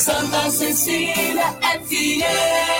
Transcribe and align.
Santa 0.00 0.50
Cecília 0.50 1.58
FM. 1.60 2.79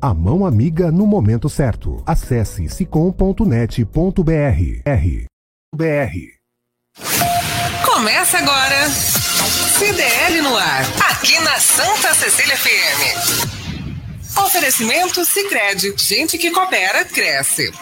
a 0.00 0.12
mão 0.14 0.44
amiga 0.46 0.90
no 0.90 1.06
momento 1.06 1.48
certo. 1.48 2.02
Acesse 2.06 2.68
sicom.net.br. 2.68 3.84
BR. 5.74 6.36
Começa 7.84 8.38
agora. 8.38 8.88
CDL 9.78 10.42
no 10.42 10.56
ar. 10.56 10.82
Aqui 11.10 11.38
na 11.40 11.58
Santa 11.58 12.14
Cecília 12.14 12.56
FM. 12.56 13.56
Oferecimento 14.38 15.24
Sicredi. 15.24 15.94
Gente 15.96 16.38
que 16.38 16.50
coopera 16.50 17.04
cresce. 17.04 17.72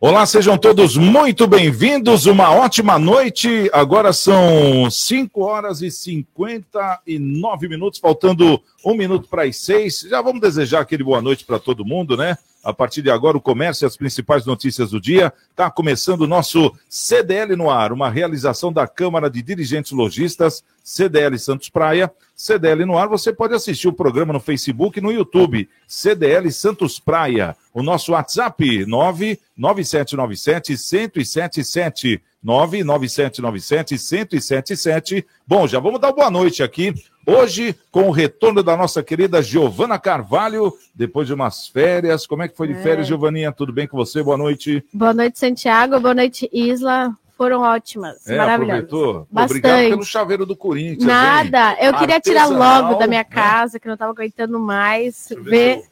Olá, 0.00 0.24
sejam 0.26 0.56
todos 0.56 0.96
muito 0.96 1.44
bem-vindos. 1.48 2.26
Uma 2.26 2.52
ótima 2.52 3.00
noite. 3.00 3.68
Agora 3.72 4.12
são 4.12 4.88
5 4.88 5.42
horas 5.42 5.82
e 5.82 5.90
59 5.90 7.68
minutos, 7.68 7.98
faltando 7.98 8.62
um 8.86 8.94
minuto 8.94 9.26
para 9.28 9.42
as 9.42 9.56
seis. 9.56 10.06
Já 10.08 10.22
vamos 10.22 10.40
desejar 10.40 10.82
aquele 10.82 11.02
boa 11.02 11.20
noite 11.20 11.44
para 11.44 11.58
todo 11.58 11.84
mundo, 11.84 12.16
né? 12.16 12.38
A 12.62 12.72
partir 12.72 13.02
de 13.02 13.10
agora, 13.10 13.36
o 13.36 13.40
comércio 13.40 13.84
e 13.84 13.86
as 13.86 13.96
principais 13.96 14.44
notícias 14.44 14.90
do 14.90 15.00
dia. 15.00 15.32
Está 15.50 15.70
começando 15.70 16.22
o 16.22 16.26
nosso 16.26 16.74
CDL 16.88 17.54
no 17.56 17.70
ar, 17.70 17.92
uma 17.92 18.10
realização 18.10 18.72
da 18.72 18.86
Câmara 18.88 19.30
de 19.30 19.40
Dirigentes 19.42 19.92
Logistas, 19.92 20.64
CDL 20.82 21.38
Santos 21.38 21.68
Praia. 21.68 22.12
CDL 22.34 22.84
no 22.84 22.98
ar, 22.98 23.08
você 23.08 23.32
pode 23.32 23.54
assistir 23.54 23.86
o 23.88 23.92
programa 23.92 24.32
no 24.32 24.40
Facebook 24.40 24.98
e 24.98 25.02
no 25.02 25.12
YouTube. 25.12 25.68
CDL 25.86 26.50
Santos 26.50 26.98
Praia. 26.98 27.56
O 27.72 27.82
nosso 27.82 28.12
WhatsApp, 28.12 28.84
99797 28.86 30.72
1077. 30.72 32.22
99797 32.42 33.94
1077. 33.94 35.26
Bom, 35.46 35.66
já 35.66 35.78
vamos 35.78 36.00
dar 36.00 36.12
boa 36.12 36.30
noite 36.30 36.62
aqui 36.62 36.94
Hoje, 37.30 37.76
com 37.90 38.08
o 38.08 38.10
retorno 38.10 38.62
da 38.62 38.74
nossa 38.74 39.02
querida 39.02 39.42
Giovana 39.42 39.98
Carvalho, 39.98 40.72
depois 40.94 41.26
de 41.26 41.34
umas 41.34 41.68
férias. 41.68 42.26
Como 42.26 42.42
é 42.42 42.48
que 42.48 42.56
foi 42.56 42.68
de 42.68 42.74
férias, 42.76 43.06
é. 43.06 43.08
Giovaninha? 43.08 43.52
Tudo 43.52 43.70
bem 43.70 43.86
com 43.86 43.98
você? 43.98 44.22
Boa 44.22 44.38
noite. 44.38 44.82
Boa 44.94 45.12
noite, 45.12 45.38
Santiago. 45.38 46.00
Boa 46.00 46.14
noite, 46.14 46.48
Isla. 46.50 47.14
Foram 47.36 47.60
ótimas, 47.60 48.26
é, 48.26 48.34
maravilhosas. 48.34 48.84
Aproveitou? 48.84 49.26
Bastante. 49.30 49.58
Obrigado 49.58 49.90
pelo 49.90 50.04
chaveiro 50.04 50.46
do 50.46 50.56
Corinthians. 50.56 51.04
Nada, 51.04 51.72
hein? 51.72 51.76
eu 51.82 51.94
queria 51.98 52.14
Artesanal, 52.14 52.48
tirar 52.48 52.82
logo 52.82 52.98
da 52.98 53.06
minha 53.06 53.20
né? 53.20 53.24
casa, 53.24 53.78
que 53.78 53.86
não 53.86 53.94
estava 53.94 54.10
aguentando 54.10 54.58
mais. 54.58 55.28
Ver. 55.42 55.82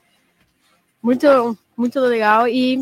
Muito, 1.03 1.59
muito 1.77 2.01
legal. 2.01 2.49
E 2.49 2.78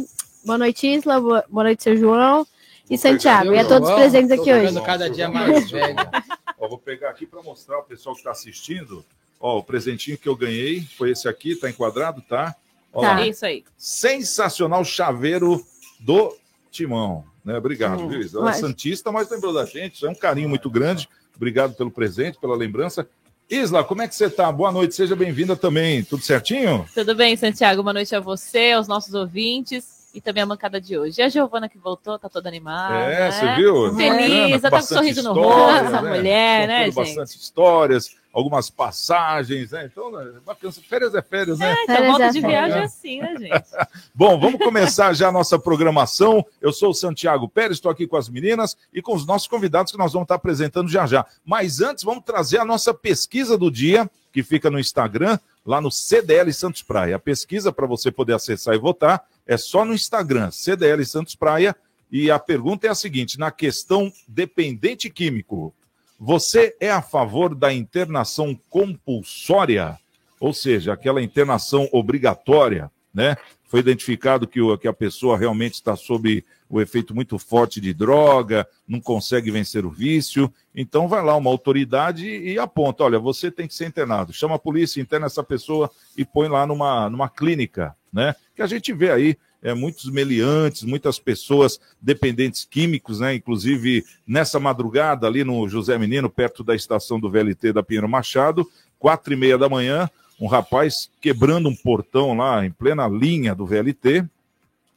boa 0.47 0.59
noite, 0.59 0.87
Isla. 0.87 1.21
Boa 1.21 1.65
noite, 1.65 1.83
seu 1.83 1.97
João. 1.97 2.47
E 2.89 2.99
Santiago, 2.99 3.55
e 3.55 3.59
a 3.59 3.67
todos 3.67 3.89
os 3.89 3.95
presentes 3.95 4.31
aqui 4.31 4.53
hoje. 4.53 4.81
cada 4.83 5.09
dia 5.09 5.28
mais 5.28 5.71
velho. 5.71 5.97
Ó, 6.61 6.69
vou 6.69 6.78
pegar 6.78 7.11
aqui 7.11 7.27
para 7.27 7.43
mostrar 7.43 7.77
ao 7.77 7.83
pessoal 7.83 8.15
que 8.15 8.21
está 8.21 8.31
assistindo. 8.31 9.05
Ó, 9.41 9.59
o 9.59 9.62
presentinho 9.62 10.19
que 10.19 10.28
eu 10.28 10.37
ganhei 10.37 10.83
foi 10.97 11.11
esse 11.11 11.27
aqui, 11.27 11.56
tá 11.56 11.69
enquadrado, 11.69 12.22
tá? 12.22 12.55
Ó, 12.93 13.00
tá. 13.00 13.15
Lá. 13.15 13.27
Isso 13.27 13.45
aí. 13.45 13.65
Sensacional 13.77 14.84
chaveiro 14.84 15.65
do 15.99 16.37
Timão. 16.71 17.25
Né? 17.43 17.56
Obrigado, 17.56 18.03
hum, 18.03 18.09
viu? 18.09 18.21
Ela 18.21 18.45
mas... 18.45 18.59
é 18.59 18.61
Santista, 18.61 19.11
mas 19.11 19.31
lembrou 19.31 19.53
da 19.53 19.65
gente. 19.65 20.05
É 20.05 20.11
um 20.11 20.15
carinho 20.15 20.49
muito 20.49 20.69
grande. 20.69 21.09
Obrigado 21.34 21.75
pelo 21.75 21.91
presente, 21.91 22.39
pela 22.39 22.55
lembrança. 22.55 23.09
Isla, 23.49 23.83
como 23.83 24.03
é 24.03 24.09
que 24.09 24.15
você 24.15 24.27
está? 24.27 24.51
Boa 24.51 24.72
noite, 24.72 24.95
seja 24.95 25.16
bem-vinda 25.16 25.56
também. 25.56 26.03
Tudo 26.03 26.22
certinho? 26.22 26.87
Tudo 26.95 27.15
bem, 27.15 27.37
Santiago. 27.37 27.83
Boa 27.83 27.93
noite 27.93 28.15
a 28.15 28.21
você, 28.21 28.72
aos 28.72 28.89
nossos 28.89 29.12
ouvintes 29.15 29.94
e 30.15 30.21
também 30.21 30.45
a 30.45 30.47
bancada 30.47 30.81
de 30.81 30.97
hoje. 30.97 31.21
E 31.21 31.25
a 31.25 31.29
Giovana 31.29 31.69
que 31.69 31.77
voltou, 31.77 32.17
tá 32.17 32.29
toda 32.29 32.49
animada. 32.49 32.95
É, 32.95 33.19
né? 33.19 33.31
você 33.33 33.55
viu? 33.57 33.95
Feliz, 33.97 34.63
tá 34.63 34.71
com 34.71 34.77
um 34.77 34.83
sorriso 34.83 35.23
no 35.25 35.33
rosto, 35.33 35.87
essa 35.87 36.03
né? 36.03 36.17
mulher, 36.17 36.69
né, 36.69 36.85
gente? 36.85 36.95
bastante 36.95 37.37
histórias, 37.37 38.17
algumas 38.33 38.71
passagens, 38.71 39.73
né? 39.73 39.91
Então, 39.91 40.13
né, 40.13 40.35
bacana. 40.47 40.73
Férias 40.89 41.15
é 41.17 41.21
férias, 41.21 41.59
né? 41.59 41.73
É, 41.73 41.83
então 41.83 42.07
volta 42.07 42.31
de 42.31 42.41
viagem 42.41 42.79
é 42.79 42.85
assim, 42.85 43.21
né, 43.21 43.35
gente? 43.37 43.65
Bom, 44.15 44.39
vamos 44.39 44.61
começar 44.61 45.13
já 45.15 45.29
a 45.29 45.33
nossa 45.33 45.59
programação. 45.59 46.47
Eu 46.63 46.73
sou 46.73 46.91
o 46.91 46.95
Santiago 46.95 47.49
Pérez, 47.49 47.79
estou 47.79 47.91
aqui 47.91 48.07
com 48.07 48.17
as 48.17 48.29
meninas 48.29 48.77
e 48.93 49.03
com 49.03 49.17
os 49.17 49.27
nossos 49.27 49.49
convidados 49.49 49.91
que 49.91 49.99
nós 49.99 50.13
vamos 50.13 50.27
estar 50.27 50.37
apresentando 50.37 50.89
já 50.89 51.07
já. 51.07 51.27
Mas 51.45 51.81
antes, 51.81 52.05
vamos 52.05 52.23
trazer 52.23 52.59
a 52.59 52.65
nossa 52.65 52.95
pesquisa 52.95 53.59
do 53.59 53.69
dia, 53.69 54.09
que 54.33 54.45
fica 54.45 54.71
no 54.71 54.79
Instagram, 54.79 55.39
lá 55.67 55.81
no 55.81 55.91
CDL 55.91 56.53
Santos 56.53 56.83
Praia. 56.83 57.17
A 57.17 57.21
pesquisa 57.21 57.73
para 57.73 57.87
você 57.87 58.13
poder 58.13 58.35
acessar 58.35 58.75
e 58.75 58.79
votar 58.79 59.25
é 59.47 59.56
só 59.56 59.84
no 59.84 59.94
Instagram, 59.94 60.50
CDL 60.50 61.05
Santos 61.05 61.34
Praia. 61.34 61.77
E 62.10 62.31
a 62.31 62.38
pergunta 62.38 62.87
é 62.87 62.91
a 62.91 62.94
seguinte: 62.94 63.38
na 63.38 63.50
questão 63.50 64.12
dependente 64.27 65.10
químico, 65.10 65.75
você 66.19 66.77
é 66.81 66.91
a 66.91 67.03
favor 67.03 67.54
da 67.54 67.72
internação 67.72 68.59
compulsória? 68.71 69.99
Ou 70.41 70.53
seja, 70.53 70.93
aquela 70.93 71.22
internação 71.22 71.88
obrigatória, 71.93 72.91
né? 73.13 73.36
Foi 73.65 73.80
identificado 73.80 74.47
que, 74.47 74.60
o, 74.60 74.78
que 74.78 74.86
a 74.86 74.92
pessoa 74.92 75.36
realmente 75.36 75.74
está 75.74 75.97
sob 75.97 76.45
o 76.69 76.80
efeito 76.80 77.15
muito 77.15 77.39
forte 77.39 77.80
de 77.80 77.92
droga, 77.92 78.66
não 78.86 79.01
consegue 79.01 79.51
vencer 79.51 79.84
o 79.84 79.91
vício. 79.91 80.53
Então 80.74 81.09
vai 81.09 81.24
lá 81.24 81.34
uma 81.36 81.51
autoridade 81.51 82.27
e 82.27 82.59
aponta: 82.59 83.04
olha, 83.04 83.19
você 83.19 83.51
tem 83.51 83.66
que 83.66 83.74
ser 83.74 83.86
internado. 83.86 84.33
Chama 84.33 84.54
a 84.54 84.59
polícia, 84.59 85.01
interna 85.01 85.27
essa 85.27 85.42
pessoa 85.42 85.91
e 86.16 86.24
põe 86.24 86.48
lá 86.48 86.66
numa, 86.66 87.10
numa 87.10 87.28
clínica 87.28 87.97
né? 88.15 88.34
Que 88.55 88.63
a 88.63 88.66
gente 88.66 88.93
vê 88.93 89.11
aí 89.11 89.37
é, 89.61 89.75
muitos 89.75 90.09
meliantes, 90.11 90.84
muitas 90.84 91.19
pessoas 91.19 91.81
dependentes 92.01 92.65
químicos, 92.65 93.19
né? 93.19 93.34
Inclusive 93.34 94.05
nessa 94.27 94.61
madrugada 94.61 95.27
ali 95.27 95.43
no 95.43 95.69
José 95.69 95.99
Menino, 95.99 96.31
perto 96.31 96.63
da 96.63 96.77
estação 96.77 97.19
do 97.19 97.31
VLT 97.31 97.72
da 97.72 97.83
Pinheiro 97.83 98.09
Machado, 98.09 98.66
quatro 98.99 99.33
e 99.33 99.37
meia 99.37 99.59
da 99.59 99.69
manhã, 99.69 100.09
um 100.41 100.47
rapaz 100.47 101.11
quebrando 101.21 101.69
um 101.69 101.75
portão 101.75 102.34
lá 102.37 102.65
em 102.65 102.71
plena 102.71 103.09
linha 103.09 103.55
do 103.55 103.66
VLT 103.66 104.25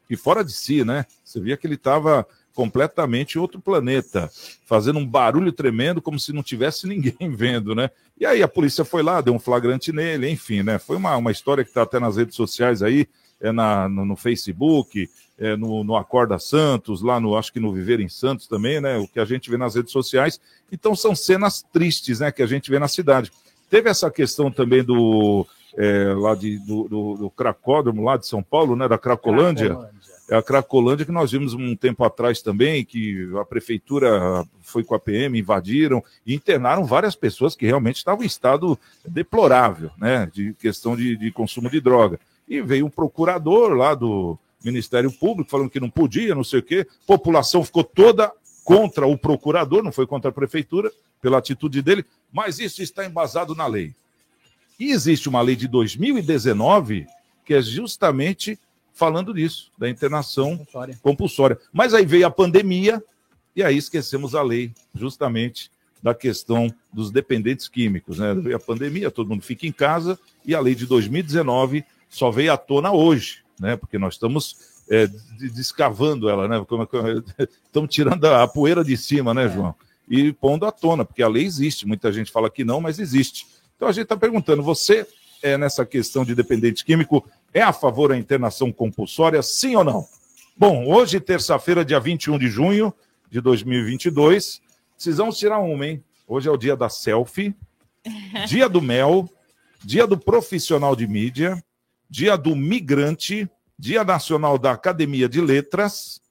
e 0.10 0.16
fora 0.16 0.44
de 0.44 0.52
si, 0.52 0.86
né? 0.86 1.06
Você 1.24 1.40
via 1.40 1.58
que 1.58 1.66
ele 1.66 1.76
estava 1.76 2.26
completamente 2.58 3.38
outro 3.38 3.62
planeta, 3.62 4.32
fazendo 4.66 4.98
um 4.98 5.06
barulho 5.06 5.52
tremendo 5.52 6.02
como 6.02 6.20
se 6.20 6.34
não 6.34 6.42
tivesse 6.42 6.88
ninguém 6.88 7.30
vendo, 7.30 7.76
né? 7.76 7.92
E 8.20 8.26
aí 8.26 8.42
a 8.42 8.48
polícia 8.48 8.84
foi 8.84 9.04
lá, 9.04 9.22
deu 9.22 9.32
um 9.32 9.38
flagrante 9.38 9.92
nele, 9.92 10.28
enfim, 10.28 10.64
né? 10.64 10.80
Foi 10.80 10.96
uma, 10.98 11.16
uma 11.18 11.30
história 11.30 11.64
que 11.64 11.70
está 11.70 11.84
até 11.84 12.00
nas 12.00 12.18
redes 12.18 12.36
sociais 12.36 12.82
aí, 12.82 13.08
é 13.40 13.52
na, 13.52 13.88
no, 13.88 14.04
no 14.06 14.16
Facebook, 14.16 15.08
é, 15.38 15.56
no, 15.56 15.84
no 15.84 15.96
Acorda 15.96 16.40
Santos, 16.40 17.04
lá 17.04 17.20
no, 17.20 17.38
acho 17.38 17.54
que 17.54 17.60
no 17.60 17.72
Viver 17.72 18.00
em 18.00 18.10
Santos 18.10 18.48
também, 18.48 18.82
né? 18.82 18.98
O 18.98 19.08
que 19.08 19.20
a 19.20 19.26
gente 19.26 19.52
vê 19.52 19.58
nas 19.58 19.76
redes 19.76 19.92
sociais. 19.92 20.42
Então 20.72 20.96
são 20.96 21.16
cenas 21.16 21.64
tristes, 21.72 22.22
né? 22.22 22.32
Que 22.32 22.42
a 22.42 22.48
gente 22.48 22.72
vê 22.72 22.80
na 22.80 22.88
cidade. 22.88 23.32
Teve 23.70 23.88
essa 23.88 24.10
questão 24.10 24.50
também 24.50 24.84
do 24.84 25.46
é, 25.78 26.12
lá 26.18 26.34
de, 26.34 26.58
do, 26.58 26.88
do, 26.88 27.18
do, 27.18 27.30
Cracódromo, 27.30 28.04
lá 28.04 28.18
de 28.18 28.26
São 28.26 28.42
Paulo, 28.42 28.76
né? 28.76 28.88
Da 28.88 28.98
Cracolândia. 28.98 29.68
Cracolândia. 29.68 29.97
É 30.30 30.36
a 30.36 30.44
Cracolândia 30.44 31.06
que 31.06 31.12
nós 31.12 31.32
vimos 31.32 31.54
um 31.54 31.76
tempo 31.76 32.04
atrás 32.04 32.42
também, 32.42 32.84
que 32.84 33.30
a 33.40 33.46
prefeitura 33.46 34.46
foi 34.62 34.84
com 34.84 34.94
a 34.94 35.00
PM, 35.00 35.40
invadiram 35.40 36.04
e 36.26 36.34
internaram 36.34 36.84
várias 36.84 37.16
pessoas 37.16 37.56
que 37.56 37.66
realmente 37.66 37.98
estavam 37.98 38.24
em 38.24 38.28
estado 38.28 38.78
deplorável, 39.06 39.90
né? 39.98 40.30
De 40.34 40.54
questão 40.56 40.98
de, 40.98 41.16
de 41.16 41.32
consumo 41.32 41.70
de 41.70 41.80
droga. 41.80 42.20
E 42.48 42.62
veio 42.62 42.86
um 42.86 42.90
procurador 42.90 43.74
lá 43.74 43.96
do, 43.96 44.38
Ministério 44.64 45.12
Público, 45.12 45.50
falando 45.50 45.70
que 45.70 45.80
não 45.80 45.90
podia, 45.90 46.36
não 46.36 46.44
sei 46.44 46.60
o 46.60 46.64
quê. 46.64 46.88
População 47.06 47.64
ficou 47.64 47.84
toda 47.84 48.32
contra 48.64 49.08
o 49.08 49.18
procurador, 49.18 49.84
não 49.84 49.92
foi 49.92 50.06
contra 50.06 50.30
a 50.30 50.34
prefeitura, 50.34 50.92
pela 51.22 51.38
atitude 51.38 51.82
dele, 51.82 52.06
mas 52.32 52.60
isso 52.60 52.82
está 52.82 53.06
embasado 53.06 53.56
na 53.56 53.66
lei. 53.66 53.94
E 54.80 54.92
existe 54.92 55.28
uma 55.28 55.42
lei 55.42 55.56
de 55.56 55.68
2019 55.68 57.08
que 57.44 57.54
é 57.54 57.62
justamente 57.62 58.60
falando 58.98 59.34
disso, 59.34 59.72
da 59.78 59.90
internação 59.90 60.58
compulsória. 60.58 61.00
compulsória. 61.02 61.60
Mas 61.72 61.94
aí 61.94 62.06
veio 62.06 62.28
a 62.28 62.32
pandemia 62.32 63.04
e 63.56 63.64
aí 63.64 63.78
esquecemos 63.78 64.36
a 64.36 64.42
lei, 64.42 64.74
justamente 64.94 65.72
da 66.02 66.14
questão 66.14 66.74
dos 66.92 67.12
dependentes 67.12 67.68
químicos. 67.68 68.20
Né? 68.20 68.34
Veio 68.34 68.56
a 68.56 68.60
pandemia, 68.60 69.12
todo 69.12 69.30
mundo 69.30 69.42
fica 69.42 69.66
em 69.66 69.72
casa 69.72 70.20
e 70.46 70.54
a 70.54 70.60
lei 70.60 70.76
de 70.76 70.86
2019 70.86 71.84
só 72.10 72.32
veio 72.32 72.54
à 72.54 72.58
tona 72.58 72.92
hoje 72.92 73.48
né? 73.60 73.76
Porque 73.76 73.98
nós 73.98 74.14
estamos 74.14 74.56
é, 74.90 75.08
descavando 75.54 76.30
ela, 76.30 76.48
né? 76.48 76.58
Estamos 77.66 77.94
tirando 77.94 78.26
a 78.26 78.48
poeira 78.48 78.84
de 78.84 78.96
cima, 78.96 79.34
né, 79.34 79.46
é. 79.46 79.50
João? 79.50 79.76
E 80.10 80.32
pondo 80.32 80.66
à 80.66 80.72
tona, 80.72 81.04
porque 81.04 81.22
a 81.22 81.28
lei 81.28 81.46
existe. 81.46 81.86
Muita 81.86 82.12
gente 82.12 82.32
fala 82.32 82.50
que 82.50 82.64
não, 82.64 82.80
mas 82.80 82.98
existe. 82.98 83.46
Então 83.76 83.88
a 83.88 83.92
gente 83.92 84.04
está 84.04 84.16
perguntando: 84.16 84.64
você 84.64 85.06
é 85.48 85.58
nessa 85.58 85.86
questão 85.86 86.24
de 86.24 86.36
dependente 86.36 86.84
químico 86.84 87.28
é 87.54 87.62
a 87.62 87.74
favor 87.74 88.10
da 88.10 88.18
internação 88.18 88.72
compulsória, 88.72 89.42
sim 89.42 89.76
ou 89.76 89.84
não? 89.84 90.06
Bom, 90.56 90.86
hoje, 90.88 91.20
terça-feira, 91.20 91.86
dia 91.86 92.00
21 92.00 92.38
de 92.38 92.48
junho 92.48 92.94
de 93.30 93.42
2022, 93.42 94.62
precisamos 94.96 95.38
tirar 95.38 95.60
uma, 95.60 95.86
hein? 95.86 96.04
Hoje 96.28 96.50
é 96.50 96.52
o 96.52 96.58
dia 96.58 96.76
da 96.76 96.90
selfie, 96.90 97.56
dia 98.48 98.68
do 98.68 98.82
mel, 98.82 99.30
dia 99.84 100.06
do 100.08 100.18
profissional 100.18 100.96
de 100.96 101.08
mídia, 101.08 101.62
Dia 102.10 102.38
do 102.38 102.56
Migrante, 102.56 103.50
Dia 103.78 104.04
Nacional 104.04 104.58
da 104.58 104.72
Academia 104.72 105.28
de 105.28 105.42
Letras. 105.42 106.22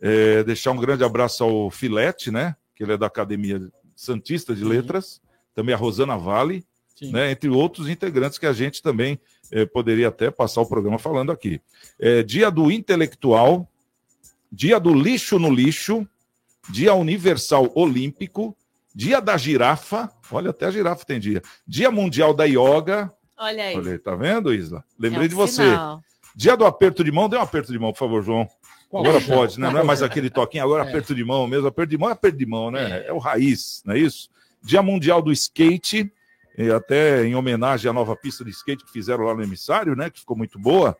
É, 0.00 0.44
deixar 0.44 0.72
um 0.72 0.76
grande 0.76 1.02
abraço 1.02 1.42
ao 1.42 1.70
Filete, 1.70 2.30
né? 2.30 2.54
Que 2.76 2.82
ele 2.82 2.92
é 2.92 2.96
da 2.96 3.06
Academia 3.06 3.60
Santista 3.96 4.54
de. 4.54 4.64
Letras. 4.64 5.20
Também 5.54 5.74
a 5.74 5.78
Rosana 5.78 6.18
Vale, 6.18 6.64
né, 7.02 7.30
entre 7.30 7.48
outros 7.48 7.88
integrantes 7.88 8.38
que 8.38 8.46
a 8.46 8.52
gente 8.52 8.82
também 8.82 9.18
é, 9.50 9.66
poderia 9.66 10.08
até 10.08 10.30
passar 10.30 10.60
o 10.60 10.66
programa 10.66 10.98
falando 10.98 11.32
aqui. 11.32 11.60
É, 11.98 12.22
dia 12.22 12.50
do 12.50 12.70
Intelectual, 12.70 13.68
Dia 14.50 14.78
do 14.78 14.94
Lixo 14.94 15.38
no 15.38 15.52
Lixo, 15.52 16.06
Dia 16.70 16.94
Universal 16.94 17.70
Olímpico, 17.74 18.56
Dia 18.94 19.20
da 19.20 19.36
Girafa, 19.36 20.10
olha, 20.30 20.50
até 20.50 20.66
a 20.66 20.70
girafa 20.70 21.04
tem 21.04 21.18
dia. 21.18 21.42
Dia 21.66 21.90
Mundial 21.90 22.32
da 22.32 22.44
Yoga, 22.44 23.12
Olha 23.36 23.64
aí. 23.64 23.76
Olha 23.76 23.92
aí, 23.92 23.98
tá 23.98 24.14
vendo, 24.14 24.54
Isla? 24.54 24.84
Lembrei 24.98 25.24
é 25.24 25.26
um 25.26 25.28
de 25.28 25.34
você. 25.34 25.62
Sinal. 25.62 26.00
Dia 26.36 26.56
do 26.56 26.64
aperto 26.64 27.04
de 27.04 27.12
mão, 27.12 27.28
dê 27.28 27.36
um 27.36 27.40
aperto 27.40 27.72
de 27.72 27.78
mão, 27.78 27.92
por 27.92 27.98
favor, 27.98 28.22
João. 28.22 28.48
Agora 28.92 29.20
pode, 29.20 29.58
né? 29.58 29.70
Não 29.70 29.80
é 29.80 29.82
mais 29.82 30.02
aquele 30.02 30.30
toquinho, 30.30 30.64
agora 30.64 30.84
é. 30.84 30.88
aperto 30.88 31.14
de 31.14 31.24
mão 31.24 31.46
mesmo. 31.46 31.66
Aperto 31.66 31.90
de 31.90 31.98
mão 31.98 32.08
é 32.08 32.12
aperto 32.12 32.38
de 32.38 32.46
mão, 32.46 32.70
né? 32.70 33.00
É, 33.00 33.08
é 33.08 33.12
o 33.12 33.18
raiz, 33.18 33.82
não 33.84 33.94
é 33.94 33.98
isso? 33.98 34.28
Dia 34.62 34.82
Mundial 34.82 35.20
do 35.20 35.32
Skate, 35.32 36.12
até 36.74 37.24
em 37.24 37.34
homenagem 37.34 37.90
à 37.90 37.92
nova 37.92 38.14
pista 38.16 38.44
de 38.44 38.50
skate 38.50 38.84
que 38.84 38.92
fizeram 38.92 39.24
lá 39.24 39.34
no 39.34 39.42
emissário, 39.42 39.96
né? 39.96 40.10
Que 40.10 40.20
ficou 40.20 40.36
muito 40.36 40.58
boa. 40.58 40.96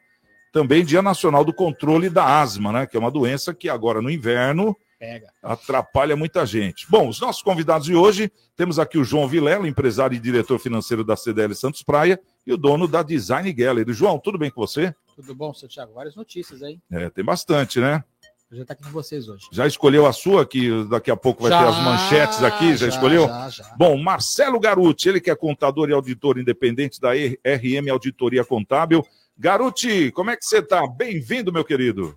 Também 0.53 0.85
Dia 0.85 1.03
Nacional 1.03 1.45
do 1.45 1.53
Controle 1.53 2.09
da 2.09 2.41
Asma, 2.41 2.73
né? 2.73 2.87
Que 2.87 2.97
é 2.97 3.01
uma 3.01 3.11
doença 3.11 3.55
que 3.55 3.69
agora 3.69 4.01
no 4.01 4.11
inverno 4.11 4.77
Pega. 5.05 5.31
Atrapalha 5.43 6.17
muita 6.17 6.47
gente. 6.47 6.87
Bom, 6.89 7.09
os 7.09 7.21
nossos 7.21 7.43
convidados 7.43 7.87
de 7.87 7.95
hoje, 7.95 8.33
temos 8.57 8.79
aqui 8.79 8.97
o 8.97 9.05
João 9.05 9.29
Vilela, 9.29 9.69
empresário 9.69 10.17
e 10.17 10.21
diretor 10.21 10.59
financeiro 10.59 11.05
da 11.05 11.15
CDL 11.15 11.55
Santos 11.55 11.83
Praia, 11.83 12.19
e 12.47 12.53
o 12.53 12.57
dono 12.57 12.89
da 12.89 13.03
Design 13.03 13.53
Gallery. 13.53 13.93
João, 13.93 14.19
tudo 14.19 14.39
bem 14.39 14.51
com 14.51 14.61
você? 14.61 14.95
Tudo 15.15 15.35
bom, 15.35 15.53
Santiago? 15.53 15.93
Várias 15.93 16.17
notícias 16.17 16.63
aí. 16.63 16.79
É, 16.91 17.11
tem 17.11 17.25
bastante, 17.25 17.81
né? 17.81 18.03
Já 18.53 18.63
está 18.63 18.75
aqui 18.75 18.85
com 18.85 18.91
vocês 18.91 19.29
hoje. 19.29 19.47
Já 19.51 19.67
escolheu 19.67 20.07
a 20.07 20.13
sua, 20.13 20.47
que 20.47 20.85
daqui 20.85 21.11
a 21.11 21.17
pouco 21.17 21.43
vai 21.43 21.51
já, 21.51 21.59
ter 21.61 21.69
as 21.69 21.79
manchetes 21.79 22.43
aqui? 22.43 22.71
Já, 22.71 22.77
já 22.77 22.89
escolheu? 22.89 23.27
Já, 23.27 23.49
já. 23.49 23.65
Bom, 23.77 23.97
Marcelo 23.97 24.61
Garuti, 24.61 25.09
ele 25.09 25.21
que 25.21 25.31
é 25.31 25.35
contador 25.35 25.89
e 25.89 25.93
auditor 25.93 26.39
independente 26.39 27.01
da 27.01 27.11
RM 27.13 27.91
Auditoria 27.91 28.45
Contábil. 28.45 29.05
Garuti, 29.37 30.13
como 30.13 30.31
é 30.31 30.37
que 30.37 30.45
você 30.45 30.59
está? 30.59 30.87
Bem-vindo, 30.87 31.53
meu 31.53 31.65
querido. 31.65 32.15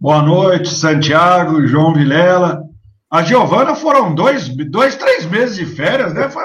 Boa 0.00 0.22
noite, 0.22 0.70
Santiago, 0.70 1.66
João 1.66 1.92
Vilela. 1.92 2.62
A 3.10 3.22
Giovana 3.22 3.74
foram 3.74 4.14
dois, 4.14 4.48
dois, 4.48 4.96
três 4.96 5.26
meses 5.26 5.56
de 5.56 5.66
férias, 5.66 6.14
né? 6.14 6.30
Foi 6.30 6.44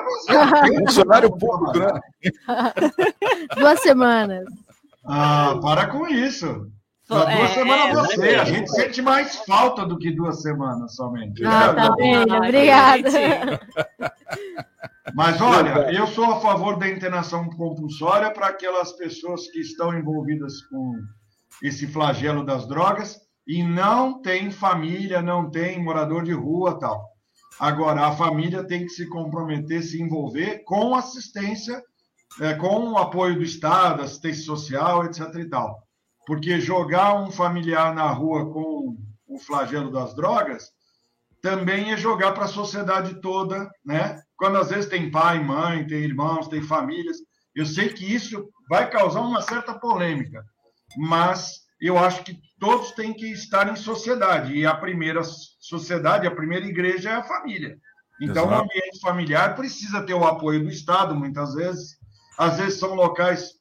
funcionário 0.79 1.29
público, 1.37 1.77
né? 1.77 1.99
Duas 3.55 3.81
semanas. 3.81 4.45
Ah, 5.05 5.59
para 5.61 5.87
com 5.87 6.07
isso. 6.07 6.67
Duas 7.13 7.29
é, 7.29 7.47
semanas 7.47 7.89
é, 7.89 7.93
você. 7.93 8.27
É, 8.29 8.39
a 8.39 8.45
gente 8.45 8.69
sente 8.71 9.01
mais 9.01 9.37
falta 9.45 9.85
do 9.85 9.97
que 9.97 10.11
duas 10.11 10.41
semanas 10.41 10.95
somente. 10.95 11.45
Ah, 11.45 11.73
tá 11.73 11.95
bem, 11.95 12.21
obrigada. 12.21 13.59
Mas 15.15 15.41
olha, 15.41 15.91
eu 15.91 16.07
sou 16.07 16.25
a 16.25 16.39
favor 16.39 16.77
da 16.77 16.89
internação 16.89 17.49
compulsória 17.49 18.31
para 18.31 18.47
aquelas 18.47 18.93
pessoas 18.93 19.47
que 19.51 19.59
estão 19.59 19.97
envolvidas 19.97 20.61
com 20.63 20.95
esse 21.61 21.85
flagelo 21.87 22.45
das 22.45 22.67
drogas 22.67 23.19
e 23.47 23.61
não 23.61 24.21
tem 24.21 24.49
família, 24.49 25.21
não 25.21 25.51
tem 25.51 25.83
morador 25.83 26.23
de 26.23 26.31
rua 26.31 26.79
tal. 26.79 27.13
Agora, 27.59 28.07
a 28.07 28.15
família 28.15 28.63
tem 28.63 28.83
que 28.83 28.89
se 28.89 29.07
comprometer, 29.07 29.83
se 29.83 30.01
envolver 30.01 30.63
com 30.65 30.95
assistência, 30.95 31.81
é, 32.41 32.53
com 32.55 32.91
o 32.91 32.97
apoio 32.97 33.35
do 33.35 33.43
Estado, 33.43 34.01
assistência 34.01 34.43
social, 34.43 35.05
etc. 35.05 35.19
e 35.35 35.49
tal. 35.49 35.82
Porque 36.25 36.59
jogar 36.59 37.15
um 37.15 37.31
familiar 37.31 37.93
na 37.93 38.07
rua 38.09 38.51
com 38.51 38.97
o 39.27 39.39
flagelo 39.39 39.91
das 39.91 40.15
drogas 40.15 40.71
também 41.41 41.91
é 41.91 41.97
jogar 41.97 42.31
para 42.31 42.45
a 42.45 42.47
sociedade 42.47 43.19
toda, 43.21 43.69
né? 43.85 44.21
Quando 44.37 44.57
às 44.57 44.69
vezes 44.69 44.89
tem 44.89 45.11
pai, 45.11 45.43
mãe, 45.43 45.85
tem 45.85 45.99
irmãos, 45.99 46.47
tem 46.47 46.61
famílias. 46.61 47.17
Eu 47.53 47.65
sei 47.65 47.89
que 47.89 48.05
isso 48.05 48.49
vai 48.69 48.89
causar 48.89 49.21
uma 49.21 49.41
certa 49.41 49.77
polêmica, 49.77 50.43
mas 50.97 51.63
eu 51.81 51.97
acho 51.99 52.23
que 52.23 52.39
todos 52.57 52.91
têm 52.91 53.13
que 53.13 53.29
estar 53.31 53.69
em 53.69 53.75
sociedade. 53.75 54.53
E 54.53 54.65
a 54.65 54.73
primeira 54.73 55.21
sociedade, 55.59 56.25
a 56.25 56.31
primeira 56.31 56.65
igreja 56.65 57.09
é 57.09 57.15
a 57.15 57.23
família. 57.23 57.77
Então, 58.21 58.45
Exato. 58.45 58.61
o 58.61 58.63
ambiente 58.63 58.99
familiar 59.01 59.55
precisa 59.55 60.01
ter 60.01 60.13
o 60.13 60.23
apoio 60.23 60.63
do 60.63 60.69
Estado, 60.69 61.13
muitas 61.13 61.53
vezes. 61.55 61.97
Às 62.37 62.57
vezes 62.57 62.79
são 62.79 62.93
locais 62.93 63.51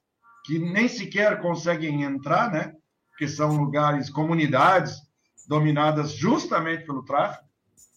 que 0.44 0.58
nem 0.58 0.88
sequer 0.88 1.40
conseguem 1.40 2.02
entrar, 2.02 2.50
né? 2.50 2.74
Porque 3.10 3.28
são 3.28 3.56
lugares, 3.56 4.10
comunidades 4.10 4.96
dominadas 5.46 6.12
justamente 6.12 6.84
pelo 6.84 7.04
tráfico, 7.04 7.44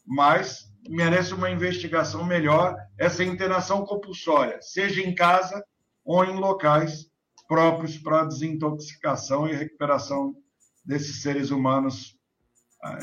mas 0.06 0.66
merece 0.88 1.34
uma 1.34 1.50
investigação 1.50 2.24
melhor 2.24 2.76
essa 2.98 3.24
internação 3.24 3.86
compulsória, 3.86 4.62
seja 4.62 5.02
em 5.02 5.16
casa 5.16 5.64
ou 6.04 6.24
em 6.24 6.36
locais 6.36 7.08
próprios 7.48 7.98
para 7.98 8.26
desintoxicação 8.26 9.48
e 9.48 9.56
recuperação 9.56 10.36
desses 10.84 11.22
seres 11.22 11.50
humanos 11.50 12.16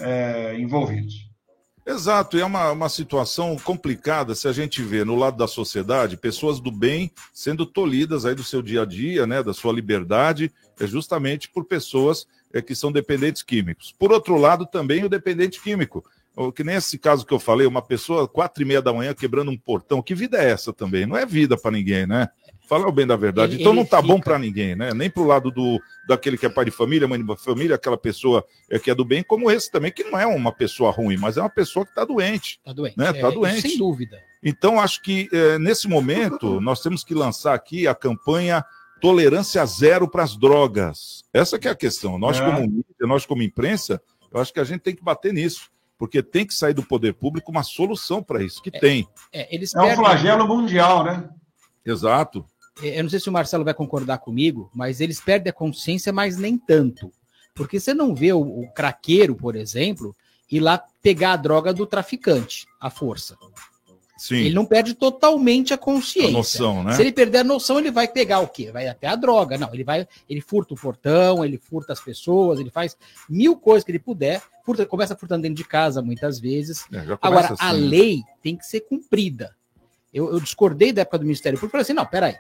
é, 0.01 0.57
envolvidos. 0.59 1.32
Exato, 1.85 2.37
e 2.37 2.41
é 2.41 2.45
uma, 2.45 2.71
uma 2.71 2.89
situação 2.89 3.57
complicada 3.57 4.37
se 4.37 4.47
a 4.47 4.53
gente 4.53 4.81
vê 4.83 5.05
no 5.05 5.17
lado 5.17 5.37
da 5.37 5.49
sociedade 5.49 6.17
pessoas 6.17 6.61
do 6.61 6.71
bem 6.71 7.11
sendo 7.33 7.67
tolhidas 7.67 8.25
aí 8.25 8.37
do 8.37 8.45
seu 8.45 8.63
dia 8.63 8.83
a 8.83 8.85
dia, 8.85 9.27
né, 9.27 9.43
da 9.43 9.53
sua 9.53 9.73
liberdade, 9.73 10.53
é 10.79 10.87
justamente 10.87 11.49
por 11.49 11.65
pessoas 11.65 12.25
é, 12.53 12.63
que 12.63 12.75
são 12.77 12.93
dependentes 12.93 13.43
químicos. 13.43 13.93
Por 13.99 14.13
outro 14.13 14.37
lado, 14.37 14.65
também 14.65 15.05
o 15.05 15.09
dependente 15.09 15.61
químico, 15.61 16.05
que 16.55 16.63
nem 16.63 16.77
esse 16.77 16.97
caso 16.99 17.27
que 17.27 17.35
eu 17.35 17.41
falei, 17.41 17.67
uma 17.67 17.83
pessoa 17.83 18.29
quatro 18.29 18.63
e 18.63 18.67
meia 18.67 18.81
da 18.81 18.93
manhã 18.93 19.13
quebrando 19.13 19.51
um 19.51 19.59
portão, 19.59 20.01
que 20.01 20.15
vida 20.15 20.39
é 20.39 20.51
essa 20.51 20.73
também? 20.73 21.05
Não 21.05 21.17
é 21.17 21.27
vida 21.27 21.59
para 21.59 21.73
ninguém, 21.73 22.07
né? 22.07 22.29
Fala 22.69 22.87
o 22.87 22.93
bem 22.93 23.07
da 23.07 23.17
verdade. 23.17 23.55
Ele, 23.55 23.63
então 23.63 23.75
não 23.75 23.85
tá 23.85 24.01
fica... 24.01 24.13
bom 24.13 24.21
para 24.21 24.39
ninguém, 24.39 24.75
né? 24.75 24.95
Nem 24.95 25.11
pro 25.11 25.25
lado 25.25 25.51
do 25.51 25.81
daquele 26.07 26.39
que 26.39 26.47
é 26.47 26.49
pai 26.49 26.65
de 26.65 26.71
família, 26.71 27.09
mãe 27.09 27.23
de 27.23 27.37
família, 27.37 27.77
aquela 27.77 27.99
pessoa 27.99 28.45
é, 28.71 28.79
que 28.79 28.91
é 28.91 28.95
do 28.95 29.05
bem, 29.05 29.23
como 29.23 29.51
esse 29.51 29.71
também, 29.71 29.93
que 29.93 30.05
não 30.05 30.19
é 30.19 30.27
uma 30.27 30.53
pessoa 30.53 30.91
ruim, 30.91 31.17
mas 31.17 31.37
é 31.37 31.41
uma 31.41 31.51
pessoa 31.51 31.85
que 31.85 31.91
está 31.91 32.05
doente. 32.05 32.59
Está 32.59 32.73
doente. 32.73 32.97
Né? 32.97 33.13
Tá 33.13 33.29
é, 33.29 33.31
doente. 33.31 33.61
Sem 33.63 33.79
dúvida. 33.79 34.19
Então, 34.43 34.81
acho 34.81 35.03
que 35.03 35.29
é, 35.33 35.59
nesse 35.59 35.87
momento 35.87 36.61
nós 36.61 36.81
temos 36.81 37.05
que 37.05 37.15
lançar 37.15 37.55
aqui 37.55 37.87
a 37.87 37.95
campanha 37.95 38.65
tolerância 39.01 39.67
zero 39.67 40.09
para 40.09 40.23
as 40.23 40.37
drogas. 40.37 41.25
Essa 41.33 41.59
que 41.59 41.67
é 41.67 41.73
a 41.73 41.77
questão. 41.77 42.19
Nós, 42.19 42.39
É. 42.39 42.45
como 42.45 42.61
mídia, 42.61 42.85
nós, 43.01 43.27
como 43.27 43.43
imprensa, 43.43 44.01
eu 44.33 44.41
acho 44.41 44.53
que 44.53 44.61
a 44.61 44.65
gente 44.65 44.81
tem 44.81 44.95
que 44.95 45.03
bater 45.03 45.33
nisso. 45.33 45.71
Porque 45.99 46.23
tem 46.23 46.47
que 46.47 46.55
sair 46.55 46.75
do 46.75 46.83
poder 46.83 47.15
público 47.15 47.51
uma 47.51 47.63
solução 47.63 48.23
para 48.23 48.43
isso, 48.43 48.63
que 48.63 48.71
tem. 48.71 49.07
É, 49.33 49.55
eles 49.55 49.75
É 49.75 49.83
um 49.83 49.95
flagelo 49.95 50.49
mundial, 50.49 51.05
né? 51.05 51.29
Exato. 51.85 52.45
É, 52.81 52.99
Eu 52.99 53.03
não 53.03 53.11
sei 53.11 53.21
se 53.21 53.29
o 53.29 53.33
Marcelo 53.33 53.65
vai 53.65 53.75
concordar 53.75 54.19
comigo, 54.19 54.71
mas 54.75 55.01
eles 55.01 55.21
perdem 55.21 55.51
a 55.51 55.55
consciência, 55.55 56.13
mas 56.13 56.37
nem 56.37 56.57
tanto. 56.57 57.13
Porque 57.55 57.79
você 57.79 57.93
não 57.93 58.15
vê 58.15 58.33
o, 58.33 58.41
o 58.41 58.73
craqueiro, 58.73 59.35
por 59.35 59.57
exemplo, 59.57 60.17
ir 60.51 60.61
lá 60.61 60.83
pegar 61.03 61.33
a 61.33 61.37
droga 61.37 61.73
do 61.73 61.87
traficante, 61.87 62.67
à 62.81 62.89
força. 62.89 63.37
Sim. 64.23 64.37
Ele 64.37 64.55
não 64.55 64.65
perde 64.65 64.95
totalmente 64.95 65.73
a 65.73 65.75
a 65.75 65.79
consciência. 65.79 66.31
noção, 66.31 66.85
né? 66.85 66.93
Se 66.93 67.03
ele 67.03 67.11
perder 67.11 67.39
a 67.39 67.45
noção, 67.45 67.81
ele 67.81 67.91
vai 67.91 68.07
pegar 68.07 68.39
o 68.39 68.47
quê? 68.47 68.71
Vai 68.71 68.87
até 68.87 69.09
a 69.09 69.17
droga. 69.17 69.59
Não, 69.59 69.75
ele 69.75 69.83
vai, 69.83 70.07
ele 70.29 70.41
furta 70.41 70.75
o 70.75 70.77
portão, 70.77 71.45
ele 71.45 71.59
furta 71.59 71.93
as 71.93 72.01
pessoas, 72.01 72.61
ele 72.61 72.71
faz 72.71 72.97
mil 73.29 73.57
coisas 73.57 73.83
que 73.83 73.91
ele 73.91 73.99
puder, 73.99 74.41
furta, 74.65 74.87
começa 74.87 75.17
furtando 75.17 75.43
dentro 75.43 75.57
de 75.57 75.65
casa 75.65 76.01
muitas 76.01 76.39
vezes. 76.39 76.87
É, 76.93 77.01
Agora, 77.21 77.49
a 77.59 77.71
assim, 77.71 77.81
né? 77.81 77.89
lei 77.89 78.23
tem 78.41 78.57
que 78.57 78.65
ser 78.65 78.83
cumprida. 78.83 79.57
Eu, 80.15 80.31
eu 80.31 80.39
discordei 80.39 80.93
da 80.93 81.03
época 81.03 81.19
do 81.19 81.25
Ministério 81.25 81.59
Público, 81.59 81.73
falei 81.73 81.83
assim, 81.83 81.95
não, 81.95 82.07
peraí, 82.07 82.37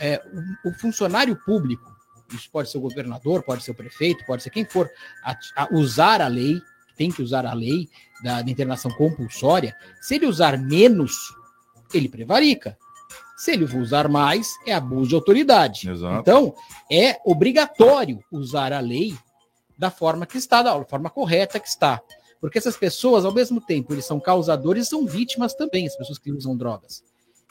é, 0.00 0.22
o, 0.64 0.70
o 0.70 0.72
funcionário 0.74 1.36
público, 1.44 1.94
isso 2.32 2.50
pode 2.50 2.70
ser 2.70 2.78
o 2.78 2.80
governador, 2.80 3.42
pode 3.42 3.62
ser 3.62 3.70
o 3.70 3.74
prefeito, 3.74 4.24
pode 4.26 4.42
ser 4.42 4.50
quem 4.50 4.64
for, 4.64 4.90
a, 5.22 5.36
a 5.56 5.68
usar 5.72 6.20
a 6.20 6.28
lei, 6.28 6.60
tem 6.96 7.10
que 7.10 7.22
usar 7.22 7.46
a 7.46 7.52
lei 7.52 7.88
da, 8.22 8.42
da 8.42 8.50
internação 8.50 8.90
compulsória, 8.90 9.74
se 10.00 10.14
ele 10.14 10.26
usar 10.26 10.58
menos, 10.58 11.12
ele 11.92 12.08
prevarica. 12.08 12.76
Se 13.36 13.52
ele 13.52 13.64
usar 13.64 14.08
mais, 14.08 14.48
é 14.66 14.72
abuso 14.72 15.10
de 15.10 15.14
autoridade. 15.14 15.90
Exato. 15.90 16.20
Então, 16.20 16.54
é 16.90 17.20
obrigatório 17.22 18.18
usar 18.32 18.72
a 18.72 18.80
lei 18.80 19.14
da 19.78 19.90
forma 19.90 20.24
que 20.24 20.38
está, 20.38 20.62
da 20.62 20.84
forma 20.86 21.10
correta 21.10 21.60
que 21.60 21.68
está. 21.68 22.00
Porque 22.40 22.58
essas 22.58 22.76
pessoas, 22.76 23.24
ao 23.26 23.32
mesmo 23.32 23.60
tempo, 23.60 23.92
eles 23.92 24.06
são 24.06 24.18
causadores 24.18 24.88
são 24.88 25.06
vítimas 25.06 25.54
também, 25.54 25.86
as 25.86 25.96
pessoas 25.96 26.18
que 26.18 26.32
usam 26.32 26.56
drogas. 26.56 27.02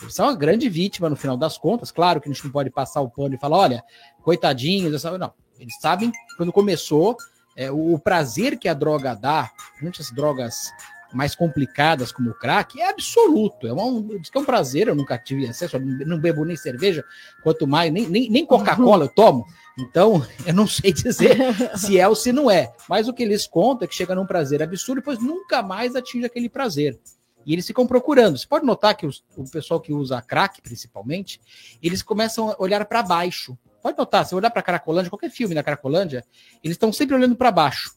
São 0.10 0.28
uma 0.28 0.36
grande 0.36 0.68
vítima 0.70 1.10
no 1.10 1.16
final 1.16 1.38
das 1.38 1.58
contas. 1.58 1.92
Claro 1.92 2.20
que 2.20 2.30
a 2.30 2.34
gente 2.34 2.44
não 2.44 2.52
pode 2.52 2.70
passar 2.70 3.02
o 3.02 3.10
pano 3.10 3.36
e 3.36 3.38
falar, 3.38 3.58
olha, 3.58 3.84
coitadinhos, 4.22 4.94
essa... 4.94 5.18
não. 5.18 5.34
Eles 5.58 5.80
sabem 5.80 6.12
quando 6.38 6.52
começou 6.52 7.16
é, 7.56 7.72
o, 7.72 7.98
prazer 7.98 8.60
que 8.60 8.68
a 8.68 8.74
droga 8.74 9.16
dá, 9.16 9.50
principalmente 9.56 10.02
as 10.02 10.12
drogas 10.12 10.72
mais 11.14 11.34
complicadas 11.34 12.12
como 12.12 12.32
o 12.32 12.34
crack, 12.34 12.82
é 12.82 12.90
absoluto. 12.90 13.66
É 13.66 13.74
um, 13.74 14.20
é 14.34 14.40
um 14.40 14.44
prazer, 14.44 14.90
eu 14.90 14.96
nunca 14.96 15.18
tive 15.18 15.48
acesso, 15.48 15.80
não 15.80 16.20
bebo 16.20 16.44
nem 16.44 16.58
cerveja, 16.58 17.06
quanto 17.42 17.66
mais, 17.66 17.92
nem, 17.92 18.10
nem, 18.10 18.30
nem 18.30 18.46
Coca-Cola 18.46 19.06
eu 19.06 19.10
tomo. 19.10 19.46
Então, 19.80 20.26
eu 20.46 20.54
não 20.54 20.68
sei 20.68 20.92
dizer 20.92 21.38
se 21.78 21.98
é 21.98 22.08
ou 22.08 22.16
se 22.16 22.34
não 22.34 22.52
é. 22.52 22.74
Mas 22.90 23.08
o 23.08 23.14
que 23.14 23.24
eles 23.24 23.48
contam 23.48 23.86
é 23.86 23.88
que 23.88 23.96
chega 23.96 24.14
num 24.14 24.26
prazer 24.26 24.62
absurdo, 24.62 25.00
depois 25.00 25.20
nunca 25.20 25.64
mais 25.64 25.96
atinge 25.96 26.26
aquele 26.26 26.50
prazer. 26.50 27.00
E 27.46 27.54
eles 27.54 27.68
ficam 27.68 27.86
procurando. 27.86 28.38
Você 28.38 28.48
pode 28.48 28.66
notar 28.66 28.96
que 28.96 29.06
os- 29.06 29.24
o 29.38 29.50
pessoal 29.50 29.80
que 29.80 29.94
usa 29.94 30.22
crack, 30.22 30.62
principalmente, 30.62 31.40
eles 31.82 32.02
começam 32.02 32.50
a 32.50 32.56
olhar 32.58 32.84
para 32.86 33.04
baixo. 33.04 33.58
Pode 33.82 33.98
notar, 33.98 34.26
se 34.26 34.34
olhar 34.34 34.50
para 34.50 34.64
Cracolândia, 34.64 35.12
qualquer 35.12 35.30
filme 35.30 35.54
da 35.54 35.62
Cracolândia, 35.62 36.26
eles 36.64 36.76
estão 36.76 36.92
sempre 36.92 37.16
olhando 37.16 37.36
para 37.36 37.52
baixo. 37.52 37.94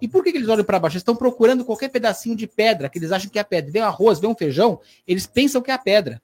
E 0.00 0.06
por 0.06 0.22
que, 0.22 0.30
que 0.30 0.38
eles 0.38 0.48
olham 0.48 0.64
para 0.64 0.78
baixo? 0.78 0.94
Eles 0.94 1.00
estão 1.00 1.16
procurando 1.16 1.64
qualquer 1.64 1.88
pedacinho 1.88 2.36
de 2.36 2.46
pedra 2.46 2.88
que 2.88 2.98
eles 2.98 3.10
acham 3.10 3.30
que 3.30 3.38
é 3.38 3.42
a 3.42 3.44
pedra. 3.44 3.72
Vê 3.72 3.80
um 3.80 3.84
arroz, 3.84 4.20
vê 4.20 4.26
um 4.26 4.34
feijão, 4.34 4.80
eles 5.06 5.26
pensam 5.26 5.60
que 5.60 5.70
é 5.70 5.74
a 5.74 5.78
pedra. 5.78 6.22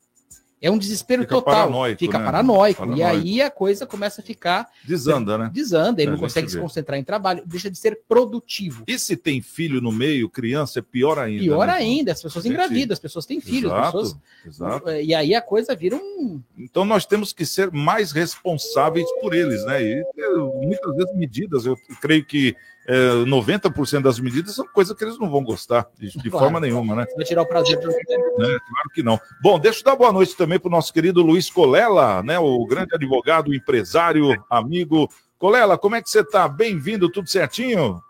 É 0.63 0.71
um 0.71 0.77
desespero 0.77 1.23
Fica 1.23 1.37
total. 1.37 1.55
paranoico, 1.55 1.99
Fica 1.99 2.19
né? 2.19 2.25
paranoico. 2.25 2.83
E 2.85 2.87
Paranoico. 2.87 3.09
aí 3.27 3.41
a 3.41 3.51
coisa 3.51 3.87
começa 3.87 4.21
a 4.21 4.25
ficar 4.25 4.69
Desanda, 4.85 5.39
né? 5.39 5.51
desanda, 5.53 6.03
ele 6.03 6.11
É, 6.11 6.13
não 6.13 6.21
consegue 6.21 6.51
se 6.51 6.59
concentrar 6.61 6.99
em 6.99 7.03
trabalho, 7.05 7.43
deixa 7.47 7.71
de 7.71 7.79
ser 7.79 8.01
produtivo. 8.07 8.85
E 8.87 8.99
se 8.99 9.17
tem 9.17 9.41
filho 9.41 9.81
no 9.81 9.91
meio, 9.91 10.29
criança, 10.29 10.81
é 10.81 10.83
pior 10.83 11.19
ainda. 11.19 11.43
Pior 11.43 11.67
né? 11.67 11.73
ainda, 11.73 12.13
as 12.13 12.21
pessoas 12.23 12.45
Gente, 12.45 12.53
engravidam, 12.53 12.93
as 12.93 12.99
pessoas 12.99 13.25
têm 13.25 13.41
filhos, 13.41 13.73
Exato, 13.73 13.99
pessoas. 13.99 14.17
exato. 14.47 14.91
E 14.91 15.15
aí 15.15 15.35
a 15.35 15.41
coisa 15.41 15.75
vira 15.75 15.97
um. 15.97 16.41
Então 16.59 16.85
nós 16.85 17.07
temos 17.07 17.33
que 17.33 17.47
ser 17.47 17.71
mais 17.71 18.13
responsáveis 18.13 19.07
por 19.21 19.35
eles, 19.35 19.65
né? 19.65 19.83
E 19.83 20.05
é, 20.19 20.29
muitas 20.67 20.95
vezes 20.95 21.17
medidas, 21.17 21.65
eu 21.65 21.77
creio 22.03 22.25
que 22.25 22.55
é, 22.91 23.25
90% 23.25 24.03
das 24.03 24.19
medidas 24.19 24.57
são 24.57 24.67
coisas 24.67 24.97
que 24.97 25.05
eles 25.05 25.17
não 25.17 25.31
vão 25.31 25.45
gostar, 25.45 25.87
de, 25.97 26.09
de 26.09 26.29
Claro. 26.29 26.47
forma 26.47 26.59
nenhuma, 26.59 26.97
né? 26.97 27.07
Vai 27.15 27.25
tirar 27.25 27.43
o 27.43 27.47
prazer 27.47 27.79
de 27.79 27.87
né? 27.87 27.93
Claro 28.37 28.91
que 28.93 29.01
não. 29.01 29.21
Bom, 29.41 29.61
deixa 29.61 29.79
eu 29.79 29.85
dar 29.85 29.95
boa 29.95 30.13
noite 30.13 30.37
também 30.37 30.59
para 30.59 30.67
o 30.67 30.73
nosso 30.73 30.93
querido 30.93 31.23
Luiz 31.23 31.49
Colela, 31.49 32.21
né? 32.25 32.37
O 32.41 32.67
grande 32.67 32.93
advogado, 32.93 33.55
empresário, 33.55 34.35
amigo. 34.51 35.09
Colela, 35.39 35.79
como 35.79 35.95
é 35.95 36.03
que 36.03 36.11
você 36.11 36.21
está? 36.21 36.49
Bem-vindo, 36.49 37.09
tudo 37.09 37.31
certinho? 37.31 38.03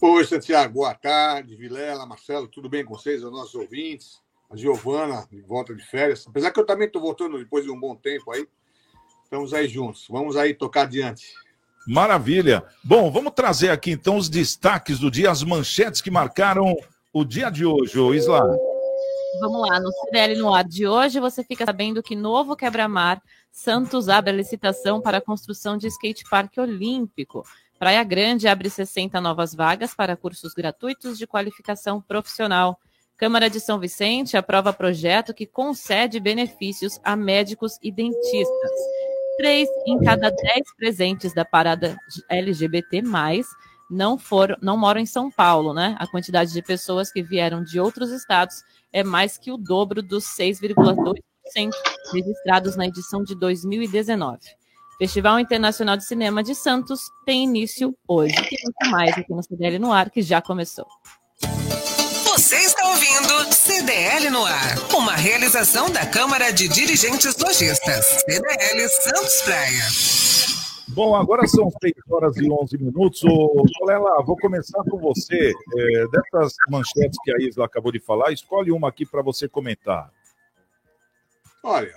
Oi, 0.00 0.24
Santiago, 0.24 0.74
boa 0.74 0.94
tarde. 0.94 1.56
Vilela, 1.56 2.06
Marcelo, 2.06 2.46
tudo 2.46 2.68
bem 2.68 2.84
com 2.84 2.94
vocês, 2.94 3.24
os 3.24 3.32
nossos 3.32 3.56
ouvintes? 3.56 4.22
A 4.48 4.56
Giovana, 4.56 5.26
de 5.28 5.40
volta 5.40 5.74
de 5.74 5.84
férias. 5.84 6.24
Apesar 6.28 6.52
que 6.52 6.60
eu 6.60 6.66
também 6.66 6.86
estou 6.86 7.02
voltando 7.02 7.36
depois 7.36 7.64
de 7.64 7.70
um 7.70 7.80
bom 7.80 7.96
tempo 7.96 8.30
aí. 8.30 8.46
Estamos 9.24 9.52
aí 9.52 9.66
juntos. 9.66 10.06
Vamos 10.08 10.36
aí 10.36 10.54
tocar 10.54 10.82
adiante. 10.82 11.34
Maravilha. 11.86 12.64
Bom, 12.82 13.10
vamos 13.10 13.32
trazer 13.34 13.70
aqui 13.70 13.90
então 13.90 14.16
os 14.16 14.28
destaques 14.28 14.98
do 14.98 15.10
dia, 15.10 15.30
as 15.30 15.42
manchetes 15.42 16.00
que 16.00 16.10
marcaram 16.10 16.74
o 17.12 17.24
dia 17.24 17.50
de 17.50 17.64
hoje, 17.64 17.98
ô 17.98 18.14
Isla. 18.14 18.40
Vamos 19.40 19.68
lá, 19.68 19.80
no 19.80 19.90
CDL 19.92 20.36
no 20.36 20.54
ar 20.54 20.64
de 20.64 20.86
hoje, 20.86 21.18
você 21.18 21.42
fica 21.42 21.64
sabendo 21.64 22.02
que 22.02 22.14
novo 22.14 22.56
quebra-mar, 22.56 23.20
Santos 23.50 24.08
abre 24.08 24.30
a 24.30 24.34
licitação 24.34 25.00
para 25.00 25.18
a 25.18 25.20
construção 25.20 25.76
de 25.76 25.86
skate 25.88 26.24
park 26.28 26.58
olímpico. 26.58 27.44
Praia 27.78 28.02
Grande 28.02 28.48
abre 28.48 28.70
60 28.70 29.20
novas 29.20 29.54
vagas 29.54 29.94
para 29.94 30.16
cursos 30.16 30.54
gratuitos 30.54 31.18
de 31.18 31.26
qualificação 31.26 32.00
profissional. 32.00 32.78
Câmara 33.16 33.48
de 33.48 33.60
São 33.60 33.78
Vicente 33.78 34.36
aprova 34.36 34.72
projeto 34.72 35.34
que 35.34 35.46
concede 35.46 36.18
benefícios 36.18 36.98
a 37.04 37.14
médicos 37.14 37.78
e 37.82 37.92
dentistas. 37.92 38.70
Três 39.36 39.68
em 39.86 39.98
cada 40.00 40.30
dez 40.30 40.62
presentes 40.76 41.34
da 41.34 41.44
parada 41.44 41.96
LGBT+, 42.28 43.02
não 43.90 44.16
foram, 44.18 44.56
não 44.62 44.76
moram 44.76 45.00
em 45.00 45.06
São 45.06 45.30
Paulo, 45.30 45.74
né? 45.74 45.96
A 45.98 46.06
quantidade 46.06 46.52
de 46.52 46.62
pessoas 46.62 47.12
que 47.12 47.22
vieram 47.22 47.62
de 47.62 47.78
outros 47.78 48.10
estados 48.10 48.62
é 48.92 49.02
mais 49.02 49.36
que 49.36 49.50
o 49.50 49.56
dobro 49.56 50.02
dos 50.02 50.24
6,2% 50.24 51.70
registrados 52.12 52.76
na 52.76 52.86
edição 52.86 53.22
de 53.22 53.34
2019. 53.34 54.38
Festival 54.98 55.40
Internacional 55.40 55.96
de 55.96 56.04
Cinema 56.04 56.42
de 56.42 56.54
Santos 56.54 57.00
tem 57.26 57.44
início 57.44 57.96
hoje. 58.06 58.34
Tem 58.34 58.58
muito 58.62 58.90
mais 58.90 59.18
aqui 59.18 59.34
no 59.34 59.42
CDL 59.42 59.78
no 59.78 59.92
ar, 59.92 60.08
que 60.10 60.22
já 60.22 60.40
começou. 60.40 60.86
Você 62.44 62.56
está 62.56 62.86
ouvindo 62.90 63.54
CDL 63.54 64.28
no 64.28 64.44
ar, 64.44 64.76
uma 64.94 65.14
realização 65.16 65.90
da 65.90 66.04
Câmara 66.06 66.52
de 66.52 66.68
Dirigentes 66.68 67.34
Lojistas, 67.38 68.04
CDL 68.04 68.86
Santos 68.90 69.40
Praia. 69.40 69.82
Bom, 70.88 71.16
agora 71.16 71.46
são 71.46 71.70
6 71.70 71.94
horas 72.10 72.36
e 72.36 72.46
11 72.52 72.76
minutos. 72.76 73.24
Ô, 73.24 73.64
Colela, 73.78 74.22
vou 74.22 74.36
começar 74.36 74.84
com 74.90 74.98
você. 74.98 75.54
É, 75.74 76.06
dessas 76.08 76.52
manchetes 76.68 77.18
que 77.24 77.32
a 77.32 77.38
Isla 77.40 77.64
acabou 77.64 77.90
de 77.90 77.98
falar, 77.98 78.30
escolhe 78.30 78.70
uma 78.70 78.90
aqui 78.90 79.06
para 79.06 79.22
você 79.22 79.48
comentar. 79.48 80.10
Olha, 81.62 81.96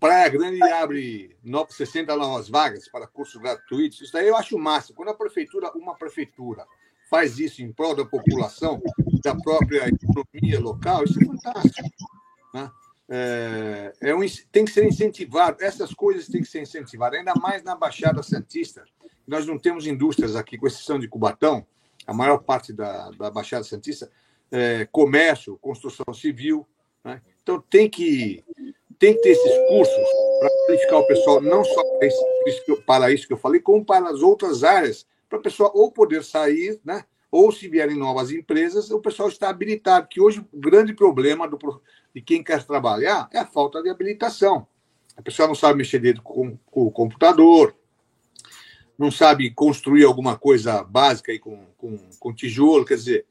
Praia 0.00 0.28
Grande 0.30 0.60
abre 0.64 1.36
no- 1.44 1.64
60 1.70 2.16
novas 2.16 2.48
vagas 2.48 2.88
para 2.88 3.06
cursos 3.06 3.40
gratuitos. 3.40 4.00
Isso 4.00 4.12
daí 4.12 4.26
eu 4.26 4.36
acho 4.36 4.56
o 4.56 4.58
máximo. 4.58 4.96
Quando 4.96 5.10
a 5.10 5.14
prefeitura, 5.14 5.70
uma 5.76 5.94
prefeitura, 5.94 6.66
faz 7.08 7.38
isso 7.38 7.62
em 7.62 7.72
prol 7.72 7.94
da 7.94 8.04
população, 8.04 8.82
da 9.22 9.34
própria 9.34 9.88
economia 9.88 10.60
local, 10.60 11.04
isso 11.04 11.20
é 11.20 11.24
fantástico. 11.24 11.88
né? 12.52 12.70
É, 13.08 13.92
é 14.00 14.14
um, 14.14 14.20
tem 14.50 14.64
que 14.64 14.72
ser 14.72 14.84
incentivado. 14.84 15.62
Essas 15.62 15.94
coisas 15.94 16.26
têm 16.26 16.42
que 16.42 16.48
ser 16.48 16.62
incentivadas, 16.62 17.18
ainda 17.18 17.34
mais 17.34 17.62
na 17.62 17.76
Baixada 17.76 18.22
Santista. 18.22 18.84
Nós 19.26 19.46
não 19.46 19.58
temos 19.58 19.86
indústrias 19.86 20.34
aqui, 20.34 20.58
com 20.58 20.66
exceção 20.66 20.98
de 20.98 21.08
Cubatão, 21.08 21.66
a 22.06 22.12
maior 22.12 22.38
parte 22.38 22.72
da, 22.72 23.10
da 23.10 23.30
Baixada 23.30 23.64
Santista, 23.64 24.10
é, 24.50 24.86
comércio, 24.86 25.58
construção 25.58 26.12
civil. 26.12 26.66
né? 27.04 27.20
Então 27.42 27.60
tem 27.70 27.88
que, 27.88 28.44
tem 28.98 29.14
que 29.14 29.22
ter 29.22 29.30
esses 29.30 29.68
cursos 29.68 30.08
para 30.40 30.50
qualificar 30.66 30.98
o 30.98 31.06
pessoal, 31.06 31.40
não 31.40 31.64
só 31.64 31.82
para 31.98 32.06
isso, 32.08 32.82
para 32.84 33.12
isso 33.12 33.26
que 33.26 33.32
eu 33.32 33.38
falei, 33.38 33.60
como 33.60 33.84
para 33.84 34.08
as 34.08 34.20
outras 34.20 34.64
áreas, 34.64 35.06
para 35.28 35.38
o 35.38 35.42
pessoal 35.42 35.72
ou 35.74 35.90
poder 35.90 36.24
sair, 36.24 36.80
né? 36.84 37.04
ou 37.30 37.52
se 37.52 37.68
vierem 37.68 37.96
novas 37.98 38.30
empresas, 38.30 38.90
o 38.90 39.00
pessoal 39.00 39.28
está 39.28 39.48
habilitado. 39.48 40.08
Que 40.08 40.20
hoje 40.20 40.44
o 40.52 40.58
grande 40.58 40.94
problema 40.94 41.48
do, 41.48 41.58
de 42.14 42.22
quem 42.22 42.42
quer 42.42 42.64
trabalhar 42.64 43.28
é 43.32 43.38
a 43.38 43.46
falta 43.46 43.82
de 43.82 43.90
habilitação. 43.90 44.66
A 45.16 45.22
pessoa 45.22 45.48
não 45.48 45.54
sabe 45.54 45.78
mexer 45.78 45.98
dentro 45.98 46.22
com, 46.22 46.56
com 46.66 46.86
o 46.86 46.90
computador, 46.90 47.76
não 48.98 49.10
sabe 49.10 49.50
construir 49.50 50.04
alguma 50.04 50.36
coisa 50.38 50.82
básica 50.82 51.32
aí 51.32 51.38
com, 51.38 51.66
com, 51.76 51.98
com 52.18 52.34
tijolo, 52.34 52.84
quer 52.84 52.94
dizer, 52.94 53.26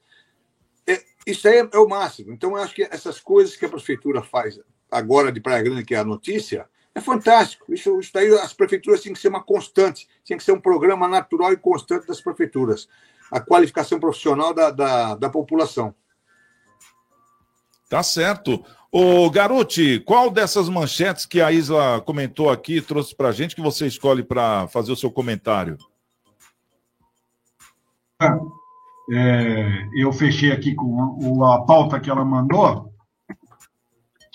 é- 0.86 1.04
isso 1.26 1.48
aí 1.48 1.58
é, 1.58 1.70
é 1.74 1.80
o 1.80 1.88
máximo. 1.88 2.32
Então, 2.32 2.52
eu 2.52 2.58
acho 2.58 2.76
que 2.76 2.84
essas 2.84 3.20
coisas 3.20 3.56
que 3.56 3.66
a 3.66 3.70
prefeitura 3.70 4.22
faz 4.22 4.60
agora 4.92 5.32
de 5.32 5.42
Praia 5.42 5.64
Grande, 5.64 5.84
que 5.84 5.96
é 5.96 6.00
a 6.00 6.06
notícia, 6.06 6.68
É 6.96 7.02
fantástico. 7.02 7.74
Isso, 7.74 8.00
isso 8.00 8.12
daí 8.14 8.32
as 8.40 8.54
prefeituras 8.54 9.02
têm 9.02 9.12
que 9.12 9.20
ser 9.20 9.28
uma 9.28 9.44
constante, 9.44 10.08
tem 10.26 10.38
que 10.38 10.44
ser 10.44 10.54
um 10.54 10.62
programa 10.62 11.10
natural 11.10 11.52
e 11.52 11.58
constante 11.58 12.08
das 12.08 12.22
prefeituras. 12.22 12.88
A 13.30 13.42
qualificação 13.42 14.00
profissional 14.00 14.54
da, 14.54 14.72
da, 14.72 15.16
da 15.16 15.30
população. 15.30 15.94
Tá 17.90 18.02
certo. 18.02 18.64
Ô, 18.90 19.30
Garuti, 19.30 20.00
qual 20.00 20.32
dessas 20.32 20.70
manchetes 20.70 21.26
que 21.26 21.42
a 21.42 21.52
Isla 21.52 22.00
comentou 22.00 22.50
aqui, 22.50 22.82
trouxe 22.82 23.14
para 23.14 23.28
a 23.28 23.32
gente, 23.34 23.56
que 23.56 23.62
você 23.62 23.86
escolhe 23.86 24.24
para 24.24 24.68
fazer 24.70 24.94
o 24.94 24.96
seu 24.96 25.12
comentário? 25.12 25.78
É, 29.12 29.86
eu 29.98 30.14
fechei 30.14 30.52
aqui 30.54 30.74
com 30.74 31.44
a, 31.44 31.56
a 31.56 31.62
pauta 31.64 32.00
que 32.00 32.10
ela 32.10 32.24
mandou. 32.24 32.90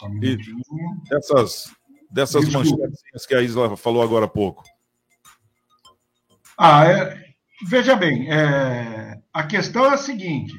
Um 0.03 0.17
E 0.17 0.37
minutinho. 0.37 1.03
Dessas, 2.11 2.49
manchetes 2.49 3.27
que 3.27 3.35
a 3.35 3.43
Isla 3.43 3.77
falou 3.77 4.03
agora 4.03 4.25
há 4.25 4.29
pouco. 4.29 4.65
Ah, 6.59 6.85
é, 6.85 7.25
veja 7.69 7.97
bem, 7.97 8.31
é, 8.31 9.19
a 9.33 9.43
questão 9.45 9.87
é 9.87 9.95
a 9.95 9.97
seguinte: 9.97 10.53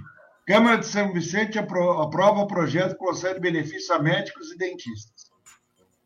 Câmara 0.48 0.77
de 0.77 0.88
São 0.88 1.13
Vicente 1.13 1.60
apro- 1.60 2.01
aprova 2.01 2.41
o 2.41 2.48
projeto 2.48 2.93
que 2.93 2.98
concede 2.98 3.39
benefício 3.39 3.93
a 3.93 4.00
médicos 4.00 4.51
e 4.51 4.58
dentistas. 4.58 5.29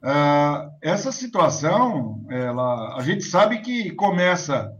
Ah, 0.03 0.69
essa 0.81 1.11
situação, 1.11 2.25
ela, 2.29 2.97
a 2.97 3.01
gente 3.01 3.23
sabe 3.23 3.59
que 3.61 3.91
começa 3.91 4.71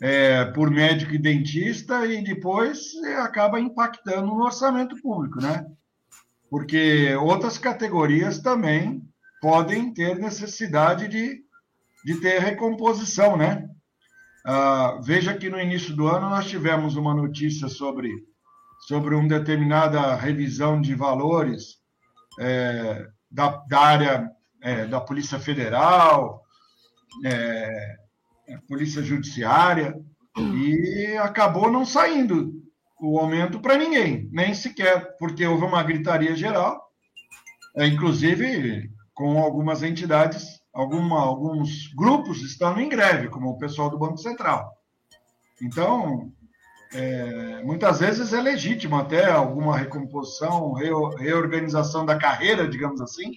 é, 0.00 0.44
por 0.46 0.70
médico 0.70 1.14
e 1.14 1.18
dentista 1.18 2.04
e 2.04 2.22
depois 2.22 2.94
é, 3.04 3.16
acaba 3.16 3.60
impactando 3.60 4.26
no 4.26 4.44
orçamento 4.44 5.00
público, 5.00 5.40
né? 5.40 5.64
Porque 6.50 7.14
outras 7.16 7.56
categorias 7.56 8.40
também 8.40 9.05
podem 9.40 9.92
ter 9.92 10.16
necessidade 10.18 11.08
de, 11.08 11.40
de 12.04 12.20
ter 12.20 12.40
recomposição, 12.40 13.36
né? 13.36 13.68
Ah, 14.48 15.00
veja 15.02 15.36
que 15.36 15.50
no 15.50 15.60
início 15.60 15.94
do 15.94 16.06
ano 16.06 16.30
nós 16.30 16.46
tivemos 16.46 16.94
uma 16.96 17.12
notícia 17.12 17.68
sobre, 17.68 18.12
sobre 18.86 19.14
uma 19.14 19.28
determinada 19.28 20.14
revisão 20.14 20.80
de 20.80 20.94
valores 20.94 21.78
é, 22.38 23.08
da, 23.28 23.56
da 23.68 23.80
área 23.80 24.30
é, 24.62 24.86
da 24.86 25.00
Polícia 25.00 25.40
Federal, 25.40 26.42
é, 27.24 27.96
é, 28.48 28.58
Polícia 28.68 29.02
Judiciária, 29.02 29.94
e 30.38 31.16
acabou 31.16 31.70
não 31.70 31.84
saindo 31.84 32.52
o 33.00 33.18
aumento 33.18 33.58
para 33.58 33.76
ninguém, 33.76 34.28
nem 34.30 34.54
sequer, 34.54 35.16
porque 35.18 35.44
houve 35.44 35.64
uma 35.64 35.82
gritaria 35.82 36.36
geral, 36.36 36.80
é, 37.76 37.86
inclusive 37.86 38.90
com 39.16 39.42
algumas 39.42 39.82
entidades, 39.82 40.60
alguma, 40.74 41.18
alguns 41.18 41.90
grupos 41.94 42.42
estão 42.42 42.78
em 42.78 42.86
greve, 42.86 43.30
como 43.30 43.48
o 43.48 43.56
pessoal 43.58 43.88
do 43.88 43.98
Banco 43.98 44.18
Central. 44.18 44.76
Então, 45.60 46.30
é, 46.92 47.62
muitas 47.64 47.98
vezes 48.00 48.34
é 48.34 48.40
legítimo 48.42 48.94
até 48.94 49.24
alguma 49.30 49.74
recomposição, 49.74 50.74
reo- 50.74 51.16
reorganização 51.16 52.04
da 52.04 52.18
carreira, 52.18 52.68
digamos 52.68 53.00
assim, 53.00 53.32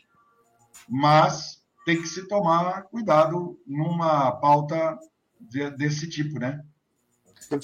mas 0.87 1.63
tem 1.85 2.01
que 2.01 2.09
se 2.09 2.27
tomar 2.27 2.83
cuidado 2.83 3.57
numa 3.65 4.33
pauta 4.33 4.99
de- 5.39 5.71
desse 5.71 6.09
tipo, 6.09 6.37
né? 6.39 6.61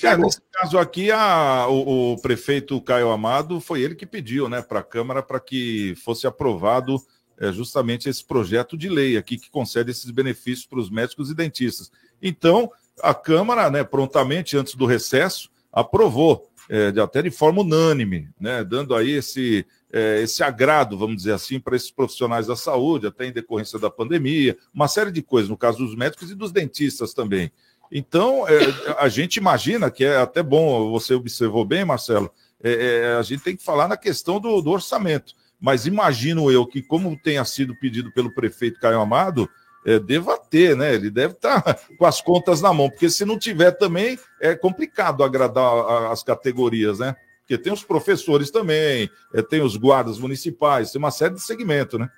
É, 0.03 0.15
nesse 0.15 0.41
caso 0.53 0.79
aqui, 0.79 1.11
a- 1.11 1.67
o, 1.67 2.13
o 2.13 2.21
prefeito 2.21 2.81
Caio 2.81 3.11
Amado 3.11 3.59
foi 3.59 3.81
ele 3.81 3.93
que 3.93 4.05
pediu 4.05 4.47
né, 4.47 4.61
para 4.61 4.79
a 4.79 4.83
Câmara 4.83 5.21
para 5.21 5.37
que 5.41 5.95
fosse 5.97 6.25
aprovado 6.25 6.97
é, 7.39 7.51
justamente 7.51 8.09
esse 8.09 8.23
projeto 8.23 8.77
de 8.77 8.89
lei 8.89 9.17
aqui 9.17 9.37
que 9.37 9.49
concede 9.49 9.91
esses 9.91 10.09
benefícios 10.11 10.65
para 10.65 10.79
os 10.79 10.89
médicos 10.89 11.29
e 11.29 11.35
dentistas. 11.35 11.91
Então, 12.21 12.71
a 13.01 13.13
Câmara, 13.13 13.69
né, 13.69 13.83
prontamente 13.83 14.57
antes 14.57 14.75
do 14.75 14.85
recesso, 14.85 15.49
aprovou, 15.71 16.49
é, 16.69 16.91
de- 16.91 16.99
até 16.99 17.21
de 17.21 17.29
forma 17.29 17.61
unânime, 17.61 18.29
né, 18.39 18.63
dando 18.63 18.95
aí 18.95 19.11
esse, 19.11 19.65
é, 19.91 20.21
esse 20.21 20.41
agrado, 20.43 20.97
vamos 20.97 21.17
dizer 21.17 21.33
assim, 21.33 21.59
para 21.59 21.75
esses 21.75 21.91
profissionais 21.91 22.47
da 22.47 22.55
saúde, 22.55 23.07
até 23.07 23.25
em 23.25 23.31
decorrência 23.33 23.77
da 23.77 23.89
pandemia, 23.89 24.57
uma 24.73 24.87
série 24.87 25.11
de 25.11 25.21
coisas, 25.21 25.49
no 25.49 25.57
caso 25.57 25.77
dos 25.79 25.95
médicos 25.95 26.31
e 26.31 26.35
dos 26.35 26.51
dentistas 26.51 27.13
também. 27.13 27.51
Então, 27.91 28.47
é, 28.47 28.95
a 28.97 29.07
gente 29.07 29.35
imagina 29.37 29.91
que 29.91 30.03
é 30.03 30.17
até 30.17 30.41
bom, 30.41 30.89
você 30.89 31.13
observou 31.13 31.63
bem, 31.63 31.85
Marcelo, 31.85 32.31
é, 32.63 32.71
é, 32.71 33.13
a 33.13 33.21
gente 33.21 33.43
tem 33.43 33.55
que 33.55 33.63
falar 33.63 33.87
na 33.87 33.97
questão 33.97 34.39
do, 34.39 34.59
do 34.61 34.71
orçamento. 34.71 35.35
Mas 35.59 35.85
imagino 35.85 36.51
eu 36.51 36.65
que, 36.65 36.81
como 36.81 37.17
tenha 37.17 37.43
sido 37.45 37.75
pedido 37.75 38.11
pelo 38.11 38.33
prefeito 38.33 38.79
Caio 38.79 38.99
Amado, 38.99 39.49
é, 39.85 39.99
deva 39.99 40.37
ter, 40.37 40.75
né? 40.75 40.95
Ele 40.95 41.09
deve 41.09 41.33
estar 41.33 41.61
com 41.97 42.05
as 42.05 42.19
contas 42.19 42.61
na 42.61 42.73
mão, 42.73 42.89
porque 42.89 43.09
se 43.09 43.23
não 43.23 43.37
tiver 43.37 43.71
também 43.71 44.17
é 44.41 44.55
complicado 44.55 45.23
agradar 45.23 46.11
as 46.11 46.23
categorias, 46.23 46.99
né? 46.99 47.15
Porque 47.41 47.57
tem 47.59 47.71
os 47.71 47.83
professores 47.83 48.49
também, 48.49 49.09
é, 49.33 49.41
tem 49.41 49.61
os 49.61 49.77
guardas 49.77 50.17
municipais, 50.17 50.91
tem 50.91 50.99
uma 50.99 51.11
série 51.11 51.35
de 51.35 51.41
segmento, 51.41 51.99
né? 51.99 52.09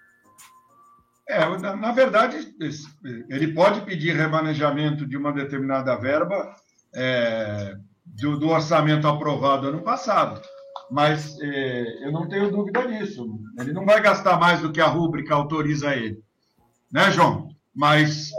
É, 1.28 1.46
na, 1.58 1.76
na 1.76 1.92
verdade, 1.92 2.56
ele 3.30 3.54
pode 3.54 3.82
pedir 3.82 4.16
remanejamento 4.16 5.06
de 5.06 5.18
uma 5.18 5.34
determinada 5.34 5.94
verba 5.98 6.56
é, 6.96 7.76
do, 8.06 8.40
do 8.40 8.48
orçamento 8.48 9.06
aprovado 9.06 9.68
ano 9.68 9.82
passado, 9.82 10.42
mas 10.90 11.40
é, 11.40 12.06
eu 12.06 12.12
não 12.12 12.28
tenho 12.28 12.52
dúvida 12.52 12.88
disso. 12.88 13.40
Ele 13.60 13.74
não 13.74 13.86
vai 13.86 14.02
gastar 14.02 14.40
mais 14.40 14.62
do 14.62 14.72
que 14.72 14.82
a 14.82 14.88
rúbrica 14.88 15.34
autoriza 15.34 15.96
ele, 15.96 16.22
né, 16.92 17.12
João? 17.12 17.50
Mas, 17.74 18.32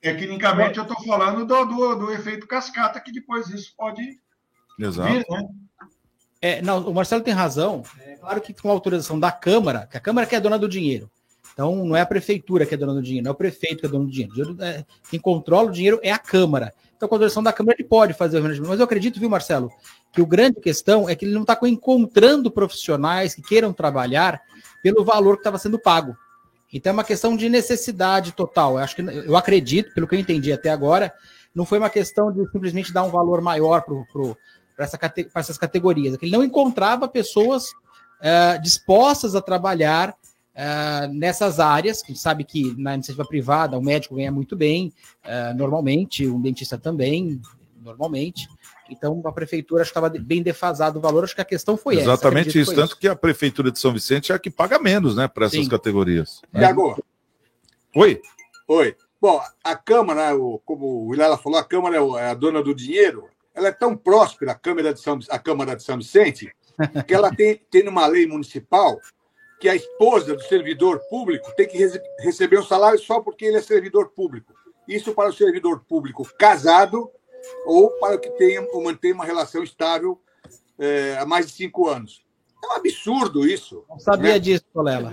tecnicamente, 0.00 0.78
eu 0.78 0.84
estou 0.84 1.00
falando 1.04 1.46
do, 1.46 1.64
do, 1.64 1.94
do 1.94 2.12
efeito 2.12 2.46
cascata, 2.46 3.00
que 3.00 3.12
depois 3.12 3.48
isso 3.48 3.72
pode 3.76 4.18
Exato. 4.78 5.12
vir, 5.12 5.24
né? 5.28 5.48
É, 6.40 6.60
não, 6.60 6.80
o 6.88 6.92
Marcelo 6.92 7.22
tem 7.22 7.32
razão. 7.32 7.84
É 8.00 8.16
claro 8.16 8.40
que 8.40 8.52
com 8.52 8.68
a 8.68 8.72
autorização 8.72 9.20
da 9.20 9.30
Câmara, 9.30 9.86
que 9.86 9.96
a 9.96 10.00
Câmara 10.00 10.26
que 10.26 10.34
é 10.34 10.40
dona 10.40 10.58
do 10.58 10.68
dinheiro. 10.68 11.08
Então, 11.52 11.84
não 11.84 11.94
é 11.94 12.00
a 12.00 12.06
prefeitura 12.06 12.66
que 12.66 12.74
é 12.74 12.76
dona 12.76 12.94
do 12.94 13.02
dinheiro, 13.02 13.24
não 13.24 13.30
é 13.30 13.32
o 13.32 13.36
prefeito 13.36 13.80
que 13.80 13.86
é 13.86 13.88
dono 13.88 14.06
do 14.06 14.10
dinheiro. 14.10 14.56
É- 14.60 14.84
quem 15.08 15.20
controla 15.20 15.68
o 15.68 15.72
dinheiro 15.72 16.00
é 16.02 16.10
a 16.10 16.18
Câmara. 16.18 16.74
Então, 16.96 17.08
com 17.08 17.14
a 17.14 17.16
autorização 17.16 17.42
da 17.42 17.52
Câmara, 17.52 17.76
ele 17.78 17.86
pode 17.86 18.14
fazer 18.14 18.40
o. 18.40 18.66
Mas 18.66 18.80
eu 18.80 18.84
acredito, 18.84 19.20
viu, 19.20 19.30
Marcelo, 19.30 19.70
que 20.12 20.20
o 20.20 20.26
grande 20.26 20.60
questão 20.60 21.08
é 21.08 21.14
que 21.14 21.24
ele 21.24 21.34
não 21.34 21.42
está 21.42 21.58
encontrando 21.64 22.50
profissionais 22.50 23.34
que 23.34 23.42
queiram 23.42 23.72
trabalhar 23.72 24.40
pelo 24.82 25.04
valor 25.04 25.34
que 25.36 25.40
estava 25.40 25.58
sendo 25.58 25.78
pago. 25.78 26.14
Então, 26.72 26.90
é 26.90 26.94
uma 26.94 27.04
questão 27.04 27.36
de 27.36 27.48
necessidade 27.48 28.32
total. 28.32 28.72
Eu, 28.72 28.78
acho 28.78 28.96
que, 28.96 29.02
eu 29.02 29.36
acredito, 29.36 29.92
pelo 29.94 30.06
que 30.06 30.14
eu 30.14 30.18
entendi 30.20 30.52
até 30.52 30.70
agora, 30.70 31.12
não 31.54 31.66
foi 31.66 31.78
uma 31.78 31.90
questão 31.90 32.32
de 32.32 32.44
simplesmente 32.50 32.92
dar 32.92 33.02
um 33.02 33.10
valor 33.10 33.40
maior 33.40 33.82
para 33.82 34.84
essa, 34.84 34.98
essas 35.34 35.58
categorias. 35.58 36.14
É 36.14 36.18
que 36.18 36.26
ele 36.26 36.32
não 36.32 36.44
encontrava 36.44 37.08
pessoas 37.08 37.66
eh, 38.20 38.58
dispostas 38.58 39.34
a 39.34 39.42
trabalhar 39.42 40.14
eh, 40.54 41.08
nessas 41.08 41.60
áreas, 41.60 42.02
que 42.02 42.14
sabe 42.14 42.44
que 42.44 42.74
na 42.78 42.94
iniciativa 42.94 43.24
privada 43.26 43.78
o 43.78 43.82
médico 43.82 44.16
ganha 44.16 44.32
muito 44.32 44.56
bem, 44.56 44.92
eh, 45.24 45.52
normalmente, 45.54 46.26
um 46.26 46.40
dentista 46.40 46.78
também, 46.78 47.40
normalmente. 47.82 48.48
Então 48.92 49.20
a 49.24 49.32
prefeitura 49.32 49.82
estava 49.82 50.08
bem 50.08 50.42
defasado 50.42 50.98
o 50.98 51.02
valor, 51.02 51.24
acho 51.24 51.34
que 51.34 51.40
a 51.40 51.44
questão 51.44 51.76
foi 51.76 51.94
essa. 51.96 52.04
Exatamente 52.04 52.58
isso. 52.60 52.74
Tanto 52.74 52.96
que 52.98 53.08
a 53.08 53.16
Prefeitura 53.16 53.70
de 53.70 53.78
São 53.78 53.92
Vicente 53.92 54.30
é 54.30 54.34
a 54.34 54.38
que 54.38 54.50
paga 54.50 54.78
menos, 54.78 55.16
né, 55.16 55.26
para 55.26 55.46
essas 55.46 55.60
Sim. 55.64 55.68
categorias. 55.68 56.40
né? 56.52 56.60
Tiago, 56.60 57.02
Oi? 57.94 58.20
Oi. 58.68 58.96
Bom, 59.20 59.40
a 59.62 59.76
Câmara, 59.76 60.36
o- 60.36 60.58
como 60.64 61.06
o 61.06 61.10
Vilela 61.10 61.38
falou, 61.38 61.58
a 61.58 61.64
Câmara 61.64 61.96
é 61.96 62.00
é 62.20 62.30
a 62.30 62.34
dona 62.34 62.62
do 62.62 62.74
dinheiro. 62.74 63.28
Ela 63.54 63.68
é 63.68 63.72
tão 63.72 63.96
próspera, 63.96 64.52
a 64.52 64.54
Câmara 64.54 64.92
de 64.94 65.00
São, 65.00 65.18
a 65.28 65.38
Câmara 65.38 65.76
de 65.76 65.82
São 65.82 65.96
Vicente, 65.98 66.52
que 67.06 67.14
ela 67.14 67.34
tem, 67.34 67.60
tem 67.70 67.86
uma 67.88 68.06
lei 68.06 68.26
municipal 68.26 68.98
que 69.60 69.68
a 69.68 69.76
esposa 69.76 70.34
do 70.34 70.42
servidor 70.42 70.98
público 71.08 71.52
tem 71.56 71.68
que 71.68 71.76
rece- 71.78 72.02
receber 72.20 72.58
um 72.58 72.64
salário 72.64 72.98
só 72.98 73.20
porque 73.20 73.44
ele 73.44 73.58
é 73.58 73.62
servidor 73.62 74.08
público. 74.08 74.52
Isso 74.88 75.14
para 75.14 75.28
o 75.30 75.32
servidor 75.32 75.84
público 75.88 76.26
casado 76.36 77.08
ou 77.66 77.90
para 77.98 78.16
o 78.16 78.18
que 78.18 78.30
tenha 78.30 78.62
ou 78.72 78.82
mantenha 78.84 79.14
uma 79.14 79.24
relação 79.24 79.62
estável 79.62 80.20
eh, 80.78 81.16
há 81.18 81.26
mais 81.26 81.46
de 81.46 81.52
cinco 81.52 81.88
anos. 81.88 82.22
É 82.64 82.66
um 82.68 82.72
absurdo 82.72 83.46
isso. 83.46 83.84
Não 83.88 83.98
sabia 83.98 84.34
né? 84.34 84.38
disso, 84.38 84.64
Colela. 84.72 85.12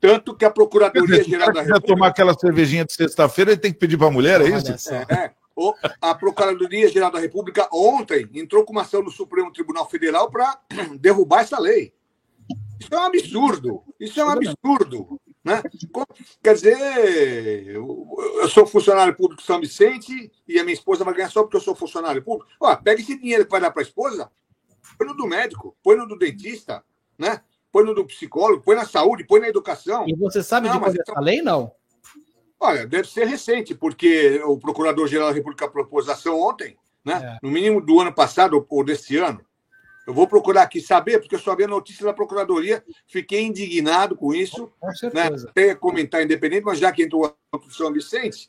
Tanto 0.00 0.34
que 0.34 0.44
a 0.44 0.50
Procuradoria-Geral 0.50 1.52
da 1.52 1.60
Se 1.60 1.66
quiser 1.66 1.80
tomar 1.80 2.06
República 2.06 2.06
aquela 2.08 2.34
cervejinha 2.38 2.84
de 2.86 2.92
sexta-feira, 2.94 3.50
ele 3.52 3.60
tem 3.60 3.72
que 3.72 3.78
pedir 3.78 3.98
para 3.98 4.06
a 4.06 4.10
mulher, 4.10 4.40
é 4.40 4.48
isso? 4.48 4.94
É, 4.94 5.32
o- 5.54 5.74
a 6.00 6.14
Procuradoria-Geral 6.14 7.10
da 7.10 7.18
República 7.18 7.68
ontem 7.72 8.28
entrou 8.34 8.64
com 8.64 8.72
uma 8.72 8.82
ação 8.82 9.02
no 9.02 9.10
Supremo 9.10 9.52
Tribunal 9.52 9.88
Federal 9.88 10.30
para 10.30 10.58
derrubar 10.98 11.42
essa 11.42 11.58
lei. 11.58 11.92
Isso 12.80 12.94
é 12.94 12.98
um 12.98 13.04
absurdo. 13.04 13.82
Isso 14.00 14.20
é 14.20 14.24
um 14.24 14.30
absurdo. 14.30 15.20
Né? 15.46 15.62
Quer 16.42 16.54
dizer, 16.54 17.68
eu, 17.68 18.48
sou 18.48 18.66
funcionário 18.66 19.14
público 19.14 19.40
de 19.40 19.46
São 19.46 19.60
Vicente 19.60 20.32
e 20.48 20.58
a 20.58 20.64
minha 20.64 20.74
esposa 20.74 21.04
vai 21.04 21.14
ganhar 21.14 21.30
só 21.30 21.44
porque 21.44 21.56
eu 21.56 21.60
sou 21.60 21.76
funcionário 21.76 22.20
público. 22.20 22.50
Ó, 22.60 22.74
pega 22.74 23.00
esse 23.00 23.16
dinheiro 23.16 23.44
que 23.44 23.50
vai 23.52 23.60
dar 23.60 23.70
para 23.70 23.80
a 23.80 23.84
esposa, 23.84 24.28
põe 24.98 25.06
no 25.06 25.14
do 25.16 25.24
médico, 25.24 25.76
põe 25.84 25.96
no 25.96 26.04
do 26.08 26.18
dentista, 26.18 26.82
né? 27.16 27.42
põe 27.70 27.84
no 27.84 27.94
do 27.94 28.04
psicólogo, 28.04 28.60
põe 28.64 28.74
na 28.74 28.84
saúde, 28.84 29.22
põe 29.22 29.38
na 29.38 29.48
educação. 29.48 30.04
E 30.08 30.16
você 30.16 30.42
sabe 30.42 30.66
Não, 30.66 30.74
de 30.74 30.80
quando 30.80 30.96
é 30.96 31.00
então- 31.00 31.14
essa 31.14 31.20
lei, 31.22 31.40
não? 31.40 31.70
Olha, 32.58 32.84
deve 32.84 33.06
ser 33.06 33.26
recente, 33.26 33.72
porque 33.72 34.42
o 34.44 34.58
Procurador-Geral 34.58 35.28
da 35.28 35.34
República 35.34 35.70
propôs 35.70 36.08
ação 36.08 36.40
ontem, 36.40 36.76
né? 37.04 37.38
No 37.40 37.50
mínimo 37.52 37.80
do 37.80 38.00
ano 38.00 38.12
passado 38.12 38.66
ou 38.68 38.84
desse 38.84 39.16
ano. 39.16 39.45
Eu 40.06 40.14
vou 40.14 40.26
procurar 40.28 40.62
aqui 40.62 40.80
saber, 40.80 41.18
porque 41.18 41.34
eu 41.34 41.38
só 41.40 41.56
vi 41.56 41.64
a 41.64 41.68
notícia 41.68 42.04
da 42.04 42.12
Procuradoria, 42.12 42.84
fiquei 43.08 43.42
indignado 43.42 44.14
com 44.16 44.32
isso. 44.32 44.70
Com 44.78 44.86
Né? 44.86 44.94
certeza. 44.94 45.48
Até 45.50 45.66
ia 45.68 45.76
comentar 45.76 46.22
independente, 46.22 46.64
mas 46.64 46.78
já 46.78 46.92
que 46.92 47.02
entrou 47.02 47.34
o 47.52 47.70
São 47.70 47.92
Vicente, 47.92 48.48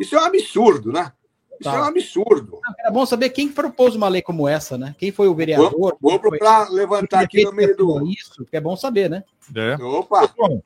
isso 0.00 0.16
é 0.16 0.20
um 0.20 0.24
absurdo, 0.24 0.90
né? 0.90 1.12
Isso 1.60 1.70
Tá. 1.70 1.76
é 1.76 1.80
um 1.82 1.84
absurdo. 1.84 2.58
Era 2.80 2.90
bom 2.90 3.04
saber 3.06 3.28
quem 3.30 3.48
propôs 3.48 3.94
uma 3.94 4.08
lei 4.08 4.22
como 4.22 4.48
essa, 4.48 4.76
né? 4.78 4.94
Quem 4.98 5.12
foi 5.12 5.28
o 5.28 5.34
vereador? 5.34 5.70
Vou, 5.70 5.96
vou 6.00 6.18
procurar 6.18 6.68
levantar 6.70 7.20
aqui 7.20 7.44
no 7.44 7.52
meio 7.52 7.76
do. 7.76 8.06
Isso, 8.10 8.44
que 8.46 8.56
é 8.56 8.60
bom 8.60 8.74
saber, 8.74 9.08
né? 9.10 9.22
É. 9.54 9.74
Opa! 9.82 10.32
Bom, 10.36 10.60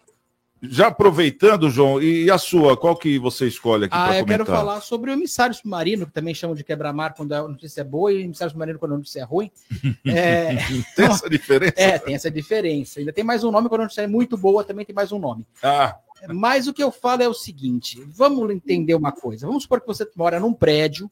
já 0.62 0.88
aproveitando, 0.88 1.70
João, 1.70 2.02
e 2.02 2.30
a 2.30 2.38
sua, 2.38 2.76
qual 2.76 2.96
que 2.96 3.18
você 3.18 3.46
escolhe 3.46 3.84
aqui 3.84 3.94
Ah, 3.94 4.06
para 4.08 4.18
eu 4.18 4.26
quero 4.26 4.44
comentar? 4.44 4.66
falar 4.66 4.80
sobre 4.80 5.10
o 5.10 5.12
emissário 5.12 5.54
submarino, 5.54 6.06
que 6.06 6.12
também 6.12 6.34
chamam 6.34 6.56
de 6.56 6.64
quebra-mar 6.64 7.14
quando 7.14 7.32
a 7.32 7.46
notícia 7.46 7.82
é 7.82 7.84
boa 7.84 8.12
e 8.12 8.22
emissário 8.22 8.50
submarino 8.50 8.78
quando 8.78 8.94
a 8.94 8.96
notícia 8.98 9.20
é 9.20 9.24
ruim. 9.24 9.50
É, 10.06 10.56
Tem 10.96 11.04
essa 11.06 11.28
diferença? 11.30 11.74
é, 11.76 11.98
tem 11.98 12.14
essa 12.14 12.30
diferença. 12.30 12.98
Ainda 13.00 13.12
tem 13.12 13.22
mais 13.24 13.44
um 13.44 13.50
nome 13.50 13.68
quando 13.68 13.82
a 13.82 13.84
notícia 13.84 14.02
é 14.02 14.06
muito 14.06 14.36
boa, 14.36 14.64
também 14.64 14.84
tem 14.84 14.94
mais 14.94 15.12
um 15.12 15.18
nome. 15.18 15.46
Ah, 15.62 15.96
Mas 16.28 16.66
o 16.66 16.72
que 16.74 16.82
eu 16.82 16.90
falo 16.90 17.22
é 17.22 17.28
o 17.28 17.34
seguinte: 17.34 18.02
vamos 18.08 18.50
entender 18.50 18.94
uma 18.94 19.12
coisa. 19.12 19.46
Vamos 19.46 19.62
supor 19.62 19.80
que 19.80 19.86
você 19.86 20.08
mora 20.16 20.40
num 20.40 20.52
prédio 20.52 21.10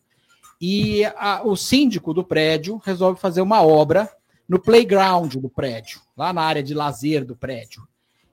e 0.60 1.04
a- 1.04 1.42
o 1.44 1.54
síndico 1.56 2.12
do 2.14 2.24
prédio 2.24 2.80
resolve 2.84 3.20
fazer 3.20 3.40
uma 3.42 3.62
obra 3.62 4.10
no 4.48 4.58
playground 4.60 5.34
do 5.36 5.48
prédio, 5.48 6.00
lá 6.16 6.32
na 6.32 6.42
área 6.42 6.62
de 6.62 6.72
lazer 6.74 7.24
do 7.24 7.36
prédio. 7.36 7.86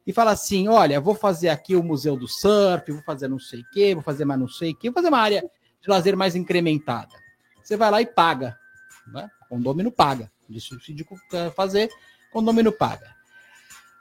E 0.05 0.11
fala 0.11 0.31
assim: 0.31 0.67
olha, 0.67 0.99
vou 0.99 1.15
fazer 1.15 1.49
aqui 1.49 1.75
o 1.75 1.83
museu 1.83 2.15
do 2.15 2.27
surf, 2.27 2.91
vou 2.91 3.03
fazer 3.03 3.27
não 3.27 3.39
sei 3.39 3.61
o 3.61 3.65
quê, 3.71 3.93
vou 3.93 4.03
fazer 4.03 4.25
mais 4.25 4.39
não 4.39 4.47
sei 4.47 4.71
o 4.71 4.75
quê, 4.75 4.89
vou 4.89 4.95
fazer 4.95 5.09
uma 5.09 5.19
área 5.19 5.41
de 5.81 5.89
lazer 5.89 6.15
mais 6.15 6.35
incrementada. 6.35 7.13
Você 7.61 7.77
vai 7.77 7.89
lá 7.89 8.01
e 8.01 8.05
paga. 8.05 8.57
Né? 9.07 9.29
O 9.45 9.55
condomínio 9.55 9.91
paga. 9.91 10.31
Deixa 10.47 10.75
o 10.75 10.79
síndico 10.79 11.17
fazer, 11.55 11.89
o 12.29 12.33
condomínio 12.33 12.71
paga. 12.71 13.13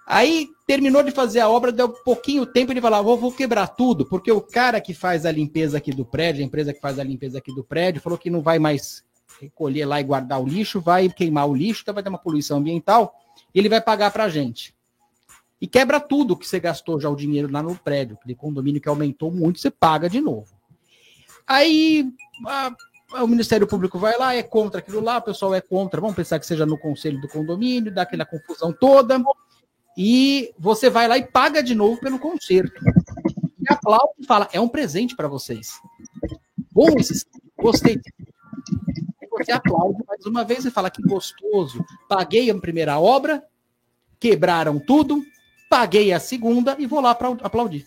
Aí 0.06 0.48
terminou 0.66 1.02
de 1.02 1.12
fazer 1.12 1.40
a 1.40 1.48
obra, 1.48 1.70
deu 1.70 1.88
pouquinho 1.88 2.44
tempo, 2.44 2.72
ele 2.72 2.80
falou: 2.80 3.04
vou, 3.04 3.16
vou 3.16 3.32
quebrar 3.32 3.68
tudo, 3.68 4.04
porque 4.04 4.32
o 4.32 4.40
cara 4.40 4.80
que 4.80 4.92
faz 4.92 5.24
a 5.24 5.30
limpeza 5.30 5.78
aqui 5.78 5.92
do 5.92 6.04
prédio, 6.04 6.42
a 6.42 6.46
empresa 6.46 6.72
que 6.72 6.80
faz 6.80 6.98
a 6.98 7.04
limpeza 7.04 7.38
aqui 7.38 7.54
do 7.54 7.62
prédio, 7.62 8.02
falou 8.02 8.18
que 8.18 8.28
não 8.28 8.42
vai 8.42 8.58
mais 8.58 9.04
recolher 9.40 9.86
lá 9.86 10.00
e 10.00 10.04
guardar 10.04 10.40
o 10.40 10.46
lixo, 10.46 10.80
vai 10.80 11.08
queimar 11.08 11.48
o 11.48 11.54
lixo, 11.54 11.82
então 11.82 11.94
vai 11.94 12.02
ter 12.02 12.08
uma 12.08 12.18
poluição 12.18 12.58
ambiental, 12.58 13.14
e 13.54 13.58
ele 13.58 13.68
vai 13.68 13.80
pagar 13.80 14.10
pra 14.10 14.28
gente. 14.28 14.74
E 15.62 15.68
quebra 15.68 16.00
tudo 16.00 16.36
que 16.36 16.44
você 16.44 16.58
gastou 16.58 17.00
já 17.00 17.08
o 17.08 17.14
dinheiro 17.14 17.48
lá 17.48 17.62
no 17.62 17.76
prédio, 17.76 18.18
aquele 18.18 18.34
condomínio 18.34 18.80
que 18.80 18.88
aumentou 18.88 19.30
muito, 19.30 19.60
você 19.60 19.70
paga 19.70 20.10
de 20.10 20.20
novo. 20.20 20.52
Aí 21.46 22.12
a- 22.44 22.74
o 23.22 23.28
Ministério 23.28 23.64
Público 23.64 23.96
vai 23.96 24.18
lá, 24.18 24.34
é 24.34 24.42
contra 24.42 24.80
aquilo 24.80 25.00
lá, 25.00 25.18
o 25.18 25.22
pessoal 25.22 25.54
é 25.54 25.60
contra, 25.60 26.00
vamos 26.00 26.16
pensar 26.16 26.40
que 26.40 26.46
seja 26.46 26.66
no 26.66 26.76
conselho 26.76 27.20
do 27.20 27.28
condomínio, 27.28 27.94
dá 27.94 28.02
aquela 28.02 28.26
confusão 28.26 28.72
toda 28.72 29.22
e 29.96 30.52
você 30.58 30.90
vai 30.90 31.06
lá 31.06 31.16
e 31.16 31.26
paga 31.30 31.62
de 31.62 31.76
novo 31.76 32.00
pelo 32.00 32.18
conserto. 32.18 32.82
E 33.60 33.72
aplaude 33.72 34.14
e 34.18 34.26
fala: 34.26 34.48
é 34.52 34.60
um 34.60 34.68
presente 34.68 35.14
para 35.14 35.28
vocês. 35.28 35.78
Bom, 36.72 36.88
gostei. 37.56 38.00
Você 39.30 39.52
aplaude 39.52 40.02
mais 40.08 40.26
uma 40.26 40.42
vez 40.42 40.64
e 40.64 40.72
fala: 40.72 40.90
que 40.90 41.02
gostoso. 41.02 41.84
Paguei 42.08 42.50
a 42.50 42.58
primeira 42.58 42.98
obra, 42.98 43.44
quebraram 44.18 44.80
tudo, 44.80 45.22
paguei 45.72 46.12
a 46.12 46.20
segunda 46.20 46.76
e 46.78 46.84
vou 46.86 47.00
lá 47.00 47.14
para 47.14 47.28
aplaudir. 47.42 47.86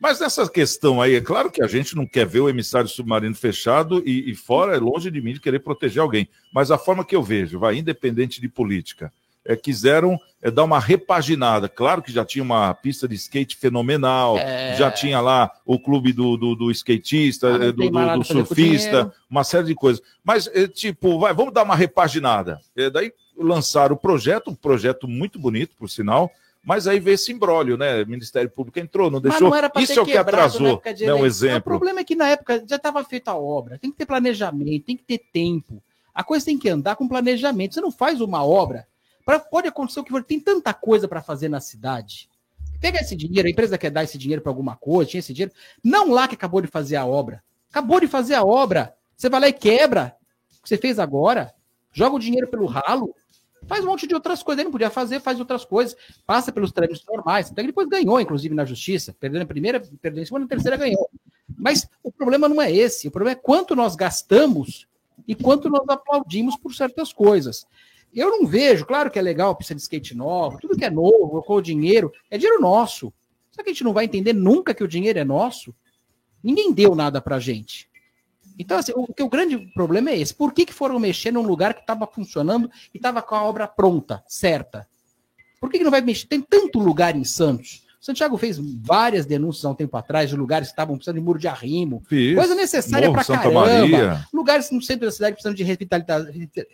Mas 0.00 0.18
nessa 0.18 0.48
questão 0.48 1.02
aí, 1.02 1.14
é 1.16 1.20
claro 1.20 1.50
que 1.50 1.62
a 1.62 1.66
gente 1.66 1.94
não 1.94 2.06
quer 2.06 2.24
ver 2.26 2.40
o 2.40 2.48
emissário 2.48 2.88
submarino 2.88 3.34
fechado 3.34 4.02
e, 4.06 4.30
e 4.30 4.34
fora, 4.34 4.74
é 4.74 4.78
longe 4.78 5.10
de 5.10 5.20
mim 5.20 5.34
de 5.34 5.40
querer 5.40 5.58
proteger 5.58 6.00
alguém. 6.00 6.26
Mas 6.54 6.70
a 6.70 6.78
forma 6.78 7.04
que 7.04 7.14
eu 7.14 7.22
vejo, 7.22 7.58
vai, 7.58 7.76
independente 7.76 8.40
de 8.40 8.48
política, 8.48 9.12
é, 9.44 9.54
quiseram 9.56 10.18
é, 10.40 10.50
dar 10.50 10.64
uma 10.64 10.78
repaginada. 10.80 11.68
Claro 11.68 12.00
que 12.00 12.10
já 12.12 12.24
tinha 12.24 12.42
uma 12.42 12.72
pista 12.72 13.06
de 13.06 13.14
skate 13.16 13.56
fenomenal, 13.56 14.38
É. 14.38 14.74
já 14.76 14.90
tinha 14.90 15.20
lá 15.20 15.50
o 15.66 15.78
clube 15.78 16.14
do, 16.14 16.36
do, 16.38 16.54
do 16.54 16.70
skatista, 16.70 17.48
Ah, 17.48 17.64
é, 17.66 17.72
do, 17.72 17.90
do- 17.90 18.18
do 18.18 18.24
surfista, 18.24 19.12
uma 19.28 19.44
série 19.44 19.66
de 19.66 19.74
coisas. 19.74 20.00
Mas, 20.24 20.46
é, 20.54 20.66
tipo, 20.66 21.18
vai, 21.18 21.34
vamos 21.34 21.52
dar 21.52 21.62
uma 21.64 21.76
repaginada. 21.76 22.58
É, 22.74 22.88
daí 22.88 23.12
lançaram 23.36 23.96
o 23.96 23.98
projeto, 23.98 24.50
um 24.50 24.54
projeto 24.54 25.06
muito 25.06 25.38
bonito, 25.38 25.74
por 25.76 25.90
sinal. 25.90 26.30
Mas 26.68 26.86
aí 26.86 27.00
veio 27.00 27.14
esse 27.14 27.32
imbróglio, 27.32 27.78
né? 27.78 28.02
O 28.02 28.06
Ministério 28.06 28.50
Público 28.50 28.78
entrou, 28.78 29.10
não 29.10 29.20
Mas 29.22 29.30
deixou. 29.30 29.48
não 29.48 29.56
era 29.56 29.70
pra 29.70 29.80
Isso 29.80 29.98
é 29.98 30.02
o 30.02 30.04
que 30.04 30.12
na 30.12 30.20
atrasou, 30.20 30.60
né? 30.60 30.74
Um 30.74 30.80
eleição. 30.84 31.20
O 31.22 31.26
exemplo. 31.26 31.62
problema 31.62 32.00
é 32.00 32.04
que 32.04 32.14
na 32.14 32.28
época 32.28 32.62
já 32.66 32.76
estava 32.76 33.02
feita 33.02 33.30
a 33.30 33.38
obra. 33.38 33.78
Tem 33.78 33.90
que 33.90 33.96
ter 33.96 34.04
planejamento, 34.04 34.84
tem 34.84 34.94
que 34.94 35.02
ter 35.02 35.18
tempo. 35.32 35.82
A 36.14 36.22
coisa 36.22 36.44
tem 36.44 36.58
que 36.58 36.68
andar 36.68 36.94
com 36.96 37.08
planejamento. 37.08 37.72
Você 37.72 37.80
não 37.80 37.90
faz 37.90 38.20
uma 38.20 38.44
obra. 38.44 38.86
Pra, 39.24 39.38
pode 39.38 39.66
acontecer 39.66 40.00
o 40.00 40.04
que 40.04 40.10
for. 40.10 40.22
Tem 40.22 40.38
tanta 40.38 40.74
coisa 40.74 41.08
para 41.08 41.22
fazer 41.22 41.48
na 41.48 41.58
cidade. 41.58 42.28
Pega 42.78 43.00
esse 43.00 43.16
dinheiro, 43.16 43.48
a 43.48 43.50
empresa 43.50 43.78
quer 43.78 43.90
dar 43.90 44.04
esse 44.04 44.18
dinheiro 44.18 44.42
para 44.42 44.50
alguma 44.50 44.76
coisa, 44.76 45.10
tinha 45.10 45.20
esse 45.20 45.32
dinheiro. 45.32 45.54
Não 45.82 46.10
lá 46.12 46.28
que 46.28 46.34
acabou 46.34 46.60
de 46.60 46.68
fazer 46.68 46.96
a 46.96 47.06
obra. 47.06 47.42
Acabou 47.70 47.98
de 47.98 48.06
fazer 48.06 48.34
a 48.34 48.44
obra. 48.44 48.94
Você 49.16 49.30
vai 49.30 49.40
lá 49.40 49.48
e 49.48 49.54
quebra 49.54 50.14
o 50.58 50.62
que 50.62 50.68
você 50.68 50.76
fez 50.76 50.98
agora. 50.98 51.50
Joga 51.94 52.16
o 52.16 52.20
dinheiro 52.20 52.46
pelo 52.48 52.66
ralo. 52.66 53.14
Faz 53.68 53.84
um 53.84 53.88
monte 53.88 54.06
de 54.06 54.14
outras 54.14 54.42
coisas. 54.42 54.58
Ele 54.58 54.64
não 54.64 54.72
podia 54.72 54.90
fazer, 54.90 55.20
faz 55.20 55.38
outras 55.38 55.64
coisas. 55.64 55.96
Passa 56.26 56.50
pelos 56.50 56.72
trâmites 56.72 57.04
normais. 57.06 57.50
Até 57.50 57.62
que 57.62 57.68
depois 57.68 57.86
ganhou, 57.86 58.20
inclusive, 58.20 58.54
na 58.54 58.64
justiça. 58.64 59.14
Perdeu 59.20 59.38
na 59.38 59.46
primeira, 59.46 59.80
perdeu 60.00 60.20
na 60.20 60.26
segunda, 60.26 60.44
na 60.44 60.48
terceira 60.48 60.76
ganhou. 60.76 61.08
Mas 61.56 61.88
o 62.02 62.10
problema 62.10 62.48
não 62.48 62.60
é 62.60 62.72
esse. 62.72 63.08
O 63.08 63.10
problema 63.10 63.38
é 63.38 63.40
quanto 63.40 63.76
nós 63.76 63.94
gastamos 63.94 64.88
e 65.26 65.34
quanto 65.34 65.68
nós 65.68 65.86
aplaudimos 65.88 66.56
por 66.56 66.74
certas 66.74 67.12
coisas. 67.12 67.66
Eu 68.14 68.30
não 68.30 68.46
vejo, 68.46 68.86
claro 68.86 69.10
que 69.10 69.18
é 69.18 69.22
legal 69.22 69.50
a 69.50 69.54
pista 69.54 69.74
de 69.74 69.82
skate 69.82 70.16
nova, 70.16 70.58
tudo 70.58 70.76
que 70.76 70.84
é 70.84 70.90
novo, 70.90 71.42
com 71.42 71.54
o 71.54 71.62
dinheiro, 71.62 72.10
é 72.30 72.38
dinheiro 72.38 72.60
nosso. 72.60 73.12
Só 73.50 73.62
que 73.62 73.68
a 73.68 73.72
gente 73.72 73.84
não 73.84 73.92
vai 73.92 74.06
entender 74.06 74.32
nunca 74.32 74.72
que 74.72 74.82
o 74.82 74.88
dinheiro 74.88 75.18
é 75.18 75.24
nosso. 75.24 75.74
Ninguém 76.42 76.72
deu 76.72 76.94
nada 76.94 77.20
pra 77.20 77.38
gente. 77.38 77.88
Então, 78.58 78.78
assim, 78.78 78.92
o, 78.94 79.06
que 79.12 79.22
o 79.22 79.28
grande 79.28 79.56
problema 79.74 80.10
é 80.10 80.18
esse. 80.18 80.34
Por 80.34 80.52
que, 80.52 80.66
que 80.66 80.74
foram 80.74 80.98
mexer 80.98 81.30
num 81.30 81.42
lugar 81.42 81.74
que 81.74 81.80
estava 81.80 82.06
funcionando 82.06 82.70
e 82.92 82.96
estava 82.96 83.22
com 83.22 83.34
a 83.34 83.44
obra 83.44 83.68
pronta, 83.68 84.22
certa? 84.26 84.86
Por 85.60 85.70
que, 85.70 85.78
que 85.78 85.84
não 85.84 85.90
vai 85.90 86.00
mexer? 86.00 86.26
Tem 86.26 86.40
tanto 86.40 86.78
lugar 86.78 87.16
em 87.16 87.24
Santos. 87.24 87.86
Santiago 88.00 88.36
fez 88.36 88.58
várias 88.58 89.26
denúncias 89.26 89.64
há 89.64 89.70
um 89.70 89.74
tempo 89.74 89.96
atrás 89.96 90.30
de 90.30 90.36
lugares 90.36 90.68
que 90.68 90.72
estavam 90.72 90.96
precisando 90.96 91.16
de 91.16 91.20
muro 91.20 91.38
de 91.38 91.48
arrimo. 91.48 92.02
Fiz. 92.08 92.34
Coisa 92.34 92.54
necessária 92.54 93.08
Santa 93.22 93.42
caramba. 93.42 93.66
Maria. 93.66 94.26
Lugares 94.32 94.70
no 94.70 94.80
centro 94.80 95.06
da 95.06 95.12
cidade 95.12 95.34
precisando 95.34 95.56
de 95.56 95.64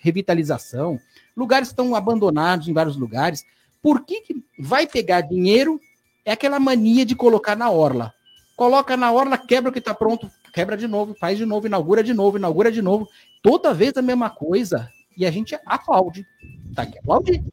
revitalização. 0.00 1.00
Lugares 1.36 1.68
que 1.68 1.72
estão 1.72 1.94
abandonados 1.94 2.68
em 2.68 2.72
vários 2.72 2.96
lugares. 2.96 3.44
Por 3.82 4.04
que, 4.04 4.20
que 4.20 4.44
vai 4.58 4.86
pegar 4.86 5.22
dinheiro? 5.22 5.80
É 6.24 6.32
aquela 6.32 6.60
mania 6.60 7.04
de 7.04 7.14
colocar 7.14 7.56
na 7.56 7.70
orla. 7.70 8.14
Coloca 8.56 8.96
na 8.96 9.10
orla, 9.12 9.36
quebra 9.36 9.70
o 9.70 9.72
que 9.72 9.80
está 9.80 9.94
pronto, 9.94 10.30
quebra 10.52 10.76
de 10.76 10.86
novo, 10.86 11.14
faz 11.14 11.36
de 11.36 11.44
novo, 11.44 11.66
inaugura 11.66 12.02
de 12.02 12.14
novo, 12.14 12.38
inaugura 12.38 12.70
de 12.70 12.80
novo. 12.80 13.08
Toda 13.42 13.74
vez 13.74 13.96
a 13.96 14.02
mesma 14.02 14.30
coisa. 14.30 14.88
E 15.16 15.26
a 15.26 15.30
gente 15.30 15.56
aplaude. 15.64 16.26
Tá 16.74 16.84
que 16.86 16.98
aplaudir. 16.98 17.44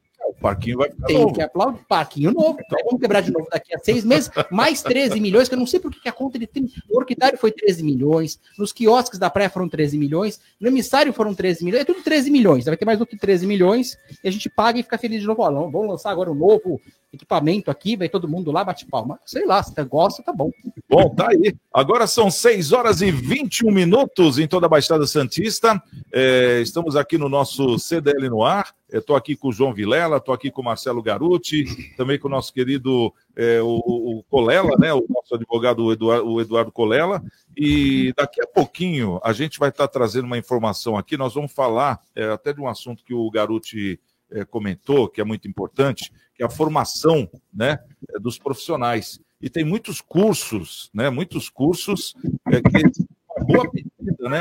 Parquinho 0.41 0.79
vai 0.79 0.89
ficar 0.89 1.05
Tem 1.05 1.19
novo. 1.19 1.33
que 1.33 1.41
aplaudir. 1.41 1.79
Parquinho 1.87 2.31
novo. 2.31 2.57
Aí 2.59 2.83
vamos 2.83 2.99
quebrar 2.99 3.21
de 3.21 3.31
novo 3.31 3.47
daqui 3.49 3.75
a 3.75 3.79
seis 3.79 4.03
meses. 4.03 4.29
Mais 4.49 4.81
13 4.81 5.19
milhões, 5.19 5.47
que 5.47 5.53
eu 5.53 5.59
não 5.59 5.67
sei 5.67 5.79
por 5.79 5.91
que 5.91 6.09
a 6.09 6.11
conta 6.11 6.39
de 6.39 6.49
no 6.89 6.97
Orquidário 6.97 7.37
foi 7.37 7.51
13 7.51 7.83
milhões. 7.83 8.39
Nos 8.57 8.73
quiosques 8.73 9.19
da 9.19 9.29
praia 9.29 9.49
foram 9.49 9.69
13 9.69 9.97
milhões. 9.97 10.39
No 10.59 10.67
emissário 10.67 11.13
foram 11.13 11.33
13 11.33 11.63
milhões. 11.63 11.81
É 11.81 11.85
tudo 11.85 12.01
13 12.01 12.31
milhões. 12.31 12.65
Vai 12.65 12.75
ter 12.75 12.85
mais 12.85 12.97
do 12.97 13.05
que 13.05 13.17
13 13.17 13.45
milhões. 13.45 13.97
E 14.23 14.27
a 14.27 14.31
gente 14.31 14.49
paga 14.49 14.79
e 14.79 14.83
fica 14.83 14.97
feliz 14.97 15.21
de 15.21 15.27
novo. 15.27 15.49
Não, 15.51 15.69
vamos 15.69 15.87
lançar 15.87 16.11
agora 16.11 16.31
um 16.31 16.35
novo 16.35 16.81
equipamento 17.13 17.69
aqui. 17.69 17.95
Vai 17.95 18.09
todo 18.09 18.27
mundo 18.27 18.51
lá, 18.51 18.63
bate 18.63 18.85
palma. 18.85 19.19
Sei 19.25 19.45
lá, 19.45 19.61
se 19.61 19.73
você 19.73 19.83
gosta, 19.83 20.23
tá 20.23 20.33
bom. 20.33 20.49
Bom, 20.89 21.13
tá 21.13 21.29
aí. 21.29 21.53
Agora 21.73 22.07
são 22.07 22.31
6 22.31 22.71
horas 22.71 23.01
e 23.01 23.11
21 23.11 23.71
minutos 23.71 24.39
em 24.39 24.47
toda 24.47 24.65
a 24.65 24.69
Baixada 24.69 25.05
Santista. 25.05 25.81
É, 26.11 26.61
estamos 26.61 26.95
aqui 26.95 27.17
no 27.17 27.29
nosso 27.29 27.77
CDL 27.77 28.29
no 28.29 28.43
ar. 28.43 28.73
Estou 28.91 29.15
aqui 29.15 29.37
com 29.37 29.47
o 29.47 29.53
João 29.53 29.73
Vilela, 29.73 30.17
estou 30.17 30.33
aqui 30.33 30.51
com 30.51 30.61
o 30.61 30.65
Marcelo 30.65 31.01
Garuti, 31.01 31.93
também 31.95 32.19
com 32.19 32.27
o 32.27 32.31
nosso 32.31 32.53
querido 32.53 33.13
é, 33.35 33.61
o, 33.61 33.77
o 33.77 34.23
Colela, 34.29 34.75
né? 34.77 34.93
O 34.93 35.05
nosso 35.09 35.33
advogado 35.33 35.93
Eduardo, 35.93 36.29
o 36.29 36.41
Eduardo 36.41 36.71
Colela. 36.71 37.23
E 37.55 38.13
daqui 38.17 38.41
a 38.41 38.47
pouquinho 38.47 39.19
a 39.23 39.31
gente 39.31 39.57
vai 39.57 39.69
estar 39.69 39.87
trazendo 39.87 40.25
uma 40.25 40.37
informação 40.37 40.97
aqui. 40.97 41.15
Nós 41.15 41.33
vamos 41.33 41.53
falar 41.53 42.01
é, 42.13 42.25
até 42.25 42.51
de 42.51 42.59
um 42.59 42.67
assunto 42.67 43.03
que 43.05 43.13
o 43.13 43.31
Garuti 43.31 43.97
é, 44.29 44.43
comentou, 44.43 45.07
que 45.07 45.21
é 45.21 45.23
muito 45.23 45.47
importante, 45.47 46.11
que 46.35 46.43
é 46.43 46.45
a 46.45 46.49
formação 46.49 47.29
né, 47.53 47.79
é, 48.13 48.19
dos 48.19 48.37
profissionais. 48.37 49.21
E 49.41 49.49
tem 49.49 49.63
muitos 49.63 50.01
cursos, 50.01 50.89
né? 50.93 51.09
Muitos 51.09 51.49
cursos 51.49 52.13
é, 52.47 52.61
que 52.61 53.01
uma 53.37 53.45
boa 53.45 53.71
pedida, 53.71 54.29
né? 54.29 54.39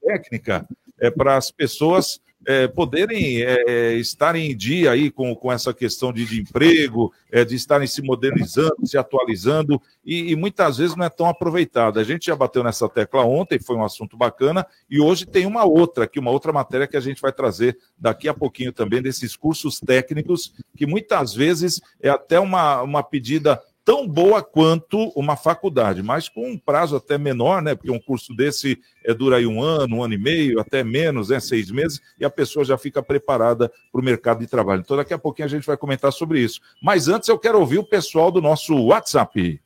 Técnica 0.00 0.66
é 0.98 1.10
para 1.10 1.36
as 1.36 1.50
pessoas 1.50 2.20
é, 2.46 2.68
poderem 2.68 3.42
é, 3.42 3.94
estarem 3.94 4.50
em 4.50 4.56
dia 4.56 4.90
aí 4.90 5.10
com, 5.10 5.34
com 5.34 5.50
essa 5.52 5.72
questão 5.72 6.12
de, 6.12 6.24
de 6.24 6.40
emprego, 6.40 7.12
é, 7.30 7.44
de 7.44 7.54
estarem 7.54 7.86
se 7.86 8.02
modernizando, 8.02 8.86
se 8.86 8.96
atualizando, 8.96 9.80
e, 10.04 10.32
e, 10.32 10.36
muitas 10.36 10.78
vezes 10.78 10.96
não 10.96 11.04
é 11.04 11.10
tão 11.10 11.26
aproveitado. 11.26 11.98
A 11.98 12.04
gente 12.04 12.26
já 12.26 12.36
bateu 12.36 12.62
nessa 12.62 12.88
tecla 12.88 13.24
ontem, 13.24 13.58
foi 13.58 13.76
um 13.76 13.84
assunto 13.84 14.16
bacana, 14.16 14.66
e 14.90 15.00
hoje 15.00 15.26
tem 15.26 15.46
uma 15.46 15.64
outra 15.64 16.04
aqui, 16.04 16.18
uma 16.18 16.30
outra 16.30 16.52
matéria 16.52 16.86
que 16.86 16.96
a 16.96 17.00
gente 17.00 17.20
vai 17.20 17.32
trazer 17.32 17.78
daqui 17.98 18.28
a 18.28 18.34
pouquinho 18.34 18.72
também, 18.72 19.00
desses 19.00 19.36
cursos 19.36 19.80
técnicos, 19.80 20.54
que 20.76 20.86
muitas 20.86 21.34
vezes 21.34 21.80
é 22.00 22.10
até 22.10 22.38
uma, 22.38 22.82
uma 22.82 23.02
pedida 23.02 23.60
tão 23.84 24.08
boa 24.08 24.42
quanto 24.42 25.10
uma 25.10 25.36
faculdade, 25.36 26.02
mas 26.02 26.28
com 26.28 26.50
um 26.50 26.58
prazo 26.58 26.96
até 26.96 27.18
menor, 27.18 27.60
né? 27.60 27.74
Porque 27.74 27.90
um 27.90 28.00
curso 28.00 28.34
desse 28.34 28.78
é, 29.04 29.12
dura 29.12 29.36
aí 29.36 29.46
um 29.46 29.62
ano, 29.62 29.96
um 29.96 30.02
ano 30.02 30.14
e 30.14 30.18
meio, 30.18 30.58
até 30.58 30.82
menos, 30.82 31.28
né? 31.28 31.38
Seis 31.38 31.70
meses, 31.70 32.00
e 32.18 32.24
a 32.24 32.30
pessoa 32.30 32.64
já 32.64 32.78
fica 32.78 33.02
preparada 33.02 33.70
para 33.92 34.00
o 34.00 34.04
mercado 34.04 34.40
de 34.40 34.46
trabalho. 34.46 34.80
Então, 34.80 34.96
daqui 34.96 35.12
a 35.12 35.18
pouquinho 35.18 35.46
a 35.46 35.50
gente 35.50 35.66
vai 35.66 35.76
comentar 35.76 36.12
sobre 36.12 36.40
isso. 36.40 36.60
Mas 36.82 37.08
antes 37.08 37.28
eu 37.28 37.38
quero 37.38 37.60
ouvir 37.60 37.78
o 37.78 37.84
pessoal 37.84 38.30
do 38.30 38.40
nosso 38.40 38.74
WhatsApp. 38.74 39.60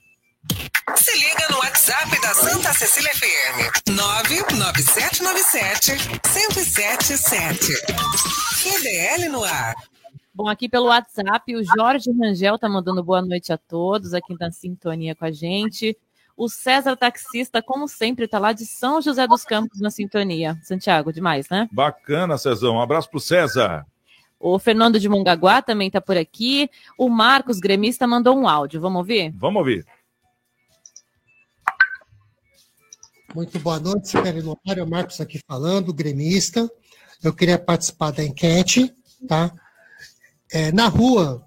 Se 0.96 1.18
liga 1.18 1.46
no 1.50 1.58
WhatsApp 1.58 2.20
da 2.20 2.34
Santa 2.34 2.72
Cecília 2.72 3.12
FM. 3.14 3.90
99797 3.90 5.92
1077. 6.34 7.66
QDL 8.62 9.28
no 9.30 9.44
ar. 9.44 9.76
Bom, 10.38 10.46
aqui 10.46 10.68
pelo 10.68 10.86
WhatsApp, 10.86 11.56
o 11.56 11.64
Jorge 11.64 12.12
Rangel 12.12 12.56
tá 12.56 12.68
mandando 12.68 13.02
boa 13.02 13.20
noite 13.20 13.52
a 13.52 13.58
todos, 13.58 14.14
aqui 14.14 14.36
na 14.38 14.52
sintonia 14.52 15.12
com 15.12 15.24
a 15.24 15.32
gente. 15.32 15.98
O 16.36 16.48
César 16.48 16.94
Taxista, 16.96 17.60
como 17.60 17.88
sempre, 17.88 18.28
tá 18.28 18.38
lá 18.38 18.52
de 18.52 18.64
São 18.64 19.02
José 19.02 19.26
dos 19.26 19.42
Campos 19.42 19.80
na 19.80 19.90
sintonia. 19.90 20.56
Santiago, 20.62 21.12
demais, 21.12 21.48
né? 21.48 21.68
Bacana, 21.72 22.38
Cezão. 22.38 22.76
Um 22.76 22.80
abraço 22.80 23.10
pro 23.10 23.18
César. 23.18 23.84
O 24.38 24.60
Fernando 24.60 25.00
de 25.00 25.08
Mongaguá 25.08 25.60
também 25.60 25.90
tá 25.90 26.00
por 26.00 26.16
aqui. 26.16 26.70
O 26.96 27.08
Marcos 27.08 27.58
Gremista 27.58 28.06
mandou 28.06 28.38
um 28.38 28.46
áudio. 28.46 28.80
Vamos 28.80 28.98
ouvir? 28.98 29.34
Vamos 29.36 29.58
ouvir. 29.58 29.84
Muito 33.34 33.58
boa 33.58 33.80
noite, 33.80 34.06
Sibeli 34.06 34.40
Notário. 34.40 34.88
Marcos 34.88 35.20
aqui 35.20 35.40
falando, 35.48 35.92
gremista. 35.92 36.70
Eu 37.24 37.34
queria 37.34 37.58
participar 37.58 38.12
da 38.12 38.22
enquete, 38.22 38.94
tá? 39.26 39.52
É, 40.52 40.72
na 40.72 40.88
rua, 40.88 41.44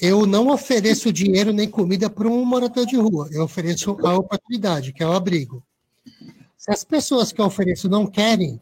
eu 0.00 0.26
não 0.26 0.48
ofereço 0.48 1.12
dinheiro 1.12 1.52
nem 1.52 1.68
comida 1.68 2.08
para 2.08 2.26
um 2.26 2.44
morador 2.44 2.86
de 2.86 2.96
rua. 2.96 3.28
Eu 3.30 3.44
ofereço 3.44 3.96
a 4.02 4.16
oportunidade, 4.16 4.92
que 4.92 5.02
é 5.02 5.06
o 5.06 5.12
abrigo. 5.12 5.62
Se 6.56 6.70
as 6.70 6.84
pessoas 6.84 7.32
que 7.32 7.40
eu 7.40 7.46
ofereço 7.46 7.88
não 7.88 8.06
querem, 8.06 8.60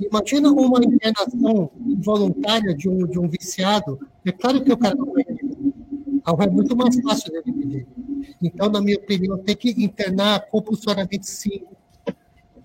imagina 0.00 0.50
uma 0.50 0.84
internação 0.84 1.70
voluntária 1.98 2.74
de 2.74 2.88
um, 2.88 3.06
de 3.06 3.18
um 3.18 3.28
viciado. 3.28 4.00
É 4.24 4.32
claro 4.32 4.62
que 4.64 4.72
o 4.72 4.76
cara 4.76 4.94
não 4.94 5.12
vai. 5.12 5.24
É 5.26 6.50
muito 6.50 6.74
mais 6.74 7.00
fácil 7.02 7.30
dele 7.30 7.52
pedir. 7.52 7.86
Então, 8.42 8.68
na 8.68 8.80
minha 8.80 8.96
opinião, 8.96 9.38
tem 9.38 9.54
que 9.54 9.70
internar 9.70 10.46
compulsoriamente 10.46 11.28
sim. 11.28 11.62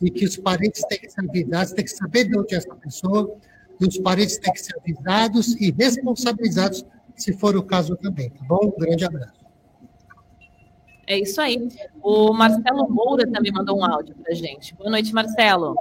E 0.01 0.09
que 0.09 0.25
os 0.25 0.37
parentes 0.37 0.81
têm 0.87 0.97
que 0.97 1.07
avisados, 1.17 1.73
têm 1.73 1.83
que 1.83 1.91
saber 1.91 2.23
de 2.23 2.39
onde 2.39 2.55
é 2.55 2.57
essa 2.57 2.73
pessoa, 2.73 3.37
e 3.79 3.87
os 3.87 3.97
parentes 3.97 4.37
têm 4.37 4.51
que 4.51 4.61
ser 4.61 4.77
avisados 4.77 5.55
e 5.55 5.71
responsabilizados, 5.71 6.85
se 7.15 7.33
for 7.33 7.55
o 7.55 7.63
caso 7.63 7.95
também, 7.95 8.29
tá 8.29 8.43
bom? 8.45 8.59
Um 8.65 8.79
grande 8.79 9.05
abraço. 9.05 9.39
É 11.07 11.17
isso 11.17 11.41
aí. 11.41 11.67
O 12.03 12.33
Marcelo 12.33 12.87
Moura 12.89 13.29
também 13.31 13.51
mandou 13.51 13.79
um 13.79 13.85
áudio 13.85 14.15
para 14.15 14.33
gente. 14.33 14.75
Boa 14.75 14.91
noite, 14.91 15.13
Marcelo. 15.13 15.75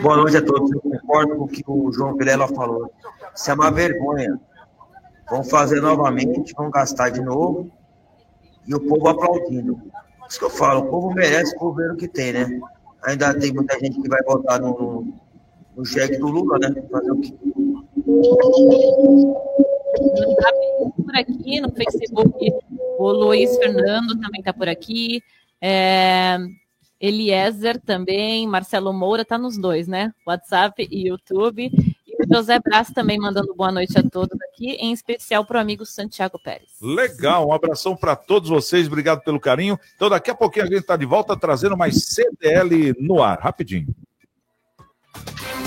Boa 0.00 0.16
noite 0.16 0.36
a 0.36 0.44
todos. 0.44 0.70
Eu 0.70 0.80
concordo 0.80 1.36
com 1.36 1.44
o 1.44 1.48
que 1.48 1.62
o 1.66 1.92
João 1.92 2.16
Vilela 2.16 2.46
falou. 2.46 2.90
Isso 3.34 3.50
é 3.50 3.54
uma 3.54 3.70
vergonha. 3.70 4.38
Vão 5.28 5.42
fazer 5.42 5.80
novamente, 5.80 6.54
vão 6.54 6.70
gastar 6.70 7.10
de 7.10 7.20
novo 7.20 7.68
e 8.66 8.74
o 8.74 8.80
povo 8.80 9.08
aplaudindo. 9.08 9.80
Isso 10.28 10.38
que 10.38 10.44
eu 10.44 10.50
falo, 10.50 10.86
o 10.86 10.90
povo 10.90 11.12
merece 11.12 11.54
o 11.56 11.58
governo 11.58 11.96
que 11.96 12.06
tem, 12.06 12.32
né? 12.32 12.60
Ainda 13.02 13.38
tem 13.38 13.52
muita 13.52 13.78
gente 13.78 14.00
que 14.00 14.08
vai 14.08 14.22
votar 14.22 14.60
no, 14.60 15.06
no 15.76 15.84
cheque 15.84 16.16
do 16.16 16.28
Lula, 16.28 16.58
né? 16.58 16.74
Fazer 16.90 17.10
o 17.12 17.20
quê? 17.20 17.32
Por 20.96 21.16
aqui 21.16 21.60
no 21.60 21.70
Facebook, 21.70 22.52
o 22.98 23.12
Luiz 23.12 23.56
Fernando 23.58 24.18
também 24.18 24.40
está 24.40 24.52
por 24.52 24.68
aqui. 24.68 25.22
É, 25.60 26.38
Eliezer 27.00 27.80
também, 27.80 28.46
Marcelo 28.46 28.92
Moura 28.92 29.22
está 29.22 29.36
nos 29.36 29.58
dois, 29.58 29.86
né? 29.86 30.12
WhatsApp 30.26 30.88
e 30.90 31.08
YouTube. 31.08 31.70
E 32.06 32.22
o 32.22 32.34
José 32.34 32.58
Braz 32.58 32.90
também 32.90 33.18
mandando 33.18 33.54
boa 33.54 33.70
noite 33.70 33.98
a 33.98 34.02
todos 34.02 34.38
aqui, 34.50 34.72
em 34.72 34.92
especial 34.92 35.44
para 35.44 35.58
o 35.58 35.60
amigo 35.60 35.84
Santiago 35.84 36.38
Pérez. 36.38 36.70
Legal, 36.80 37.48
um 37.48 37.52
abração 37.52 37.94
para 37.94 38.16
todos 38.16 38.48
vocês, 38.48 38.86
obrigado 38.86 39.22
pelo 39.22 39.38
carinho. 39.38 39.78
Então, 39.94 40.08
daqui 40.08 40.30
a 40.30 40.34
pouquinho 40.34 40.64
a 40.64 40.68
gente 40.68 40.80
está 40.80 40.96
de 40.96 41.04
volta 41.04 41.36
trazendo 41.36 41.76
mais 41.76 42.04
CDL 42.04 42.94
no 42.98 43.22
ar, 43.22 43.38
rapidinho. 43.38 43.94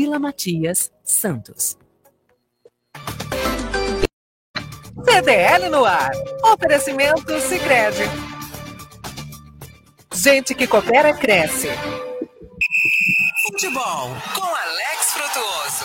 Vila 0.00 0.18
Matias, 0.18 0.90
Santos. 1.04 1.76
CDL 5.04 5.68
no 5.68 5.84
ar. 5.84 6.10
Oferecimento 6.42 7.38
Sicredi. 7.38 8.04
Gente 10.14 10.54
que 10.54 10.66
coopera 10.66 11.12
cresce. 11.12 11.68
Futebol, 13.42 14.08
com 14.34 14.42
Alex 14.42 15.12
Frutuoso. 15.12 15.84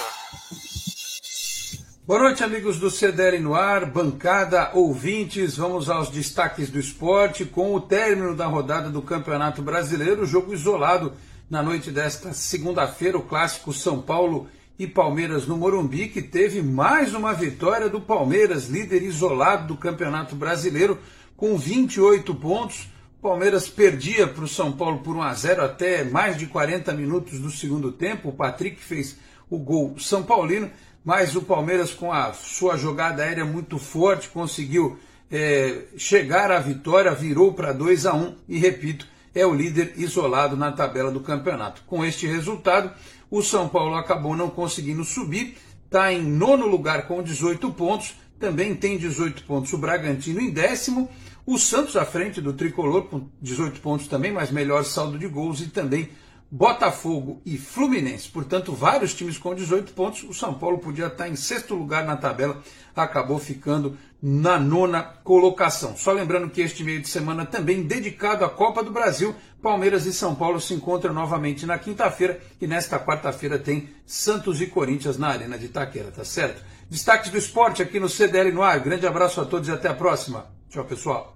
Boa 2.08 2.20
noite, 2.20 2.42
amigos 2.42 2.80
do 2.80 2.90
CDL 2.90 3.40
no 3.40 3.54
ar, 3.54 3.86
bancada, 3.86 4.72
ouvintes. 4.76 5.58
Vamos 5.58 5.90
aos 5.90 6.08
destaques 6.08 6.70
do 6.70 6.80
esporte. 6.80 7.44
Com 7.44 7.76
o 7.76 7.82
término 7.82 8.34
da 8.34 8.46
rodada 8.46 8.90
do 8.90 9.02
Campeonato 9.02 9.62
Brasileiro, 9.62 10.26
jogo 10.26 10.54
isolado 10.54 11.14
na 11.50 11.62
noite 11.62 11.92
desta 11.92 12.34
segunda-feira, 12.34 13.18
o 13.18 13.24
clássico 13.24 13.72
São 13.72 14.02
Paulo 14.02 14.48
e 14.78 14.88
Palmeiras 14.88 15.46
no 15.46 15.56
Morumbi, 15.56 16.10
que 16.10 16.22
teve 16.22 16.62
mais 16.62 17.14
uma 17.14 17.34
vitória 17.34 17.88
do 17.88 18.02
Palmeiras, 18.02 18.68
líder 18.68 19.04
isolado 19.04 19.68
do 19.68 19.78
Campeonato 19.78 20.36
Brasileiro, 20.36 20.98
com 21.38 21.56
28 21.58 22.34
pontos. 22.36 22.88
Palmeiras 23.22 23.70
perdia 23.70 24.28
para 24.28 24.44
o 24.44 24.48
São 24.48 24.72
Paulo 24.72 25.00
por 25.00 25.16
1 25.16 25.22
a 25.22 25.34
0 25.34 25.64
até 25.64 26.04
mais 26.04 26.38
de 26.38 26.48
40 26.48 26.94
minutos 26.94 27.40
do 27.40 27.50
segundo 27.50 27.92
tempo. 27.92 28.30
O 28.30 28.34
Patrick 28.34 28.80
fez 28.82 29.18
o 29.50 29.58
gol 29.58 29.96
São 30.00 30.24
Paulino, 30.24 30.70
mas 31.04 31.36
o 31.36 31.42
Palmeiras, 31.42 31.92
com 31.94 32.12
a 32.12 32.34
sua 32.34 32.76
jogada 32.76 33.24
aérea 33.24 33.46
muito 33.46 33.78
forte, 33.78 34.30
conseguiu 34.30 34.98
é, 35.32 35.84
chegar 35.96 36.52
à 36.52 36.60
vitória, 36.60 37.12
virou 37.14 37.54
para 37.54 37.72
2 37.72 38.06
a 38.06 38.14
1 38.14 38.36
e, 38.50 38.58
repito, 38.58 39.08
é 39.36 39.46
o 39.46 39.54
líder 39.54 39.94
isolado 39.98 40.56
na 40.56 40.72
tabela 40.72 41.12
do 41.12 41.20
campeonato. 41.20 41.84
Com 41.86 42.04
este 42.04 42.26
resultado, 42.26 42.92
o 43.30 43.44
São 43.44 43.68
Paulo 43.68 43.96
acabou 43.96 44.36
não 44.36 44.50
conseguindo 44.50 45.04
subir, 45.04 45.58
está 45.86 46.12
em 46.12 46.24
nono 46.24 46.66
lugar 46.66 47.08
com 47.08 47.22
18 47.22 47.70
pontos, 47.74 48.16
também 48.40 48.74
tem 48.74 48.98
18 48.98 49.44
pontos 49.44 49.72
o 49.74 49.78
Bragantino 49.78 50.40
em 50.40 50.50
décimo 50.50 51.10
o 51.46 51.60
Santos 51.60 51.96
à 51.96 52.04
frente 52.04 52.42
do 52.42 52.54
tricolor 52.54 53.04
com 53.04 53.30
18 53.40 53.80
pontos 53.80 54.08
também, 54.08 54.32
mas 54.32 54.50
melhor 54.50 54.84
saldo 54.84 55.20
de 55.20 55.28
gols 55.28 55.62
e 55.62 55.68
também 55.68 56.10
Botafogo 56.56 57.42
e 57.46 57.58
Fluminense. 57.58 58.30
Portanto, 58.30 58.72
vários 58.72 59.14
times 59.14 59.38
com 59.38 59.54
18 59.54 59.92
pontos. 59.92 60.24
O 60.24 60.34
São 60.34 60.54
Paulo 60.54 60.78
podia 60.78 61.08
estar 61.08 61.28
em 61.28 61.36
sexto 61.36 61.76
lugar 61.76 62.06
na 62.06 62.16
tabela, 62.16 62.64
acabou 62.96 63.38
ficando 63.38 63.98
na 64.22 64.58
nona 64.58 65.04
colocação. 65.04 65.98
Só 65.98 66.14
lembrando 66.14 66.50
que 66.50 66.62
este 66.62 66.82
meio 66.82 67.02
de 67.02 67.10
semana 67.10 67.46
também 67.46 67.84
dedicado 67.84 68.46
à 68.46 68.50
Copa 68.50 68.82
do 68.82 68.90
Brasil, 68.90 69.36
Palmeiras 69.62 70.06
e 70.06 70.14
São 70.14 70.34
Paulo 70.34 70.62
se 70.62 70.74
encontram 70.74 71.14
novamente 71.14 71.66
na 71.66 71.78
quinta-feira 71.78 72.40
e 72.62 72.66
nesta 72.66 72.98
quarta-feira 72.98 73.60
tem 73.60 73.90
Santos 74.06 74.62
e 74.62 74.68
Corinthians 74.68 75.18
na 75.18 75.28
Arena 75.28 75.58
de 75.58 75.66
Itaquera, 75.66 76.10
tá 76.10 76.24
certo? 76.24 76.64
Destaques 76.90 77.32
do 77.32 77.38
esporte 77.38 77.82
aqui 77.82 78.00
no 78.00 78.08
CDL 78.08 78.54
no 78.54 78.64
ar. 78.64 78.80
Grande 78.80 79.06
abraço 79.06 79.42
a 79.42 79.46
todos 79.46 79.68
e 79.68 79.74
até 79.74 79.90
a 79.90 79.94
próxima. 79.94 80.48
Tchau, 80.70 80.86
pessoal. 80.86 81.35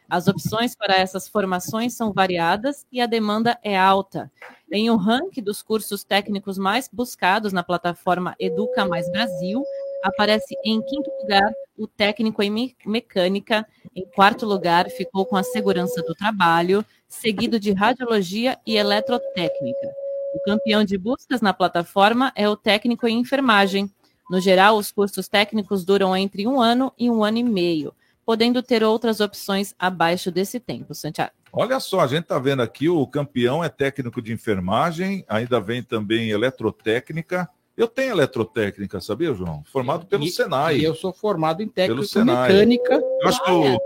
As 0.08 0.26
opções 0.26 0.74
para 0.74 0.96
essas 0.96 1.28
formações 1.28 1.94
são 1.94 2.12
variadas 2.12 2.84
e 2.90 3.00
a 3.00 3.06
demanda 3.06 3.56
é 3.62 3.78
alta. 3.78 4.32
Em 4.72 4.90
um 4.90 4.96
ranking 4.96 5.42
dos 5.42 5.62
cursos 5.62 6.02
técnicos 6.02 6.58
mais 6.58 6.88
buscados 6.92 7.52
na 7.52 7.62
plataforma 7.62 8.34
Educa 8.40 8.84
Mais 8.84 9.08
Brasil, 9.10 9.62
aparece 10.02 10.56
em 10.64 10.82
quinto 10.82 11.10
lugar 11.20 11.52
o 11.78 11.86
técnico 11.86 12.42
em 12.42 12.74
mecânica, 12.84 13.66
em 13.94 14.04
quarto 14.04 14.44
lugar 14.46 14.90
ficou 14.90 15.24
com 15.24 15.36
a 15.36 15.42
segurança 15.42 16.02
do 16.02 16.14
trabalho, 16.14 16.84
seguido 17.10 17.58
de 17.58 17.72
radiologia 17.72 18.56
e 18.64 18.76
eletrotécnica. 18.76 19.88
O 20.32 20.40
campeão 20.44 20.84
de 20.84 20.96
buscas 20.96 21.40
na 21.40 21.52
plataforma 21.52 22.32
é 22.36 22.48
o 22.48 22.56
técnico 22.56 23.06
em 23.06 23.18
enfermagem. 23.18 23.90
No 24.30 24.40
geral, 24.40 24.78
os 24.78 24.92
cursos 24.92 25.28
técnicos 25.28 25.84
duram 25.84 26.16
entre 26.16 26.46
um 26.46 26.60
ano 26.60 26.92
e 26.96 27.10
um 27.10 27.24
ano 27.24 27.38
e 27.38 27.42
meio, 27.42 27.92
podendo 28.24 28.62
ter 28.62 28.84
outras 28.84 29.18
opções 29.18 29.74
abaixo 29.76 30.30
desse 30.30 30.60
tempo, 30.60 30.94
Santiago. 30.94 31.32
Olha 31.52 31.80
só, 31.80 31.98
a 31.98 32.06
gente 32.06 32.22
está 32.22 32.38
vendo 32.38 32.62
aqui, 32.62 32.88
o 32.88 33.04
campeão 33.08 33.62
é 33.62 33.68
técnico 33.68 34.22
de 34.22 34.32
enfermagem, 34.32 35.24
ainda 35.28 35.60
vem 35.60 35.82
também 35.82 36.30
eletrotécnica. 36.30 37.50
Eu 37.76 37.88
tenho 37.88 38.12
eletrotécnica, 38.12 39.00
sabia, 39.00 39.34
João? 39.34 39.64
Formado 39.64 40.06
pelo 40.06 40.24
e, 40.24 40.30
Senai. 40.30 40.76
E 40.76 40.84
eu 40.84 40.94
sou 40.94 41.12
formado 41.12 41.60
em 41.60 41.66
técnico 41.68 42.24
mecânica. 42.24 43.02
Eu 43.20 43.28
acho 43.28 43.42
que 43.42 43.50
o, 43.50 43.78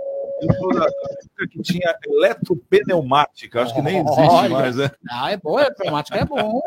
que 1.50 1.62
tinha 1.62 1.94
eletropneumática, 2.06 3.62
acho 3.62 3.74
que 3.74 3.82
nem 3.82 3.98
existe 3.98 4.20
Olha, 4.20 4.48
mais, 4.48 4.76
né? 4.76 4.90
Ah, 5.10 5.32
é 5.32 5.36
bom, 5.36 5.58
a 5.58 5.70
pneumática 5.70 6.18
é 6.18 6.24
bom. 6.24 6.62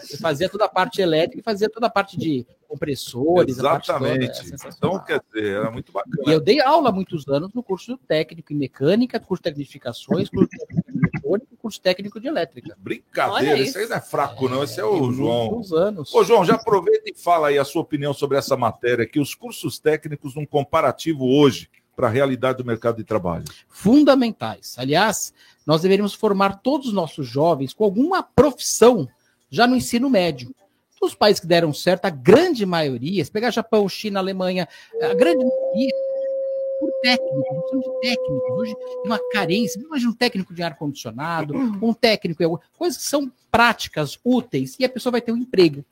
Você 0.00 0.18
fazia 0.18 0.48
toda 0.48 0.64
a 0.64 0.68
parte 0.68 1.00
elétrica 1.00 1.40
e 1.40 1.42
fazia 1.42 1.68
toda 1.68 1.86
a 1.86 1.90
parte 1.90 2.16
de 2.16 2.46
compressores. 2.66 3.58
Exatamente. 3.58 4.50
Toda, 4.50 4.66
é 4.66 4.70
então, 4.76 4.98
quer 5.04 5.20
dizer, 5.26 5.56
era 5.56 5.70
muito 5.70 5.92
bacana. 5.92 6.22
E 6.26 6.30
eu 6.30 6.40
dei 6.40 6.60
aula 6.60 6.88
há 6.88 6.92
muitos 6.92 7.26
anos 7.28 7.52
no 7.54 7.62
curso 7.62 7.96
técnico 8.08 8.52
em 8.52 8.56
mecânica, 8.56 9.20
curso 9.20 9.42
de 9.42 9.50
tecnificações, 9.50 10.28
curso 10.28 10.48
técnico 10.50 10.92
de 10.92 10.98
eletrônica, 10.98 11.56
curso 11.58 11.80
técnico 11.80 12.20
de 12.20 12.28
elétrica. 12.28 12.76
Brincadeira, 12.78 13.58
isso 13.58 13.78
aí 13.78 13.86
não 13.86 13.96
é 13.96 14.00
fraco, 14.00 14.48
não. 14.48 14.64
Esse 14.64 14.80
é 14.80 14.84
o 14.84 15.12
João. 15.12 15.62
Anos. 15.72 16.14
Ô, 16.14 16.24
João, 16.24 16.44
já 16.44 16.54
aproveita 16.54 17.10
e 17.10 17.14
fala 17.14 17.48
aí 17.48 17.58
a 17.58 17.64
sua 17.64 17.82
opinião 17.82 18.12
sobre 18.12 18.38
essa 18.38 18.56
matéria, 18.56 19.06
que 19.06 19.20
os 19.20 19.34
cursos 19.34 19.78
técnicos, 19.78 20.34
num 20.34 20.46
comparativo 20.46 21.24
hoje, 21.26 21.70
para 21.94 22.08
a 22.08 22.10
realidade 22.10 22.58
do 22.58 22.64
mercado 22.64 22.96
de 22.96 23.04
trabalho? 23.04 23.44
Fundamentais. 23.68 24.74
Aliás, 24.78 25.32
nós 25.66 25.82
deveríamos 25.82 26.14
formar 26.14 26.60
todos 26.60 26.88
os 26.88 26.92
nossos 26.92 27.26
jovens 27.26 27.72
com 27.72 27.84
alguma 27.84 28.22
profissão 28.22 29.08
já 29.50 29.66
no 29.66 29.76
ensino 29.76 30.10
médio. 30.10 30.54
Os 31.00 31.14
países 31.14 31.38
que 31.38 31.46
deram 31.46 31.70
certo, 31.70 32.06
a 32.06 32.10
grande 32.10 32.64
maioria, 32.64 33.22
se 33.22 33.30
pegar 33.30 33.50
Japão, 33.50 33.86
China, 33.86 34.20
Alemanha, 34.20 34.66
a 35.02 35.12
grande 35.12 35.44
maioria, 35.44 35.92
por 36.80 36.90
técnico, 37.02 37.36
não 37.36 37.60
precisamos 37.60 37.84
de 37.84 38.00
técnicos. 38.00 38.50
Hoje 38.52 38.74
tem 38.74 39.02
uma 39.04 39.20
carência. 39.30 39.80
Imagina 39.80 40.10
um 40.10 40.14
técnico 40.14 40.54
de 40.54 40.62
ar-condicionado, 40.62 41.54
um 41.54 41.92
técnico 41.92 42.60
coisas 42.78 43.02
que 43.02 43.08
são 43.08 43.30
práticas, 43.50 44.18
úteis, 44.24 44.76
e 44.78 44.84
a 44.84 44.88
pessoa 44.88 45.12
vai 45.12 45.20
ter 45.20 45.32
um 45.32 45.36
emprego. 45.36 45.84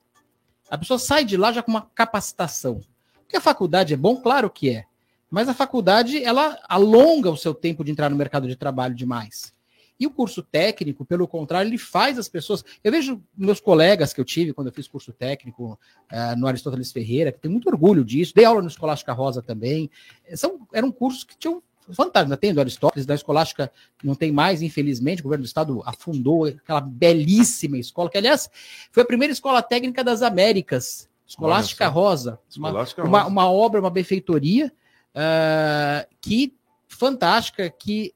A 0.71 0.79
pessoa 0.79 0.99
sai 0.99 1.25
de 1.25 1.37
lá 1.37 1.53
já 1.53 1.63
com 1.63 1.71
uma 1.71 1.87
capacitação. 1.95 2.81
Porque 3.21 3.37
a 3.37 3.41
faculdade 3.41 3.93
é 3.93 3.97
bom, 3.97 4.17
claro 4.17 4.49
que 4.49 4.71
é. 4.71 4.87
Mas 5.33 5.49
a 5.49 5.55
faculdade, 5.55 6.23
ela 6.23 6.59
alonga 6.69 7.31
o 7.31 7.39
seu 7.39 7.55
tempo 7.55 7.83
de 7.83 7.91
entrar 7.91 8.11
no 8.11 8.17
mercado 8.17 8.47
de 8.47 8.55
trabalho 8.55 8.95
demais. 8.95 9.55
E 9.99 10.07
o 10.07 10.11
curso 10.11 10.43
técnico, 10.43 11.07
pelo 11.07 11.27
contrário, 11.27 11.71
ele 11.71 11.79
faz 11.79 12.19
as 12.19 12.29
pessoas. 12.29 12.63
Eu 12.85 12.93
vejo 12.93 13.23
meus 13.35 13.59
colegas 13.59 14.13
que 14.13 14.21
eu 14.21 14.27
tive 14.27 14.53
quando 14.53 14.67
eu 14.67 14.75
fiz 14.75 14.87
curso 14.87 15.11
técnico 15.11 15.79
uh, 16.13 16.39
no 16.39 16.47
Aristóteles 16.47 16.93
Ferreira, 16.93 17.33
que 17.33 17.41
tem 17.41 17.51
muito 17.51 17.67
orgulho 17.67 18.05
disso. 18.05 18.35
Dei 18.35 18.45
aula 18.45 18.61
no 18.61 18.69
Escolástica 18.69 19.15
Rosa 19.15 19.41
também. 19.41 19.91
São, 20.35 20.69
eram 20.71 20.93
cursos 20.93 21.25
que 21.25 21.35
tinham 21.39 21.63
fantástico. 21.95 22.25
Ainda 22.25 22.37
tem 22.37 22.53
do 22.53 22.61
Aristóteles, 22.61 23.07
da 23.07 23.15
Escolástica 23.15 23.73
não 24.05 24.15
tem 24.15 24.31
mais, 24.31 24.61
infelizmente. 24.61 25.21
O 25.21 25.25
governo 25.25 25.45
do 25.45 25.49
estado 25.49 25.83
afundou 25.87 26.45
aquela 26.45 26.83
belíssima 26.83 27.79
escola, 27.79 28.11
que, 28.11 28.19
aliás, 28.19 28.51
foi 28.91 29.03
a 29.03 29.07
primeira 29.07 29.33
escola 29.33 29.63
técnica 29.63 30.05
das 30.05 30.21
Américas. 30.21 31.09
Escolástica 31.27 31.89
Rosa. 31.89 32.39
Escolástica 32.51 33.03
uma, 33.03 33.23
Rosa. 33.23 33.31
Uma, 33.31 33.45
uma 33.45 33.51
obra, 33.51 33.81
uma 33.81 33.89
benfeitoria 33.89 34.71
Uh, 35.15 36.09
que 36.21 36.55
fantástica, 36.89 37.69
que 37.69 38.15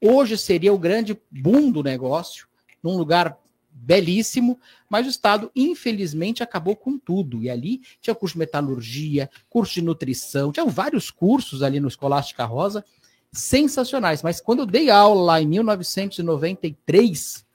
hoje 0.00 0.38
seria 0.38 0.72
o 0.72 0.78
grande 0.78 1.20
boom 1.30 1.70
do 1.70 1.82
negócio, 1.82 2.48
num 2.82 2.96
lugar 2.96 3.38
belíssimo, 3.70 4.58
mas 4.88 5.06
o 5.06 5.10
Estado, 5.10 5.50
infelizmente, 5.54 6.42
acabou 6.42 6.74
com 6.76 6.98
tudo. 6.98 7.42
E 7.42 7.50
ali 7.50 7.82
tinha 8.00 8.14
curso 8.14 8.34
de 8.34 8.40
metalurgia, 8.40 9.30
curso 9.48 9.74
de 9.74 9.82
nutrição, 9.82 10.52
tinha 10.52 10.66
vários 10.66 11.10
cursos 11.10 11.62
ali 11.62 11.80
no 11.80 11.88
Escolástica 11.88 12.44
Rosa, 12.44 12.84
sensacionais. 13.32 14.22
Mas 14.22 14.40
quando 14.40 14.60
eu 14.60 14.66
dei 14.66 14.90
aula 14.90 15.22
lá 15.22 15.40
em 15.40 15.46
1993, 15.46 17.46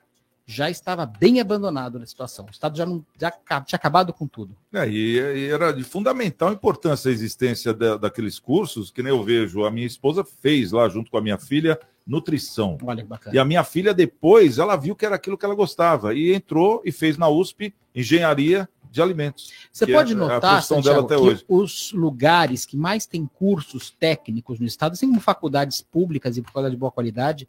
já 0.46 0.68
estava 0.68 1.06
bem 1.06 1.40
abandonado 1.40 1.98
na 1.98 2.06
situação. 2.06 2.44
O 2.46 2.50
Estado 2.50 2.76
já, 2.76 2.84
não, 2.84 3.04
já 3.18 3.30
tinha 3.30 3.76
acabado 3.76 4.12
com 4.12 4.26
tudo. 4.26 4.56
É, 4.72 4.88
e, 4.88 5.18
e, 5.18 5.48
era 5.48 5.72
de 5.72 5.82
fundamental 5.82 6.52
importância 6.52 7.10
a 7.10 7.12
existência 7.12 7.72
da, 7.72 7.96
daqueles 7.96 8.38
cursos, 8.38 8.90
que 8.90 9.02
nem 9.02 9.10
eu 9.10 9.22
vejo, 9.22 9.64
a 9.64 9.70
minha 9.70 9.86
esposa 9.86 10.24
fez 10.24 10.72
lá 10.72 10.88
junto 10.88 11.10
com 11.10 11.16
a 11.16 11.22
minha 11.22 11.38
filha 11.38 11.78
nutrição. 12.06 12.76
Olha 12.82 13.02
que 13.02 13.08
bacana. 13.08 13.34
E 13.34 13.38
a 13.38 13.44
minha 13.44 13.64
filha 13.64 13.94
depois, 13.94 14.58
ela 14.58 14.76
viu 14.76 14.94
que 14.94 15.06
era 15.06 15.16
aquilo 15.16 15.38
que 15.38 15.44
ela 15.44 15.54
gostava 15.54 16.14
e 16.14 16.34
entrou 16.34 16.82
e 16.84 16.92
fez 16.92 17.16
na 17.16 17.28
USP 17.28 17.74
engenharia 17.94 18.68
de 18.90 19.02
alimentos. 19.02 19.50
Você 19.72 19.86
pode 19.86 20.12
é 20.12 20.14
notar, 20.14 20.62
Santiago, 20.62 21.08
que 21.08 21.14
hoje. 21.14 21.44
os 21.48 21.92
lugares 21.92 22.64
que 22.64 22.76
mais 22.76 23.06
têm 23.06 23.26
cursos 23.26 23.90
técnicos 23.90 24.60
no 24.60 24.66
Estado, 24.66 24.92
assim 24.92 25.08
como 25.08 25.20
faculdades 25.20 25.82
públicas 25.82 26.36
e 26.36 26.42
faculdades 26.42 26.76
de 26.76 26.78
boa 26.78 26.92
qualidade, 26.92 27.48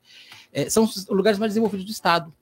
eh, 0.51 0.69
são 0.71 0.85
os 0.85 1.07
lugares 1.07 1.37
mais 1.37 1.51
desenvolvidos 1.51 1.85
do 1.85 1.91
Estado. 1.91 2.33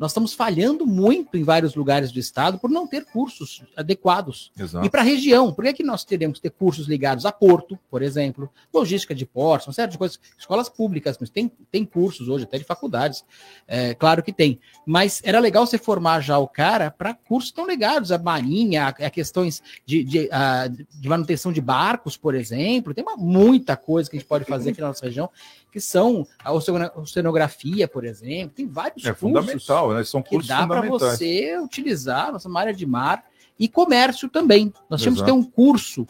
Nós 0.00 0.12
estamos 0.12 0.32
falhando 0.32 0.86
muito 0.86 1.36
em 1.36 1.44
vários 1.44 1.74
lugares 1.74 2.10
do 2.10 2.18
estado 2.18 2.58
por 2.58 2.70
não 2.70 2.86
ter 2.86 3.04
cursos 3.04 3.62
adequados. 3.76 4.50
Exato. 4.58 4.86
E 4.86 4.88
para 4.88 5.02
a 5.02 5.04
região, 5.04 5.52
por 5.52 5.62
que, 5.62 5.74
que 5.74 5.82
nós 5.82 6.04
teremos 6.06 6.38
que 6.38 6.44
ter 6.44 6.56
cursos 6.56 6.88
ligados 6.88 7.26
a 7.26 7.30
porto, 7.30 7.78
por 7.90 8.00
exemplo, 8.00 8.48
logística 8.72 9.14
de 9.14 9.26
portos, 9.26 9.66
uma 9.66 9.74
série 9.74 9.92
de 9.92 9.98
coisas, 9.98 10.18
escolas 10.38 10.70
públicas, 10.70 11.18
mas 11.20 11.28
tem, 11.28 11.52
tem 11.70 11.84
cursos 11.84 12.30
hoje, 12.30 12.44
até 12.44 12.56
de 12.56 12.64
faculdades, 12.64 13.22
é, 13.68 13.92
claro 13.92 14.22
que 14.22 14.32
tem. 14.32 14.58
Mas 14.86 15.20
era 15.22 15.38
legal 15.38 15.66
você 15.66 15.76
formar 15.76 16.22
já 16.22 16.38
o 16.38 16.48
cara 16.48 16.90
para 16.90 17.12
cursos 17.12 17.52
tão 17.52 17.66
ligados 17.66 18.10
à 18.10 18.16
marinha, 18.16 18.84
a, 18.84 18.88
a 18.88 19.10
questões 19.10 19.62
de, 19.84 20.02
de, 20.02 20.28
a, 20.32 20.66
de 20.66 21.08
manutenção 21.10 21.52
de 21.52 21.60
barcos, 21.60 22.16
por 22.16 22.34
exemplo. 22.34 22.94
Tem 22.94 23.04
uma, 23.04 23.18
muita 23.18 23.76
coisa 23.76 24.08
que 24.08 24.16
a 24.16 24.18
gente 24.18 24.26
pode 24.26 24.46
fazer 24.46 24.70
aqui 24.70 24.80
na 24.80 24.88
nossa 24.88 25.04
região, 25.04 25.28
que 25.70 25.78
são 25.78 26.26
a 26.42 26.52
oceano- 26.52 26.90
oceanografia, 26.96 27.86
por 27.86 28.04
exemplo. 28.04 28.54
Tem 28.56 28.66
vários 28.66 29.04
É 29.04 29.12
cursos 29.12 29.20
fundamental, 29.20 29.89
né? 29.94 30.04
São 30.04 30.22
que 30.22 30.30
cursos 30.30 30.48
dá 30.48 30.66
para 30.66 30.82
você 30.82 31.58
utilizar 31.58 32.32
nossa 32.32 32.48
área 32.58 32.72
de 32.72 32.86
mar 32.86 33.24
e 33.58 33.68
comércio 33.68 34.28
também. 34.28 34.72
Nós 34.88 35.00
tínhamos 35.00 35.20
que 35.20 35.26
ter 35.26 35.32
um 35.32 35.42
curso 35.42 36.06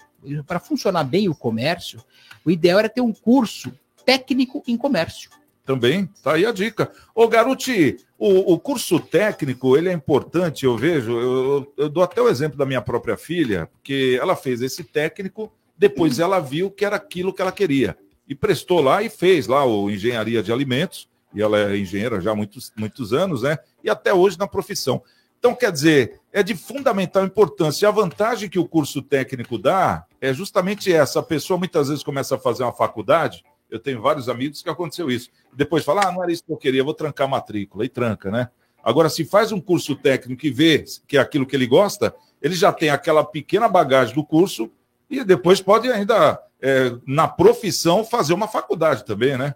para 0.47 0.61
funcionar 0.61 1.05
bem 1.05 1.29
o 1.29 1.35
comércio. 1.35 2.03
O 2.45 2.51
ideal 2.51 2.79
era 2.79 2.89
ter 2.89 3.01
um 3.01 3.13
curso 3.13 3.73
técnico 4.05 4.63
em 4.67 4.77
comércio. 4.77 5.31
Também, 5.65 6.09
tá 6.23 6.35
aí 6.35 6.47
a 6.47 6.53
dica. 6.53 6.91
Ô, 7.15 7.29
Garuti, 7.29 7.99
o, 8.19 8.55
o 8.55 8.59
curso 8.59 8.99
técnico, 8.99 9.77
ele 9.77 9.89
é 9.89 9.93
importante, 9.93 10.65
eu 10.65 10.77
vejo, 10.77 11.13
eu, 11.13 11.73
eu 11.77 11.89
dou 11.89 12.03
até 12.03 12.21
o 12.21 12.29
exemplo 12.29 12.59
da 12.59 12.67
minha 12.67 12.81
própria 12.81 13.17
filha, 13.17 13.69
porque 13.73 14.19
ela 14.21 14.35
fez 14.35 14.63
esse 14.63 14.83
técnico, 14.83 15.53
depois 15.77 16.19
ela 16.19 16.41
viu 16.41 16.71
que 16.71 16.85
era 16.85 16.97
aquilo 16.97 17.33
que 17.33 17.41
ela 17.41 17.53
queria. 17.53 17.97
E 18.29 18.35
prestou 18.35 18.81
lá 18.81 19.03
e 19.03 19.09
fez 19.09 19.47
lá 19.47 19.65
o 19.65 19.91
engenharia 19.91 20.43
de 20.43 20.53
alimentos, 20.53 21.09
e 21.33 21.41
ela 21.41 21.59
é 21.59 21.77
engenheira 21.77 22.21
já 22.21 22.33
há 22.33 22.35
muitos, 22.35 22.73
muitos 22.77 23.13
anos, 23.13 23.43
né? 23.43 23.59
E 23.83 23.91
até 23.91 24.13
hoje 24.13 24.39
na 24.39 24.47
profissão. 24.47 25.03
Então, 25.39 25.55
quer 25.55 25.73
dizer, 25.73 26.21
é 26.33 26.43
de 26.43 26.55
fundamental 26.55 27.25
importância. 27.25 27.87
E 27.87 27.89
a 27.89 27.91
vantagem 27.91 28.49
que 28.49 28.59
o 28.59 28.69
curso 28.69 29.01
técnico 29.01 29.57
dá 29.57 30.05
é 30.21 30.35
justamente 30.35 30.93
essa. 30.93 31.21
A 31.21 31.23
pessoa 31.23 31.59
muitas 31.59 31.89
vezes 31.89 32.05
começa 32.05 32.35
a 32.35 32.39
fazer 32.39 32.63
uma 32.63 32.75
faculdade. 32.75 33.43
Eu 33.71 33.79
tenho 33.79 34.03
vários 34.03 34.29
amigos 34.29 34.63
que 34.63 34.69
aconteceu 34.69 35.11
isso. 35.11 35.31
Depois 35.53 35.83
fala, 35.83 36.07
ah, 36.07 36.13
não 36.13 36.23
era 36.23 36.31
isso 36.31 36.45
que 36.45 36.53
eu 36.53 36.59
queria, 36.59 36.85
vou 36.85 36.93
trancar 36.93 37.27
a 37.27 37.31
matrícula. 37.31 37.85
E 37.85 37.89
tranca, 37.89 38.31
né? 38.31 38.51
Agora, 38.83 39.09
se 39.09 39.25
faz 39.25 39.51
um 39.51 39.61
curso 39.61 39.97
técnico 39.97 40.45
e 40.45 40.51
vê 40.51 40.85
que 41.07 41.17
é 41.17 41.21
aquilo 41.21 41.47
que 41.47 41.57
ele 41.57 41.67
gosta, 41.67 42.15
ele 42.41 42.55
já 42.55 42.73
tem 42.73 42.91
aquela 42.91 43.25
pequena 43.25 43.69
bagagem 43.69 44.15
do 44.15 44.25
curso 44.25 44.71
e 45.09 45.25
depois 45.25 45.61
pode 45.61 45.91
ainda, 45.91 46.41
é, 46.61 46.93
na 47.07 47.27
profissão, 47.27 48.05
fazer 48.05 48.33
uma 48.33 48.47
faculdade 48.49 49.05
também, 49.05 49.37
né? 49.37 49.55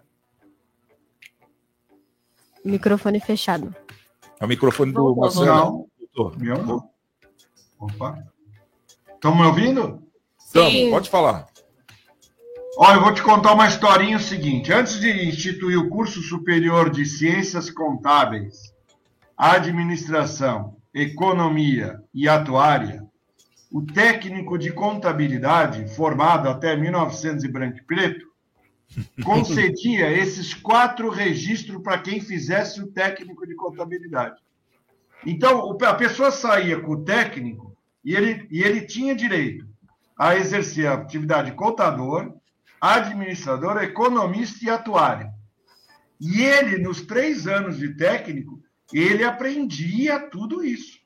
Microfone 2.63 3.19
fechado. 3.19 3.75
É 4.39 4.45
o 4.45 4.47
microfone 4.47 4.91
do 4.91 5.03
Não, 5.03 5.15
Marcelo. 5.15 5.89
Meu 6.37 6.63
não. 6.63 6.89
Opa. 7.79 8.23
Estão 9.13 9.35
me 9.35 9.45
ouvindo? 9.45 10.01
Tamo, 10.53 10.89
pode 10.91 11.09
falar. 11.09 11.47
Olha, 12.77 12.97
eu 12.97 13.01
vou 13.01 13.13
te 13.13 13.23
contar 13.23 13.53
uma 13.53 13.67
historinha 13.67 14.17
o 14.17 14.21
seguinte. 14.21 14.71
Antes 14.71 14.99
de 14.99 15.09
instituir 15.27 15.79
o 15.79 15.89
curso 15.89 16.21
superior 16.21 16.89
de 16.89 17.05
Ciências 17.05 17.69
Contábeis, 17.69 18.73
Administração, 19.37 20.75
Economia 20.93 22.01
e 22.13 22.27
Atuária, 22.27 23.05
o 23.71 23.81
técnico 23.81 24.57
de 24.57 24.71
contabilidade, 24.71 25.87
formado 25.95 26.47
até 26.47 26.75
1900 26.75 27.43
e 27.43 27.47
branco 27.47 27.77
e 27.77 27.83
preto, 27.83 28.25
concedia 29.23 30.11
esses 30.11 30.53
quatro 30.53 31.09
registros 31.09 31.81
para 31.81 31.99
quem 31.99 32.19
fizesse 32.19 32.81
o 32.81 32.87
técnico 32.87 33.45
de 33.45 33.55
contabilidade. 33.55 34.41
Então, 35.25 35.77
a 35.81 35.93
pessoa 35.93 36.31
saía 36.31 36.79
com 36.79 36.91
o 36.91 37.03
técnico 37.03 37.75
e 38.03 38.15
ele, 38.15 38.47
e 38.51 38.61
ele 38.61 38.81
tinha 38.81 39.15
direito 39.15 39.67
a 40.17 40.35
exercer 40.35 40.87
a 40.87 40.93
atividade 40.93 41.51
de 41.51 41.57
contador, 41.57 42.33
administrador, 42.79 43.81
economista 43.83 44.63
e 44.63 44.69
atuário. 44.69 45.29
E 46.19 46.43
ele, 46.43 46.77
nos 46.77 47.01
três 47.01 47.47
anos 47.47 47.77
de 47.77 47.95
técnico, 47.95 48.61
ele 48.93 49.23
aprendia 49.23 50.19
tudo 50.29 50.63
isso. 50.63 50.99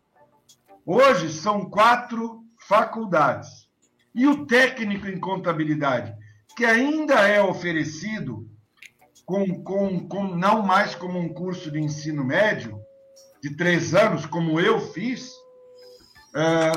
Hoje 0.86 1.32
são 1.32 1.69
quatro 1.69 2.43
faculdades. 2.67 3.67
E 4.13 4.27
o 4.27 4.45
técnico 4.45 5.07
em 5.07 5.19
contabilidade, 5.19 6.13
que 6.60 6.66
ainda 6.66 7.26
é 7.26 7.41
oferecido 7.41 8.45
com, 9.26 9.64
com, 9.64 10.10
com 10.10 10.36
não 10.36 10.62
mais 10.62 10.93
como 10.93 11.18
um 11.18 11.34
curso 11.34 11.72
de 11.72 11.80
ensino 11.80 12.22
médio, 12.22 12.78
de 13.41 13.55
três 13.55 13.95
anos, 13.95 14.26
como 14.26 14.60
eu 14.60 14.82
fiz, 14.91 15.32
é, 16.36 16.74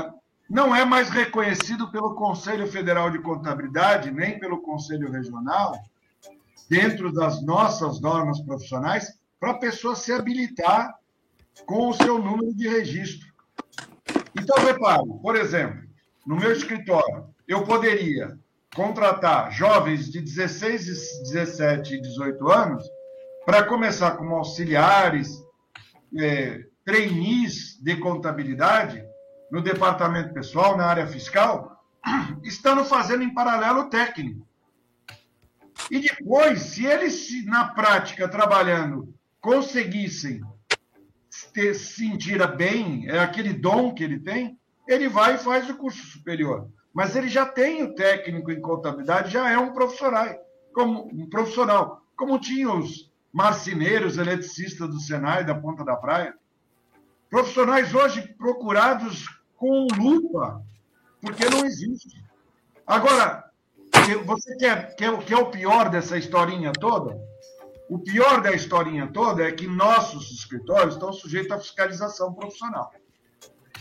não 0.49 0.73
é 0.73 0.85
mais 0.85 1.09
reconhecido 1.09 1.91
pelo 1.91 2.15
Conselho 2.15 2.65
Federal 2.65 3.11
de 3.11 3.19
Contabilidade, 3.19 4.09
nem 4.09 4.39
pelo 4.39 4.61
Conselho 4.61 5.11
Regional, 5.11 5.73
dentro 6.69 7.11
das 7.11 7.43
nossas 7.43 7.99
normas 7.99 8.39
profissionais, 8.39 9.19
para 9.37 9.51
a 9.51 9.59
pessoa 9.59 9.97
se 9.97 10.13
habilitar 10.13 10.95
com 11.65 11.89
o 11.89 11.93
seu 11.93 12.19
número 12.19 12.55
de 12.55 12.69
registro. 12.69 13.27
Então, 14.39 14.63
repare, 14.63 15.03
por 15.21 15.35
exemplo, 15.35 15.83
no 16.25 16.37
meu 16.37 16.53
escritório, 16.53 17.25
eu 17.45 17.65
poderia 17.65 18.41
contratar 18.73 19.51
jovens 19.51 20.09
de 20.09 20.21
16, 20.21 20.87
e 20.87 21.33
17 21.33 21.95
e 21.95 22.01
18 22.01 22.51
anos 22.51 22.83
para 23.45 23.63
começar 23.63 24.11
como 24.11 24.35
auxiliares, 24.35 25.29
é, 26.17 26.65
trainees 26.85 27.79
de 27.81 27.95
contabilidade 27.97 29.03
no 29.51 29.61
departamento 29.61 30.33
pessoal, 30.33 30.75
na 30.75 30.85
área 30.85 31.07
fiscal, 31.07 31.83
estando 32.43 32.83
fazendo 32.83 33.23
em 33.23 33.33
paralelo 33.33 33.89
técnico. 33.89 34.47
E 35.91 35.99
depois, 35.99 36.61
se 36.61 36.85
eles, 36.85 37.45
na 37.45 37.67
prática, 37.67 38.27
trabalhando, 38.27 39.13
conseguissem 39.41 40.41
se 41.29 41.73
sentir 41.73 42.45
bem, 42.55 43.07
é 43.09 43.19
aquele 43.19 43.53
dom 43.53 43.93
que 43.93 44.03
ele 44.03 44.19
tem, 44.19 44.57
ele 44.87 45.07
vai 45.09 45.35
e 45.35 45.39
faz 45.39 45.69
o 45.69 45.75
curso 45.75 46.05
superior. 46.07 46.69
Mas 46.93 47.15
ele 47.15 47.27
já 47.27 47.45
tem 47.45 47.83
o 47.83 47.95
técnico 47.95 48.51
em 48.51 48.61
contabilidade, 48.61 49.31
já 49.31 49.49
é 49.49 49.57
um 49.57 49.73
profissional, 49.73 50.27
como 50.73 51.09
um 51.11 51.27
profissional, 51.27 52.01
como 52.15 52.39
tinha 52.39 52.71
os 52.71 53.11
marceneiros, 53.31 54.17
eletricistas 54.17 54.87
do 54.87 54.99
Senai 54.99 55.43
da 55.43 55.55
Ponta 55.55 55.83
da 55.83 55.95
Praia. 55.95 56.35
Profissionais 57.29 57.95
hoje 57.95 58.21
procurados 58.37 59.27
com 59.57 59.87
lupa, 59.97 60.63
porque 61.19 61.49
não 61.49 61.65
existe. 61.65 62.23
Agora, 62.85 63.43
você 64.23 64.55
quer, 64.57 64.95
quer, 64.95 65.17
quer 65.25 65.37
o 65.37 65.49
pior 65.49 65.89
dessa 65.89 66.15
historinha 66.15 66.71
toda? 66.73 67.17
O 67.89 67.97
pior 67.97 68.41
da 68.41 68.51
historinha 68.51 69.07
toda 69.07 69.43
é 69.43 69.51
que 69.51 69.67
nossos 69.67 70.31
escritórios 70.31 70.93
estão 70.93 71.11
sujeitos 71.11 71.51
à 71.51 71.59
fiscalização 71.59 72.33
profissional. 72.33 72.91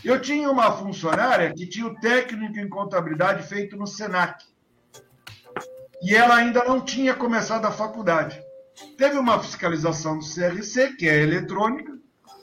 Eu 0.04 0.20
tinha 0.20 0.50
uma 0.50 0.72
funcionária 0.72 1.52
que 1.54 1.66
tinha 1.66 1.86
o 1.86 1.94
técnico 1.94 2.58
em 2.58 2.68
contabilidade 2.68 3.44
feito 3.44 3.76
no 3.76 3.86
SENAC. 3.86 4.44
E 6.02 6.14
ela 6.14 6.34
ainda 6.34 6.64
não 6.64 6.80
tinha 6.80 7.14
começado 7.14 7.64
a 7.64 7.70
faculdade. 7.70 8.42
Teve 8.98 9.16
uma 9.16 9.40
fiscalização 9.40 10.18
do 10.18 10.24
CRC, 10.24 10.96
que 10.96 11.08
é 11.08 11.22
eletrônica. 11.22 11.96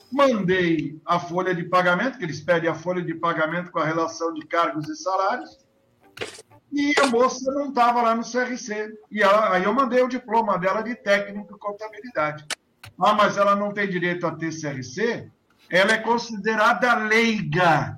Mandei 0.09 0.99
a 1.05 1.19
folha 1.19 1.53
de 1.53 1.63
pagamento, 1.63 2.17
que 2.17 2.23
eles 2.23 2.39
pedem 2.39 2.69
a 2.69 2.73
folha 2.73 3.01
de 3.01 3.13
pagamento 3.13 3.71
com 3.71 3.79
a 3.79 3.85
relação 3.85 4.33
de 4.33 4.45
cargos 4.47 4.87
e 4.87 4.95
salários. 4.95 5.59
E 6.71 6.93
a 7.01 7.07
moça 7.07 7.51
não 7.51 7.69
estava 7.69 8.01
lá 8.01 8.15
no 8.15 8.23
CRC. 8.23 8.97
E 9.11 9.21
ela, 9.21 9.53
aí 9.53 9.65
eu 9.65 9.73
mandei 9.73 10.01
o 10.01 10.07
diploma 10.07 10.57
dela 10.57 10.81
de 10.81 10.95
técnico 10.95 11.53
em 11.53 11.57
contabilidade. 11.57 12.45
Ah, 12.97 13.13
mas 13.13 13.35
ela 13.35 13.55
não 13.55 13.73
tem 13.73 13.89
direito 13.89 14.25
a 14.25 14.31
ter 14.31 14.51
CRC? 14.51 15.29
Ela 15.71 15.93
é 15.93 15.97
considerada 15.97 16.95
leiga, 16.95 17.97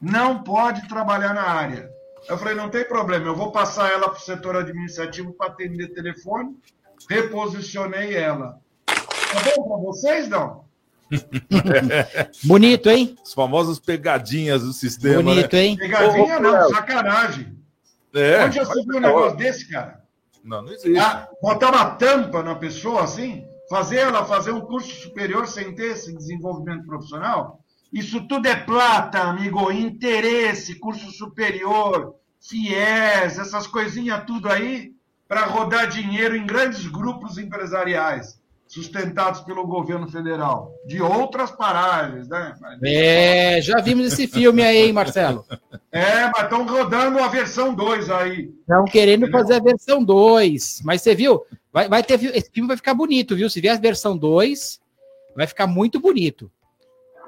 não 0.00 0.42
pode 0.42 0.88
trabalhar 0.88 1.34
na 1.34 1.42
área. 1.42 1.90
Eu 2.28 2.38
falei, 2.38 2.54
não 2.54 2.68
tem 2.68 2.84
problema, 2.84 3.26
eu 3.26 3.34
vou 3.34 3.50
passar 3.50 3.90
ela 3.90 4.08
para 4.08 4.18
o 4.18 4.22
setor 4.22 4.56
administrativo 4.56 5.32
para 5.32 5.48
atender 5.48 5.88
telefone, 5.88 6.56
reposicionei 7.08 8.14
ela. 8.14 8.60
Tá 8.86 9.56
bom 9.56 9.68
para 9.68 9.76
vocês, 9.78 10.28
não? 10.28 10.64
Bonito, 12.44 12.88
hein? 12.88 13.16
As 13.22 13.34
famosas 13.34 13.78
pegadinhas 13.78 14.62
do 14.62 14.72
sistema. 14.72 15.22
Bonito, 15.22 15.54
né? 15.54 15.62
hein? 15.62 15.76
Pegadinha 15.76 16.34
Ô, 16.34 16.38
ô, 16.38 16.40
não, 16.40 16.68
sacanagem. 16.70 17.58
É. 18.14 18.44
Onde 18.44 18.56
já 18.56 18.64
se 18.64 18.82
viu 18.84 18.96
um 18.96 19.00
negócio 19.00 19.36
desse, 19.36 19.68
cara? 19.68 20.02
Não, 20.44 20.62
não 20.62 20.72
existe. 20.72 20.98
Ah, 20.98 21.28
botar 21.40 21.70
uma 21.70 21.90
tampa 21.92 22.42
na 22.42 22.54
pessoa 22.54 23.02
assim, 23.02 23.46
fazer 23.72 24.00
ela 24.00 24.26
fazer 24.26 24.50
um 24.50 24.60
curso 24.60 24.94
superior 25.00 25.46
sem 25.46 25.74
ter 25.74 25.92
esse 25.92 26.14
desenvolvimento 26.14 26.84
profissional, 26.84 27.64
isso 27.90 28.28
tudo 28.28 28.46
é 28.46 28.54
plata, 28.54 29.22
amigo, 29.22 29.72
interesse, 29.72 30.74
curso 30.74 31.10
superior, 31.10 32.14
FIES, 32.38 33.38
essas 33.38 33.66
coisinhas 33.66 34.24
tudo 34.26 34.50
aí, 34.50 34.92
para 35.26 35.46
rodar 35.46 35.88
dinheiro 35.88 36.36
em 36.36 36.44
grandes 36.44 36.86
grupos 36.86 37.38
empresariais, 37.38 38.38
sustentados 38.72 39.42
pelo 39.42 39.66
governo 39.66 40.08
federal, 40.08 40.74
de 40.86 41.02
outras 41.02 41.50
paragens, 41.50 42.26
né? 42.26 42.54
É, 42.82 43.60
já 43.60 43.78
vimos 43.82 44.06
esse 44.06 44.26
filme 44.26 44.62
aí, 44.62 44.86
hein, 44.86 44.94
Marcelo? 44.94 45.44
É, 45.92 46.24
mas 46.28 46.44
estão 46.44 46.66
rodando 46.66 47.18
a 47.18 47.28
versão 47.28 47.74
2 47.74 48.08
aí. 48.08 48.50
Estão 48.60 48.86
querendo 48.86 49.30
fazer 49.30 49.56
a 49.56 49.60
versão 49.60 50.02
2. 50.02 50.80
Mas 50.86 51.02
você 51.02 51.14
viu? 51.14 51.44
Vai, 51.70 51.86
vai 51.86 52.02
ter, 52.02 52.14
esse 52.34 52.50
filme 52.50 52.66
vai 52.66 52.78
ficar 52.78 52.94
bonito, 52.94 53.36
viu? 53.36 53.50
Se 53.50 53.60
vier 53.60 53.76
a 53.76 53.78
versão 53.78 54.16
2, 54.16 54.80
vai 55.36 55.46
ficar 55.46 55.66
muito 55.66 56.00
bonito. 56.00 56.50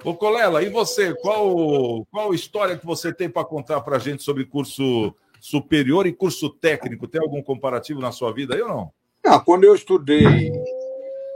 Ô, 0.02 0.14
Colela, 0.14 0.62
e 0.62 0.70
você? 0.70 1.14
Qual, 1.16 2.06
qual 2.10 2.32
história 2.32 2.78
que 2.78 2.86
você 2.86 3.12
tem 3.12 3.28
para 3.28 3.44
contar 3.44 3.82
para 3.82 3.96
a 3.96 3.98
gente 3.98 4.22
sobre 4.22 4.46
curso 4.46 5.14
superior 5.38 6.06
e 6.06 6.12
curso 6.12 6.48
técnico? 6.48 7.06
Tem 7.06 7.20
algum 7.20 7.42
comparativo 7.42 8.00
na 8.00 8.12
sua 8.12 8.32
vida 8.32 8.54
aí 8.54 8.62
ou 8.62 8.68
não? 8.68 8.90
Não, 9.22 9.40
quando 9.40 9.64
eu 9.64 9.74
estudei 9.74 10.50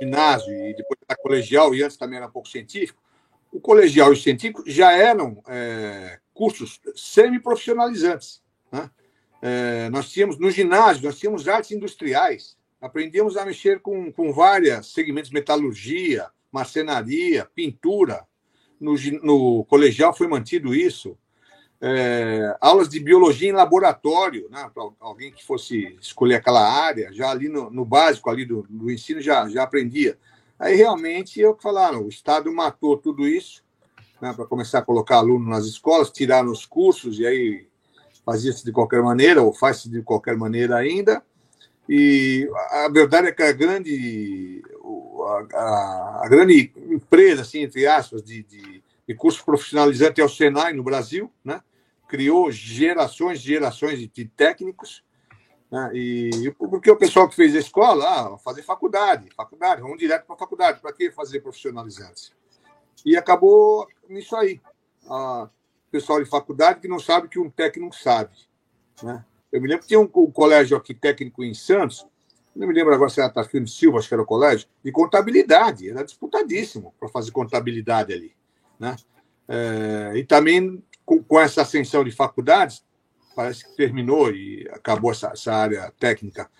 ginásio 0.01 0.53
e 0.53 0.74
depois 0.74 0.99
na 1.09 1.16
colegial, 1.16 1.74
e 1.74 1.82
antes 1.82 1.96
também 1.96 2.18
era 2.18 2.26
um 2.26 2.30
pouco 2.30 2.49
científico, 2.49 3.03
o 3.53 3.61
colegial 3.61 4.11
e 4.11 4.14
o 4.14 4.20
científico 4.20 4.62
já 4.66 4.92
eram 4.92 5.42
é, 5.49 6.18
cursos 6.34 6.80
semi-profissionalizantes. 6.94 8.42
Né? 8.70 8.90
É, 9.40 9.90
nós 9.90 10.11
tínhamos, 10.11 10.38
no 10.38 10.51
ginásio, 10.51 11.05
nós 11.05 11.18
tínhamos 11.18 11.49
artes 11.49 11.70
industriais, 11.70 12.57
aprendíamos 12.80 13.36
a 13.36 13.44
mexer 13.44 13.80
com, 13.80 14.12
com 14.12 14.32
vários 14.32 14.92
segmentos, 14.92 15.30
metalurgia, 15.30 16.28
marcenaria, 16.53 17.49
pintura. 17.55 18.26
No, 18.80 18.94
no 19.22 19.64
colegial 19.64 20.14
foi 20.14 20.28
mantido 20.28 20.74
isso. 20.74 21.18
É, 21.81 22.57
aulas 22.61 22.89
de 22.89 22.99
biologia 22.99 23.49
em 23.49 23.53
laboratório, 23.53 24.49
né, 24.51 24.68
para 24.74 24.83
alguém 24.99 25.31
que 25.33 25.45
fosse 25.45 25.97
escolher 26.01 26.35
aquela 26.37 26.61
área, 26.68 27.12
já 27.12 27.31
ali 27.31 27.49
no, 27.49 27.70
no 27.70 27.85
básico 27.85 28.29
ali 28.29 28.45
do, 28.45 28.66
do 28.68 28.91
ensino 28.91 29.20
já, 29.20 29.49
já 29.49 29.62
aprendia. 29.62 30.18
Aí 30.59 30.74
realmente 30.74 31.35
que 31.41 31.62
falaram, 31.62 32.03
o 32.05 32.09
Estado 32.09 32.53
matou 32.53 32.97
tudo 32.97 33.29
isso 33.29 33.62
né, 34.20 34.33
para 34.33 34.45
começar 34.45 34.81
a 34.81 34.83
colocar 34.83 35.16
aluno 35.18 35.49
nas 35.49 35.66
escolas, 35.66 36.11
tiraram 36.11 36.51
os 36.51 36.66
cursos 36.66 37.18
e 37.20 37.26
aí 37.26 37.68
fazia-se 38.26 38.64
de 38.64 38.72
qualquer 38.72 39.03
maneira, 39.03 39.41
ou 39.43 39.55
faz-se 39.55 39.89
de 39.89 40.03
qualquer 40.03 40.37
maneira 40.37 40.76
ainda. 40.76 41.22
E 41.89 42.49
a 42.70 42.89
verdade 42.89 43.29
é 43.29 43.33
que 43.33 43.43
a 43.43 43.53
grande, 43.53 44.62
a, 45.53 45.57
a- 45.57 46.20
a 46.24 46.29
grande 46.29 46.72
empresa, 46.91 47.43
assim, 47.43 47.61
entre 47.61 47.87
aspas, 47.87 48.22
de, 48.22 48.43
de, 48.43 48.83
de 49.07 49.14
curso 49.14 49.45
profissionalizante 49.45 50.20
é 50.20 50.24
o 50.24 50.29
Senai 50.29 50.72
no 50.74 50.83
Brasil, 50.83 51.33
né? 51.45 51.62
Criou 52.09 52.51
gerações 52.51 53.39
e 53.41 53.43
gerações 53.43 54.01
de, 54.01 54.25
técnicos, 54.25 55.05
né? 55.71 55.91
e 55.93 56.51
porque 56.59 56.91
o 56.91 56.97
pessoal 56.97 57.29
que 57.29 57.37
fez 57.37 57.55
a 57.55 57.59
escola, 57.59 58.05
ah, 58.09 58.39
fazer 58.39 58.63
faculdade, 58.63 59.29
faculdade, 59.37 59.83
vamos 59.83 59.99
direto 59.99 60.25
para 60.25 60.35
a 60.35 60.39
faculdade, 60.39 60.81
para 60.81 60.93
que 60.93 61.11
fazer 61.11 61.41
profissionalizantes? 61.41 62.33
E 63.05 63.17
acabou 63.17 63.87
nisso 64.09 64.35
aí. 64.35 64.61
Ah, 65.09 65.49
pessoal 65.91 66.23
de 66.23 66.29
faculdade 66.29 66.81
que 66.81 66.89
não 66.89 66.99
sabe 66.99 67.29
que 67.29 67.39
um 67.39 67.51
técnico 67.51 67.95
sabe. 67.95 68.35
Né? 69.03 69.25
Eu 69.53 69.61
me 69.61 69.69
lembro 69.69 69.83
que 69.83 69.89
tinha 69.89 70.01
um, 70.01 70.11
um 70.15 70.31
colégio 70.31 70.77
aqui 70.77 70.95
técnico 70.95 71.45
em 71.45 71.55
Santos, 71.55 72.07
não 72.55 72.67
me 72.67 72.75
lembro 72.75 72.93
agora 72.93 73.09
se 73.09 73.21
era 73.21 73.31
Tarquino 73.31 73.65
de 73.65 73.71
Silva, 73.71 73.99
acho 73.99 74.09
que 74.09 74.15
era 74.15 74.23
o 74.23 74.27
colégio, 74.27 74.69
de 74.83 74.91
contabilidade, 74.91 75.89
era 75.89 76.05
disputadíssimo 76.05 76.93
para 76.99 77.09
fazer 77.09 77.31
contabilidade 77.31 78.13
ali. 78.13 78.35
Né? 78.79 78.97
É, 79.47 80.13
e 80.17 80.25
também 80.25 80.83
com, 81.09 81.23
com 81.23 81.41
essa 81.41 81.63
ascensão 81.63 82.05
de 82.05 82.11
faculdades, 82.11 82.85
parece 83.35 83.65
que 83.65 83.75
terminou 83.75 84.31
e 84.31 84.69
acabou 84.71 85.11
essa, 85.11 85.29
essa 85.29 85.55
área 85.55 85.91
técnica. 85.99 86.51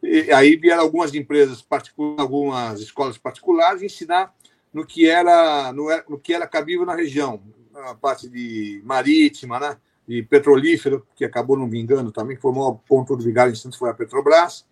E 0.00 0.30
aí 0.30 0.54
vieram 0.54 0.84
algumas 0.84 1.12
empresas 1.14 1.60
particulares, 1.60 2.20
algumas 2.20 2.80
escolas 2.80 3.18
particulares 3.18 3.82
ensinar 3.82 4.32
no 4.72 4.86
que 4.86 5.08
era 5.08 5.72
no, 5.72 5.88
no 6.08 6.16
que 6.16 6.32
era 6.32 6.46
cabível 6.46 6.86
na 6.86 6.94
região, 6.94 7.42
a 7.74 7.94
parte 7.96 8.28
de 8.28 8.80
marítima, 8.84 9.58
né? 9.58 9.76
de 10.06 10.22
petrolífero, 10.22 11.04
que 11.16 11.24
acabou 11.24 11.58
não 11.58 11.68
vingando 11.68 12.12
também, 12.12 12.36
foi 12.36 12.52
o 12.52 12.54
maior 12.54 12.80
ponto 12.88 13.16
do 13.16 13.24
vigário 13.24 13.52
em 13.52 13.56
Santos, 13.56 13.78
foi 13.78 13.90
a 13.90 13.94
Petrobras, 13.94 14.64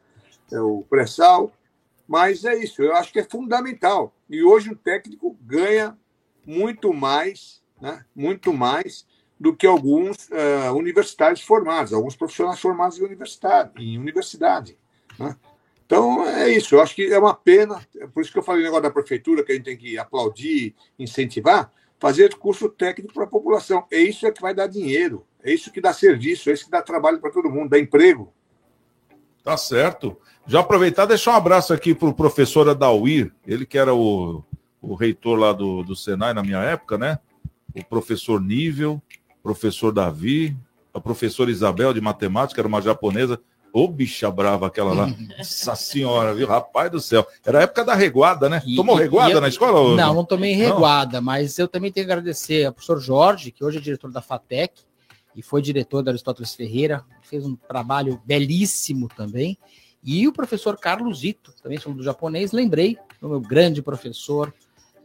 é 0.53 0.61
o 0.61 0.85
pré-sal. 0.89 1.53
Mas 2.07 2.45
é 2.45 2.55
isso, 2.55 2.81
eu 2.81 2.95
acho 2.95 3.12
que 3.12 3.18
é 3.18 3.24
fundamental. 3.24 4.14
E 4.31 4.43
hoje 4.45 4.70
o 4.70 4.77
técnico 4.77 5.37
ganha 5.43 5.99
muito 6.47 6.95
mais, 6.95 7.61
né? 7.81 8.05
muito 8.14 8.53
mais 8.53 9.05
do 9.39 9.55
que 9.55 9.66
alguns 9.66 10.30
eh, 10.30 10.70
universitários 10.70 11.43
formados, 11.43 11.93
alguns 11.93 12.16
profissionais 12.16 12.59
formados 12.59 12.99
em 12.99 13.05
universidade. 13.05 13.72
Em 13.76 13.99
universidade 13.99 14.76
né? 15.18 15.37
Então, 15.84 16.26
é 16.26 16.51
isso. 16.51 16.74
Eu 16.74 16.82
acho 16.82 16.95
que 16.95 17.12
é 17.12 17.18
uma 17.18 17.34
pena, 17.34 17.80
por 18.12 18.22
isso 18.22 18.32
que 18.32 18.39
eu 18.39 18.43
falei 18.43 18.62
o 18.62 18.64
negócio 18.64 18.82
da 18.82 18.91
prefeitura, 18.91 19.45
que 19.45 19.53
a 19.53 19.55
gente 19.55 19.64
tem 19.64 19.76
que 19.76 19.97
aplaudir, 19.99 20.74
incentivar, 20.99 21.70
fazer 21.99 22.34
curso 22.34 22.68
técnico 22.68 23.14
para 23.14 23.24
a 23.24 23.28
população. 23.28 23.87
É 23.91 23.99
isso 23.99 24.26
é 24.26 24.32
que 24.32 24.43
vai 24.43 24.53
dar 24.53 24.66
dinheiro, 24.66 25.24
é 25.43 25.53
isso 25.53 25.70
que 25.70 25.80
dá 25.80 25.93
serviço, 25.93 26.51
é 26.51 26.53
isso 26.53 26.64
que 26.64 26.70
dá 26.70 26.82
trabalho 26.82 27.20
para 27.20 27.30
todo 27.30 27.51
mundo, 27.51 27.70
dá 27.70 27.78
emprego. 27.78 28.32
Tá 29.45 29.57
certo. 29.57 30.18
Já 30.45 30.61
aproveitar 30.61 31.07
deixar 31.07 31.32
um 31.32 31.37
abraço 31.37 31.72
aqui 31.72 31.95
para 31.95 32.09
o 32.09 32.14
professor 32.14 32.68
Adauir, 32.68 33.32
ele 33.47 33.64
que 33.64 33.78
era 33.78 33.95
o, 33.95 34.43
o 34.82 34.95
reitor 34.95 35.39
lá 35.39 35.53
do, 35.53 35.84
do 35.84 35.95
Senai 35.95 36.34
na 36.34 36.43
minha 36.43 36.62
época, 36.62 36.99
né? 36.99 37.20
O 37.74 37.84
professor 37.84 38.41
Nível, 38.41 39.01
professor 39.51 39.92
Davi, 39.92 40.57
a 40.92 41.01
professora 41.01 41.53
Isabel 41.53 41.94
de 41.94 42.01
matemática, 42.01 42.61
era 42.61 42.66
uma 42.66 42.82
japonesa. 42.82 43.38
Ô, 43.72 43.86
bicha 43.86 44.28
brava 44.28 44.66
aquela 44.66 44.92
lá. 44.92 45.07
Nossa 45.38 45.76
senhora, 45.76 46.34
viu? 46.34 46.49
Rapaz 46.49 46.90
do 46.90 46.99
céu. 46.99 47.24
Era 47.44 47.61
a 47.61 47.62
época 47.62 47.84
da 47.84 47.94
reguada, 47.94 48.49
né? 48.49 48.61
Tomou 48.74 48.99
E- 48.99 49.03
reguada 49.03 49.30
e 49.30 49.34
eu- 49.34 49.40
na 49.40 49.47
escola? 49.49 49.78
ô? 49.80 49.94
Não, 49.94 50.12
não 50.14 50.24
tomei 50.24 50.57
Não? 50.57 50.64
reguada, 50.66 51.20
mas 51.20 51.59
eu 51.61 51.68
também 51.68 51.92
tenho 51.92 52.07
que 52.07 52.12
agradecer 52.12 52.64
ao 52.64 52.72
professor 52.72 52.99
Jorge, 53.01 53.53
que 53.53 53.62
hoje 53.64 53.78
é 53.78 53.80
diretor 53.80 54.11
da 54.11 54.20
FATEC 54.20 54.80
e 55.36 55.42
foi 55.42 55.62
diretor 55.62 56.03
da 56.03 56.11
Aristóteles 56.11 56.55
Ferreira, 56.55 57.05
fez 57.22 57.47
um 57.47 57.55
trabalho 57.55 58.20
belíssimo 58.24 59.09
também. 59.14 59.57
E 60.03 60.26
o 60.26 60.32
professor 60.32 60.76
Carlos 60.76 61.22
Ito, 61.22 61.53
também 61.62 61.78
falando 61.78 61.99
do 61.99 62.05
japonês, 62.05 62.51
lembrei 62.51 62.97
do 63.20 63.28
meu 63.28 63.40
grande 63.40 63.80
professor 63.80 64.53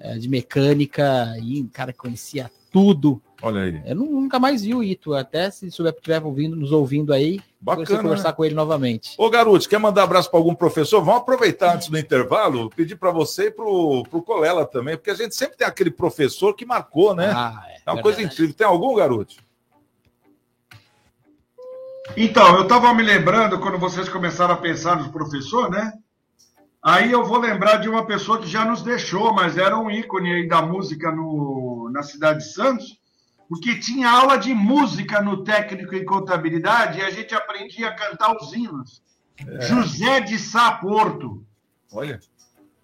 eh, 0.03 0.17
de 0.17 0.27
mecânica 0.27 1.35
e 1.41 1.61
um 1.61 1.67
cara 1.67 1.91
que 1.93 1.99
conhecia 1.99 2.49
tudo. 2.71 3.21
Olha 3.41 3.61
aí. 3.61 3.81
Eu 3.85 3.95
nu- 3.95 4.21
nunca 4.21 4.39
mais 4.39 4.61
vi 4.61 4.73
o 4.73 4.83
Ito, 4.83 5.13
até 5.13 5.49
se 5.49 5.67
estiver 5.67 5.89
estiver 5.89 6.23
ouvindo, 6.23 6.55
nos 6.55 6.71
ouvindo 6.71 7.11
aí, 7.11 7.39
Bacana, 7.59 8.01
conversar 8.01 8.29
né? 8.29 8.33
com 8.35 8.45
ele 8.45 8.55
novamente. 8.55 9.13
Ô, 9.17 9.29
Garoto, 9.29 9.67
quer 9.67 9.79
mandar 9.79 10.03
abraço 10.03 10.29
para 10.29 10.39
algum 10.39 10.53
professor? 10.55 11.03
Vamos 11.03 11.21
aproveitar 11.21 11.75
antes 11.75 11.89
do 11.89 11.97
intervalo, 11.97 12.69
pedir 12.69 12.95
para 12.95 13.11
você 13.11 13.47
e 13.47 13.51
para 13.51 13.65
o 13.65 14.03
Colela 14.23 14.65
também, 14.65 14.95
porque 14.95 15.09
a 15.09 15.15
gente 15.15 15.35
sempre 15.35 15.57
tem 15.57 15.67
aquele 15.67 15.91
professor 15.91 16.53
que 16.55 16.65
marcou, 16.65 17.15
né? 17.15 17.31
Ah, 17.35 17.65
é, 17.85 17.91
uma 17.91 18.01
coisa 18.01 18.21
incrível. 18.21 18.53
Tem 18.55 18.65
algum, 18.67 18.95
Garoto? 18.95 19.35
Então, 22.17 22.57
eu 22.57 22.63
estava 22.63 22.93
me 22.93 23.03
lembrando 23.03 23.59
quando 23.59 23.77
vocês 23.77 24.09
começaram 24.09 24.53
a 24.53 24.57
pensar 24.57 24.97
nos 24.97 25.07
professores, 25.07 25.71
né? 25.71 25.93
Aí 26.83 27.11
eu 27.11 27.23
vou 27.23 27.37
lembrar 27.37 27.77
de 27.77 27.87
uma 27.87 28.07
pessoa 28.07 28.39
que 28.39 28.47
já 28.47 28.65
nos 28.65 28.81
deixou, 28.81 29.33
mas 29.33 29.55
era 29.55 29.77
um 29.77 29.91
ícone 29.91 30.33
aí 30.33 30.47
da 30.47 30.63
música 30.63 31.11
no, 31.11 31.89
na 31.93 32.01
cidade 32.01 32.39
de 32.39 32.53
Santos, 32.53 32.99
porque 33.47 33.79
tinha 33.79 34.09
aula 34.09 34.35
de 34.37 34.51
música 34.51 35.21
no 35.21 35.43
técnico 35.43 35.93
em 35.93 36.03
contabilidade 36.03 36.99
e 36.99 37.03
a 37.03 37.11
gente 37.11 37.35
aprendia 37.35 37.89
a 37.89 37.95
cantar 37.95 38.35
os 38.35 38.51
hinos. 38.51 39.03
José 39.59 40.21
de 40.21 40.39
Sá 40.39 40.71
Porto. 40.71 41.45
Olha. 41.93 42.19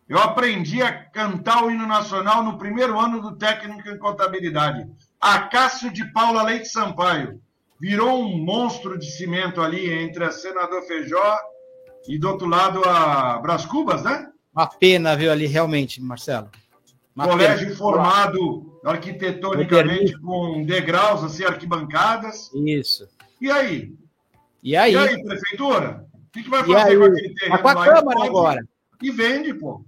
Eu 0.07 0.19
aprendi 0.19 0.81
a 0.81 0.93
cantar 1.09 1.63
o 1.63 1.71
hino 1.71 1.87
nacional 1.87 2.43
no 2.43 2.57
primeiro 2.57 2.99
ano 2.99 3.19
do 3.19 3.35
técnico 3.35 3.89
em 3.89 3.97
contabilidade. 3.97 4.87
Acácio 5.19 5.91
de 5.91 6.05
Paula 6.13 6.43
Leite 6.43 6.67
Sampaio. 6.67 7.41
Virou 7.79 8.21
um 8.21 8.37
monstro 8.37 8.97
de 8.97 9.09
cimento 9.09 9.59
ali 9.59 9.91
entre 9.91 10.23
a 10.23 10.31
Senador 10.31 10.83
Feijó 10.83 11.37
e 12.07 12.17
do 12.17 12.29
outro 12.29 12.47
lado 12.47 12.81
a 12.83 13.39
Brás 13.39 13.65
Cubas, 13.65 14.03
né? 14.03 14.29
Uma 14.53 14.67
pena, 14.67 15.15
viu, 15.15 15.31
ali, 15.31 15.45
realmente, 15.45 16.01
Marcelo. 16.01 16.49
colégio 17.15 17.75
formado 17.75 18.79
arquitetonicamente 18.83 20.19
com 20.19 20.63
degraus, 20.63 21.23
assim, 21.23 21.43
arquibancadas. 21.43 22.49
Isso. 22.53 23.07
E 23.39 23.51
aí? 23.51 23.93
E 24.63 24.75
aí? 24.75 24.93
E 24.93 24.97
aí, 24.97 25.23
prefeitura? 25.23 26.05
O 26.13 26.31
que, 26.31 26.43
que 26.43 26.49
vai 26.49 26.63
fazer 26.63 26.97
com 26.97 27.03
aquele 27.05 27.33
terreno 27.35 27.57
Tá 27.57 27.61
com 27.61 27.67
a 27.67 27.73
lá? 27.73 27.85
Câmara 27.85 28.23
agora. 28.25 28.67
E 29.01 29.11
vende, 29.11 29.53
pô. 29.53 29.85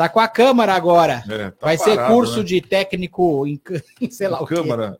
Tá 0.00 0.08
com 0.08 0.18
a 0.18 0.26
Câmara 0.26 0.72
agora. 0.72 1.22
É, 1.28 1.50
tá 1.50 1.66
Vai 1.66 1.76
ser 1.76 1.94
parado, 1.94 2.14
curso 2.14 2.38
né? 2.38 2.44
de 2.44 2.62
técnico 2.62 3.46
em, 3.46 3.60
sei 4.10 4.28
lá 4.28 4.40
o 4.40 4.46
quê. 4.46 4.54
Câmara. 4.54 4.96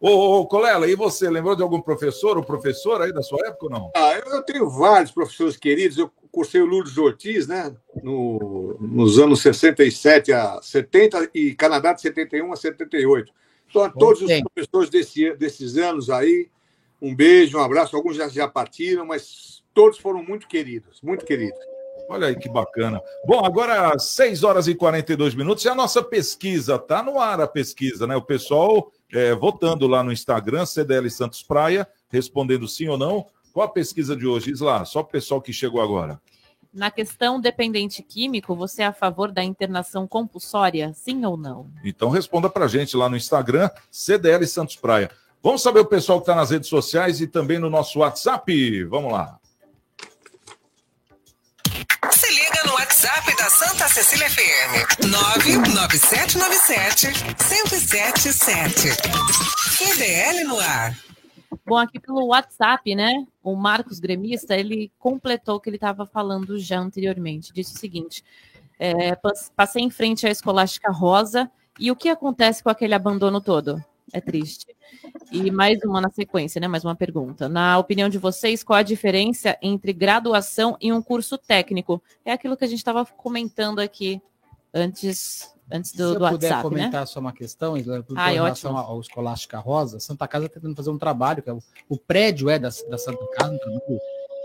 Ô, 0.00 0.08
ô, 0.08 0.40
ô, 0.42 0.46
Colela, 0.46 0.86
e 0.86 0.94
você, 0.94 1.28
lembrou 1.28 1.56
de 1.56 1.64
algum 1.64 1.80
professor 1.80 2.36
ou 2.36 2.44
professora 2.44 3.06
aí 3.06 3.12
da 3.12 3.22
sua 3.22 3.44
época 3.44 3.64
ou 3.64 3.70
não? 3.72 3.90
Ah, 3.96 4.12
eu 4.24 4.40
tenho 4.44 4.70
vários 4.70 5.10
professores 5.10 5.56
queridos. 5.56 5.98
Eu 5.98 6.12
cursei 6.30 6.60
o 6.60 6.64
Lourdes 6.64 6.96
Ortiz, 6.96 7.48
né? 7.48 7.74
No, 8.00 8.76
nos 8.78 9.18
anos 9.18 9.42
67 9.42 10.32
a 10.32 10.62
70 10.62 11.28
e 11.34 11.52
Canadá 11.52 11.92
de 11.92 12.02
71 12.02 12.52
a 12.52 12.56
78. 12.56 13.32
Então, 13.68 13.82
a 13.82 13.90
todos 13.90 14.22
os 14.22 14.28
tempo. 14.28 14.48
professores 14.48 14.88
desse, 14.88 15.34
desses 15.34 15.76
anos 15.76 16.08
aí, 16.08 16.48
um 17.02 17.12
beijo, 17.12 17.58
um 17.58 17.62
abraço. 17.64 17.96
Alguns 17.96 18.14
já, 18.14 18.28
já 18.28 18.46
partiram, 18.46 19.06
mas 19.06 19.64
todos 19.74 19.98
foram 19.98 20.22
muito 20.22 20.46
queridos, 20.46 21.00
muito 21.02 21.24
queridos. 21.24 21.58
Olha 22.08 22.28
aí 22.28 22.36
que 22.36 22.48
bacana. 22.48 23.00
Bom, 23.26 23.44
agora 23.44 23.98
6 23.98 24.44
horas 24.44 24.68
e 24.68 24.74
42 24.74 25.34
minutos 25.34 25.64
e 25.64 25.68
a 25.68 25.74
nossa 25.74 26.02
pesquisa, 26.02 26.78
tá 26.78 27.02
no 27.02 27.18
ar 27.18 27.40
a 27.40 27.48
pesquisa, 27.48 28.06
né? 28.06 28.14
O 28.16 28.22
pessoal 28.22 28.92
é, 29.12 29.34
votando 29.34 29.86
lá 29.86 30.02
no 30.02 30.12
Instagram, 30.12 30.64
CDL 30.64 31.10
Santos 31.10 31.42
Praia, 31.42 31.86
respondendo 32.08 32.68
sim 32.68 32.88
ou 32.88 32.96
não. 32.96 33.26
Qual 33.52 33.66
a 33.66 33.70
pesquisa 33.70 34.14
de 34.14 34.26
hoje, 34.26 34.50
Isla? 34.50 34.84
Só 34.84 35.00
o 35.00 35.04
pessoal 35.04 35.40
que 35.40 35.52
chegou 35.52 35.80
agora. 35.80 36.20
Na 36.72 36.90
questão 36.90 37.40
dependente 37.40 38.02
químico, 38.02 38.54
você 38.54 38.82
é 38.82 38.86
a 38.86 38.92
favor 38.92 39.32
da 39.32 39.42
internação 39.42 40.06
compulsória? 40.06 40.92
Sim 40.94 41.24
ou 41.24 41.36
não? 41.36 41.70
Então 41.82 42.10
responda 42.10 42.50
pra 42.50 42.68
gente 42.68 42.96
lá 42.96 43.08
no 43.08 43.16
Instagram, 43.16 43.70
CDL 43.90 44.46
Santos 44.46 44.76
Praia. 44.76 45.10
Vamos 45.42 45.62
saber 45.62 45.80
o 45.80 45.86
pessoal 45.86 46.18
que 46.18 46.24
está 46.24 46.34
nas 46.34 46.50
redes 46.50 46.68
sociais 46.68 47.20
e 47.20 47.26
também 47.26 47.58
no 47.58 47.70
nosso 47.70 48.00
WhatsApp. 48.00 48.84
Vamos 48.84 49.10
lá. 49.10 49.38
WhatsApp 53.06 53.36
da 53.36 53.48
Santa 53.48 53.86
Cecília 53.88 54.28
FM. 54.28 55.06
99797 55.06 57.06
1077. 57.06 58.88
QDL 59.78 60.42
no 60.48 60.58
ar. 60.58 60.98
Bom, 61.64 61.76
aqui 61.78 62.00
pelo 62.00 62.26
WhatsApp, 62.26 62.96
né? 62.96 63.24
O 63.44 63.54
Marcos 63.54 64.00
Gremista, 64.00 64.56
ele 64.56 64.90
completou 64.98 65.54
o 65.56 65.60
que 65.60 65.70
ele 65.70 65.76
estava 65.76 66.04
falando 66.04 66.58
já 66.58 66.80
anteriormente. 66.80 67.52
Disse 67.52 67.76
o 67.76 67.78
seguinte: 67.78 68.24
é, 68.76 69.14
pas- 69.14 69.52
passei 69.54 69.84
em 69.84 69.90
frente 69.90 70.26
à 70.26 70.30
escolástica 70.30 70.90
rosa 70.90 71.48
e 71.78 71.92
o 71.92 71.96
que 71.96 72.08
acontece 72.08 72.60
com 72.60 72.70
aquele 72.70 72.94
abandono 72.94 73.40
todo? 73.40 73.80
É 74.12 74.20
triste. 74.20 74.66
E 75.32 75.50
mais 75.50 75.78
uma 75.84 76.00
na 76.00 76.10
sequência, 76.10 76.60
né? 76.60 76.68
Mais 76.68 76.84
uma 76.84 76.94
pergunta. 76.94 77.48
Na 77.48 77.78
opinião 77.78 78.08
de 78.08 78.18
vocês, 78.18 78.62
qual 78.62 78.78
a 78.78 78.82
diferença 78.82 79.56
entre 79.60 79.92
graduação 79.92 80.76
e 80.80 80.92
um 80.92 81.02
curso 81.02 81.36
técnico? 81.36 82.00
É 82.24 82.32
aquilo 82.32 82.56
que 82.56 82.64
a 82.64 82.68
gente 82.68 82.78
estava 82.78 83.04
comentando 83.04 83.80
aqui 83.80 84.22
antes, 84.72 85.52
antes 85.70 85.92
do, 85.92 86.12
Se 86.12 86.18
do 86.18 86.24
eu 86.24 86.30
puder 86.30 86.52
WhatsApp, 86.52 86.56
né? 86.56 86.62
comentar 86.62 87.06
só 87.06 87.18
uma 87.18 87.32
questão, 87.32 87.74
com 87.74 88.14
Ai, 88.16 88.34
relação 88.34 88.76
ao 88.76 89.00
Escolástica 89.00 89.58
Rosa, 89.58 89.98
Santa 89.98 90.28
Casa 90.28 90.46
está 90.46 90.60
tentando 90.60 90.76
fazer 90.76 90.90
um 90.90 90.98
trabalho, 90.98 91.42
que 91.42 91.50
é 91.50 91.52
o, 91.52 91.62
o 91.88 91.98
prédio 91.98 92.48
é 92.48 92.58
da, 92.58 92.68
da 92.88 92.98
Santa 92.98 93.26
Casa, 93.34 93.58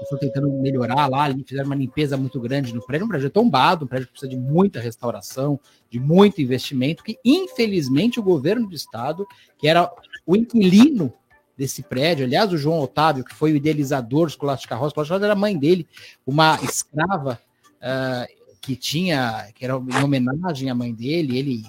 estão 0.04 0.18
tentando 0.18 0.50
melhorar 0.50 1.08
lá, 1.08 1.34
fizeram 1.46 1.68
uma 1.68 1.76
limpeza 1.76 2.18
muito 2.18 2.40
grande 2.40 2.74
no 2.74 2.82
prédio, 2.86 3.06
um 3.06 3.10
prédio 3.10 3.30
tombado, 3.30 3.86
um 3.86 3.88
prédio 3.88 4.08
que 4.08 4.14
precisa 4.14 4.30
de 4.30 4.38
muita 4.38 4.80
restauração, 4.80 5.60
de 5.90 6.00
muito 6.00 6.42
investimento, 6.42 7.04
que 7.04 7.18
infelizmente 7.24 8.20
o 8.20 8.24
governo 8.24 8.68
do 8.68 8.76
estado, 8.76 9.28
que 9.58 9.68
era 9.68 9.92
o 10.26 10.36
inquilino 10.36 11.14
desse 11.58 11.84
prédio, 11.84 12.26
aliás, 12.26 12.52
o 12.52 12.58
João 12.58 12.80
Otávio, 12.80 13.24
que 13.24 13.36
foi 13.36 13.52
o 13.52 13.56
idealizador 13.56 14.26
do 14.26 14.30
Escolástica 14.30 14.76
Rosa, 14.76 14.90
Escolástica 14.90 15.26
era 15.26 15.34
a 15.34 15.36
mãe 15.36 15.58
dele, 15.58 15.88
uma 16.26 16.60
escrava 16.64 17.40
ah, 17.82 18.28
que 18.62 18.76
tinha, 18.76 19.48
que 19.54 19.66
era 19.66 19.74
em 19.74 20.04
homenagem 20.04 20.70
à 20.70 20.76
mãe 20.76 20.94
dele, 20.94 21.38
ele 21.38 21.64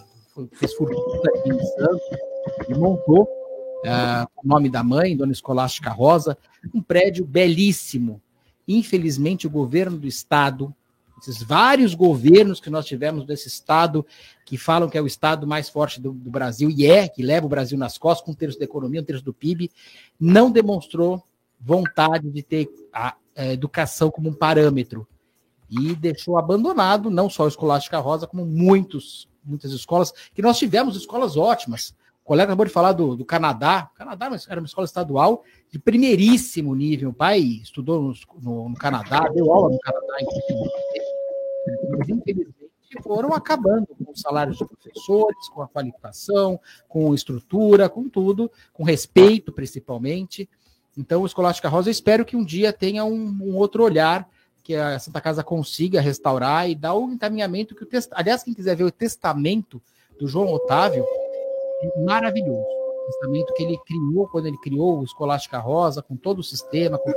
fez 0.52 0.72
fortuna 0.74 1.22
aqui 1.34 1.50
em 1.50 1.58
Santos 1.58 2.02
e 2.68 2.74
montou 2.74 3.41
ah, 3.86 4.28
o 4.36 4.46
nome 4.46 4.68
da 4.68 4.82
mãe, 4.82 5.16
Dona 5.16 5.32
Escolástica 5.32 5.90
Rosa, 5.90 6.36
um 6.74 6.82
prédio 6.82 7.24
belíssimo. 7.24 8.20
Infelizmente, 8.66 9.46
o 9.46 9.50
governo 9.50 9.98
do 9.98 10.06
estado, 10.06 10.74
esses 11.20 11.42
vários 11.42 11.94
governos 11.94 12.60
que 12.60 12.70
nós 12.70 12.86
tivemos 12.86 13.24
desse 13.24 13.48
estado, 13.48 14.06
que 14.44 14.56
falam 14.56 14.88
que 14.88 14.98
é 14.98 15.02
o 15.02 15.06
estado 15.06 15.46
mais 15.46 15.68
forte 15.68 16.00
do, 16.00 16.12
do 16.12 16.30
Brasil, 16.30 16.70
e 16.70 16.86
é, 16.86 17.08
que 17.08 17.22
leva 17.22 17.46
o 17.46 17.48
Brasil 17.48 17.78
nas 17.78 17.98
costas, 17.98 18.24
com 18.24 18.32
um 18.32 18.34
terço 18.34 18.58
da 18.58 18.64
economia, 18.64 19.00
um 19.00 19.04
terço 19.04 19.24
do 19.24 19.32
PIB, 19.32 19.70
não 20.18 20.50
demonstrou 20.50 21.22
vontade 21.60 22.30
de 22.30 22.42
ter 22.42 22.68
a, 22.92 23.14
a 23.36 23.52
educação 23.52 24.10
como 24.10 24.28
um 24.28 24.34
parâmetro 24.34 25.06
e 25.70 25.94
deixou 25.96 26.36
abandonado 26.36 27.08
não 27.08 27.30
só 27.30 27.46
a 27.46 27.48
Escolástica 27.48 27.98
Rosa, 27.98 28.26
como 28.26 28.44
muitos, 28.44 29.28
muitas 29.42 29.72
escolas, 29.72 30.12
que 30.34 30.42
nós 30.42 30.58
tivemos 30.58 30.96
escolas 30.96 31.36
ótimas. 31.36 31.94
O 32.24 32.24
colega 32.24 32.52
acabou 32.52 32.64
de 32.66 32.72
falar 32.72 32.92
do, 32.92 33.16
do 33.16 33.24
Canadá. 33.24 33.90
O 33.92 33.98
Canadá 33.98 34.30
era 34.48 34.60
uma 34.60 34.66
escola 34.66 34.84
estadual 34.84 35.42
de 35.70 35.78
primeiríssimo 35.78 36.74
nível. 36.74 37.10
O 37.10 37.14
pai 37.14 37.40
estudou 37.40 38.00
no, 38.00 38.14
no- 38.40 38.68
no 38.68 38.76
Canadá, 38.76 39.28
deu 39.28 39.52
aula 39.52 39.70
no 39.70 39.78
Canadá. 39.80 40.14
Mas, 41.90 42.08
infelizmente, 42.08 42.70
foram 43.02 43.32
acabando 43.32 43.86
com 43.86 44.12
os 44.12 44.20
salários 44.20 44.58
dos 44.58 44.68
professores, 44.68 45.48
com 45.48 45.62
a 45.62 45.68
qualificação, 45.68 46.60
com 46.88 47.12
estrutura, 47.14 47.88
com 47.88 48.08
tudo, 48.08 48.50
com 48.72 48.84
respeito, 48.84 49.52
principalmente. 49.52 50.48
Então, 50.96 51.22
o 51.22 51.26
Escolástica 51.26 51.68
Rosa, 51.68 51.90
espero 51.90 52.24
que 52.24 52.36
um 52.36 52.44
dia 52.44 52.72
tenha 52.72 53.04
um, 53.04 53.14
um 53.42 53.56
outro 53.56 53.82
olhar, 53.82 54.28
que 54.62 54.74
a 54.76 54.98
Santa 54.98 55.20
Casa 55.20 55.42
consiga 55.42 56.00
restaurar 56.00 56.70
e 56.70 56.74
dar 56.74 56.94
o 56.94 57.10
encaminhamento 57.10 57.74
que 57.74 57.82
o 57.82 57.86
test... 57.86 58.10
Aliás, 58.12 58.42
quem 58.44 58.54
quiser 58.54 58.76
ver 58.76 58.84
o 58.84 58.92
testamento 58.92 59.82
do 60.20 60.28
João 60.28 60.52
Otávio, 60.52 61.04
maravilhoso. 62.04 62.60
O 62.60 63.06
testamento 63.06 63.52
que 63.54 63.62
ele 63.64 63.78
criou 63.86 64.28
quando 64.28 64.46
ele 64.46 64.58
criou 64.58 65.00
o 65.00 65.04
Escolástica 65.04 65.58
Rosa, 65.58 66.02
com 66.02 66.16
todo 66.16 66.38
o 66.38 66.42
sistema, 66.42 66.98
com 66.98 67.10
os 67.10 67.16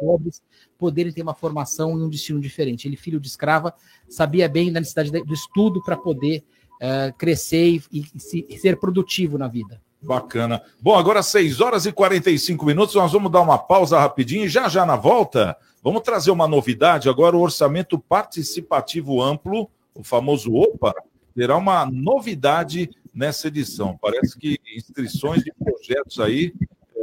pobres 0.00 0.42
poderem 0.78 1.12
ter 1.12 1.22
uma 1.22 1.34
formação 1.34 1.98
e 1.98 2.02
um 2.02 2.08
destino 2.08 2.40
diferente. 2.40 2.86
Ele, 2.86 2.96
filho 2.96 3.20
de 3.20 3.28
escrava, 3.28 3.72
sabia 4.08 4.48
bem 4.48 4.72
da 4.72 4.80
necessidade 4.80 5.10
do 5.10 5.32
estudo 5.34 5.82
para 5.82 5.96
poder 5.96 6.44
eh, 6.80 7.12
crescer 7.16 7.82
e, 7.92 8.04
e 8.14 8.20
se- 8.20 8.46
e 8.48 8.58
ser 8.58 8.78
produtivo 8.78 9.38
na 9.38 9.46
vida. 9.48 9.80
Bacana. 10.00 10.60
Bom, 10.80 10.96
agora 10.96 11.22
6 11.22 11.60
horas 11.60 11.86
e 11.86 11.92
45 11.92 12.66
minutos, 12.66 12.96
nós 12.96 13.12
vamos 13.12 13.30
dar 13.30 13.40
uma 13.40 13.56
pausa 13.58 14.00
rapidinho 14.00 14.44
e 14.44 14.48
já 14.48 14.68
já 14.68 14.84
na 14.84 14.96
volta, 14.96 15.56
vamos 15.80 16.02
trazer 16.02 16.32
uma 16.32 16.48
novidade. 16.48 17.08
Agora, 17.08 17.36
o 17.36 17.40
orçamento 17.40 17.96
participativo 18.00 19.22
amplo, 19.22 19.70
o 19.94 20.02
famoso 20.02 20.52
OPA, 20.54 20.92
terá 21.34 21.56
uma 21.56 21.86
novidade 21.86 22.90
nessa 23.14 23.48
edição. 23.48 23.98
Parece 24.00 24.38
que 24.38 24.58
inscrições 24.76 25.42
de 25.42 25.52
projetos 25.52 26.18
aí 26.20 26.52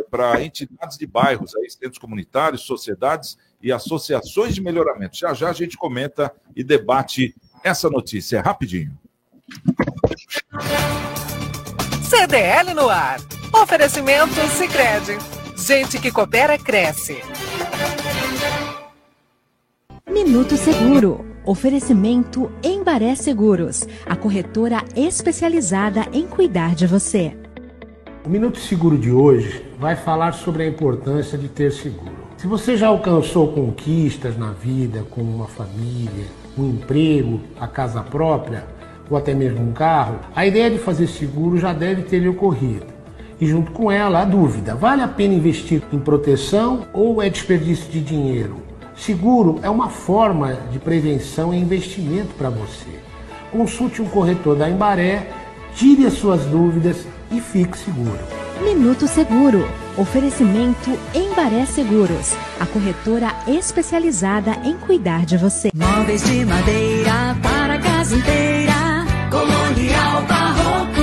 para 0.09 0.43
entidades 0.43 0.97
de 0.97 1.05
bairros, 1.05 1.55
aí, 1.55 1.69
centros 1.69 1.99
comunitários, 1.99 2.61
sociedades 2.61 3.37
e 3.61 3.71
associações 3.71 4.55
de 4.55 4.61
melhoramento. 4.61 5.17
Já 5.17 5.33
já 5.33 5.49
a 5.49 5.53
gente 5.53 5.77
comenta 5.77 6.33
e 6.55 6.63
debate 6.63 7.35
essa 7.63 7.89
notícia. 7.89 8.37
É 8.37 8.39
rapidinho. 8.39 8.97
CDL 12.09 12.73
no 12.73 12.89
ar. 12.89 13.19
Oferecimento 13.53 14.35
Sicredi. 14.57 15.17
Gente 15.55 15.99
que 15.99 16.11
coopera 16.11 16.57
cresce. 16.57 17.21
Minuto 20.09 20.57
Seguro. 20.57 21.28
Oferecimento 21.45 22.51
Embaré 22.61 23.15
Seguros, 23.15 23.87
a 24.05 24.15
corretora 24.15 24.83
especializada 24.95 26.05
em 26.11 26.27
cuidar 26.27 26.75
de 26.75 26.85
você. 26.85 27.33
O 28.25 28.29
Minuto 28.29 28.59
Seguro 28.59 28.97
de 28.97 29.09
hoje 29.09 29.63
vai 29.79 29.95
falar 29.95 30.33
sobre 30.33 30.63
a 30.63 30.67
importância 30.67 31.37
de 31.37 31.47
ter 31.47 31.71
seguro. 31.71 32.27
Se 32.37 32.45
você 32.45 32.75
já 32.75 32.87
alcançou 32.87 33.53
conquistas 33.53 34.37
na 34.37 34.51
vida, 34.51 35.05
como 35.09 35.33
uma 35.33 35.47
família, 35.47 36.25
um 36.57 36.71
emprego, 36.71 37.39
a 37.57 37.67
casa 37.67 38.01
própria 38.03 38.65
ou 39.09 39.17
até 39.17 39.33
mesmo 39.33 39.61
um 39.61 39.71
carro, 39.71 40.19
a 40.35 40.45
ideia 40.45 40.69
de 40.69 40.77
fazer 40.77 41.07
seguro 41.07 41.57
já 41.57 41.71
deve 41.71 42.03
ter 42.03 42.27
ocorrido. 42.27 42.85
E 43.39 43.45
junto 43.45 43.71
com 43.71 43.89
ela, 43.89 44.21
a 44.21 44.25
dúvida: 44.25 44.75
vale 44.75 45.01
a 45.01 45.07
pena 45.07 45.33
investir 45.33 45.81
em 45.91 45.99
proteção 45.99 46.85
ou 46.93 47.23
é 47.23 47.29
desperdício 47.29 47.89
de 47.89 48.01
dinheiro? 48.01 48.68
Seguro 48.99 49.59
é 49.63 49.69
uma 49.69 49.89
forma 49.89 50.55
de 50.71 50.77
prevenção 50.77 51.53
e 51.53 51.57
investimento 51.57 52.33
para 52.37 52.49
você. 52.49 52.99
Consulte 53.51 54.01
um 54.01 54.09
corretor 54.09 54.55
da 54.57 54.69
Embaré, 54.69 55.31
tire 55.73 56.05
as 56.05 56.13
suas 56.13 56.45
dúvidas 56.45 57.07
e 57.31 57.39
fique 57.39 57.77
seguro. 57.77 58.19
Minuto 58.61 59.07
Seguro. 59.07 59.65
Oferecimento 59.97 60.91
Embaré 61.13 61.65
Seguros, 61.65 62.33
a 62.59 62.65
corretora 62.65 63.33
especializada 63.47 64.51
em 64.63 64.77
cuidar 64.77 65.25
de 65.25 65.37
você. 65.37 65.71
Móveis 65.73 66.23
de 66.23 66.45
madeira 66.45 67.37
para 67.41 67.75
a 67.75 67.79
casa 67.79 68.15
inteira, 68.15 69.05
colonial 69.29 70.21
barroco. 70.27 70.99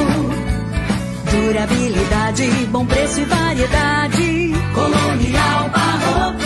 Durabilidade, 1.31 2.67
bom 2.71 2.87
preço 2.87 3.21
e 3.21 3.25
variedade, 3.25 4.53
colonial 4.75 5.71
barroco. 5.71 6.46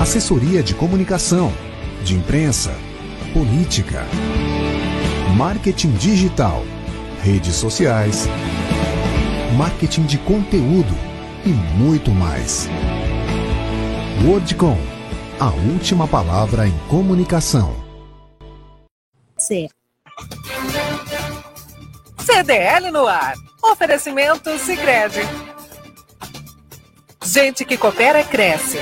assessoria 0.00 0.62
de 0.62 0.74
comunicação, 0.74 1.52
de 2.02 2.16
imprensa, 2.16 2.74
política, 3.34 4.06
marketing 5.36 5.92
digital, 5.92 6.64
redes 7.22 7.54
sociais, 7.54 8.26
marketing 9.58 10.06
de 10.06 10.16
conteúdo 10.16 10.94
e 11.44 11.50
muito 11.50 12.10
mais. 12.12 12.66
Wordcom, 14.24 14.78
a 15.38 15.50
última 15.50 16.08
palavra 16.08 16.66
em 16.66 16.78
comunicação. 16.88 17.76
Ser. 19.36 19.68
CDL 22.18 22.90
no 22.90 23.06
ar. 23.06 23.34
Oferecimento 23.62 24.58
Sicredi. 24.58 25.20
Gente 27.22 27.66
que 27.66 27.76
coopera 27.76 28.24
cresce. 28.24 28.78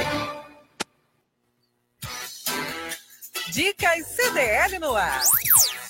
Dicas 3.51 4.07
CDL 4.07 4.79
no 4.79 4.95
ar. 4.95 5.23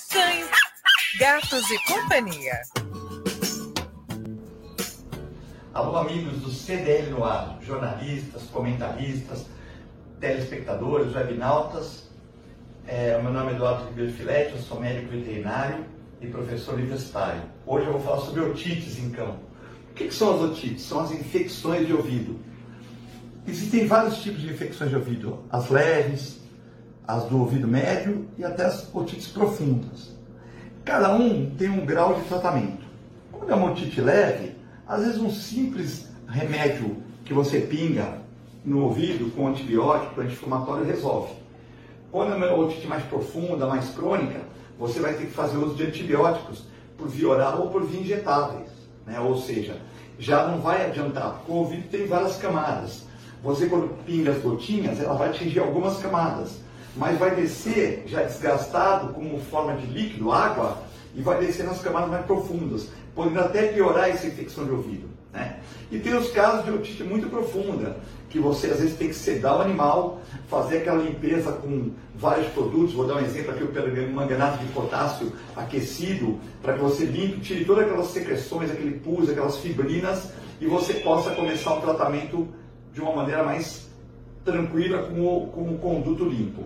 Cães, 0.09 0.47
gatos 1.19 1.69
e 1.69 1.77
companhia. 1.85 2.61
Alô, 5.73 5.97
amigos 5.97 6.39
do 6.39 6.49
CDL 6.51 7.09
no 7.09 7.25
ar, 7.25 7.57
jornalistas, 7.61 8.43
comentaristas, 8.43 9.45
telespectadores, 10.21 11.13
webnautas. 11.13 12.09
É, 12.87 13.21
meu 13.21 13.33
nome 13.33 13.51
é 13.51 13.55
Eduardo 13.55 13.89
Ribeiro 13.89 14.13
Filete, 14.13 14.53
eu 14.53 14.61
sou 14.61 14.79
médico 14.79 15.11
veterinário 15.11 15.85
e 16.21 16.27
professor 16.27 16.75
universitário. 16.75 17.41
Hoje 17.65 17.87
eu 17.87 17.91
vou 17.91 18.01
falar 18.01 18.21
sobre 18.21 18.39
otites 18.39 18.97
em 18.97 19.11
cão. 19.11 19.37
O 19.91 19.93
que, 19.95 20.07
que 20.07 20.13
são 20.13 20.33
as 20.33 20.51
otites? 20.51 20.83
São 20.83 21.01
as 21.01 21.11
infecções 21.11 21.85
de 21.85 21.93
ouvido. 21.93 22.39
Existem 23.45 23.85
vários 23.85 24.21
tipos 24.21 24.41
de 24.41 24.49
infecções 24.49 24.89
de 24.89 24.95
ouvido, 24.95 25.45
as 25.49 25.69
leves, 25.69 26.38
as 27.09 27.23
do 27.23 27.39
ouvido 27.39 27.67
médio 27.67 28.27
e 28.37 28.45
até 28.45 28.65
as 28.65 28.87
otites 28.93 29.29
profundas. 29.29 30.11
Cada 30.85 31.11
um 31.11 31.49
tem 31.57 31.67
um 31.67 31.83
grau 31.83 32.13
de 32.13 32.21
tratamento. 32.27 32.85
Quando 33.31 33.51
é 33.51 33.55
uma 33.55 33.71
otite 33.71 33.99
leve, 33.99 34.55
às 34.87 35.03
vezes 35.03 35.17
um 35.17 35.31
simples 35.31 36.07
remédio 36.27 36.97
que 37.25 37.33
você 37.33 37.61
pinga 37.61 38.19
no 38.63 38.83
ouvido 38.83 39.33
com 39.35 39.47
antibiótico, 39.47 40.21
anti-inflamatório 40.21 40.85
resolve. 40.85 41.33
Quando 42.11 42.33
é 42.33 42.35
uma 42.35 42.53
otite 42.53 42.85
mais 42.85 43.03
profunda, 43.05 43.65
mais 43.65 43.89
crônica, 43.89 44.41
você 44.77 44.99
vai 44.99 45.15
ter 45.15 45.25
que 45.25 45.33
fazer 45.33 45.57
uso 45.57 45.73
de 45.73 45.87
antibióticos 45.87 46.65
por 46.95 47.07
via 47.07 47.27
oral 47.27 47.61
ou 47.63 47.69
por 47.71 47.83
via 47.87 48.01
injetáveis. 48.01 48.69
Né? 49.07 49.19
Ou 49.19 49.35
seja, 49.35 49.81
já 50.19 50.45
não 50.45 50.59
vai 50.61 50.85
adiantar, 50.85 51.37
porque 51.37 51.51
o 51.51 51.55
ouvido 51.55 51.89
tem 51.89 52.05
várias 52.05 52.37
camadas. 52.37 53.07
Você, 53.41 53.65
quando 53.65 53.97
pinga 54.05 54.29
as 54.29 54.43
gotinhas, 54.43 54.99
ela 54.99 55.15
vai 55.15 55.29
atingir 55.29 55.59
algumas 55.59 55.97
camadas, 55.97 56.68
mas 56.95 57.17
vai 57.17 57.35
descer 57.35 58.03
já 58.07 58.23
desgastado 58.23 59.13
como 59.13 59.39
forma 59.39 59.75
de 59.77 59.85
líquido, 59.87 60.31
água, 60.31 60.81
e 61.15 61.21
vai 61.21 61.39
descer 61.39 61.65
nas 61.65 61.81
camadas 61.81 62.09
mais 62.09 62.25
profundas, 62.25 62.89
podendo 63.15 63.39
até 63.39 63.67
piorar 63.67 64.09
essa 64.09 64.27
infecção 64.27 64.65
de 64.65 64.71
ouvido. 64.71 65.09
Né? 65.33 65.59
E 65.91 65.99
tem 65.99 66.15
os 66.15 66.31
casos 66.31 66.65
de 66.65 66.71
otite 66.71 67.03
muito 67.03 67.29
profunda, 67.29 67.97
que 68.29 68.39
você 68.39 68.67
às 68.67 68.79
vezes 68.79 68.95
tem 68.95 69.07
que 69.07 69.15
sedar 69.15 69.57
o 69.57 69.61
animal, 69.61 70.21
fazer 70.47 70.79
aquela 70.79 71.01
limpeza 71.01 71.51
com 71.51 71.91
vários 72.15 72.47
produtos. 72.53 72.93
Vou 72.93 73.07
dar 73.07 73.15
um 73.15 73.19
exemplo 73.19 73.51
aqui, 73.51 73.63
o 73.63 74.13
manganato 74.13 74.63
de 74.63 74.71
potássio 74.71 75.31
aquecido, 75.55 76.39
para 76.61 76.73
que 76.73 76.79
você 76.79 77.05
limpe, 77.05 77.39
tire 77.39 77.65
todas 77.65 77.85
aquelas 77.85 78.07
secreções, 78.07 78.69
aquele 78.69 78.99
pus, 78.99 79.29
aquelas 79.29 79.57
fibrinas, 79.57 80.31
e 80.61 80.67
você 80.67 80.93
possa 80.95 81.31
começar 81.31 81.73
um 81.73 81.81
tratamento 81.81 82.47
de 82.93 83.01
uma 83.01 83.15
maneira 83.15 83.43
mais 83.43 83.87
tranquila 84.43 85.03
com 85.03 85.21
o, 85.21 85.47
com 85.47 85.73
o 85.73 85.77
conduto 85.77 86.25
limpo. 86.25 86.65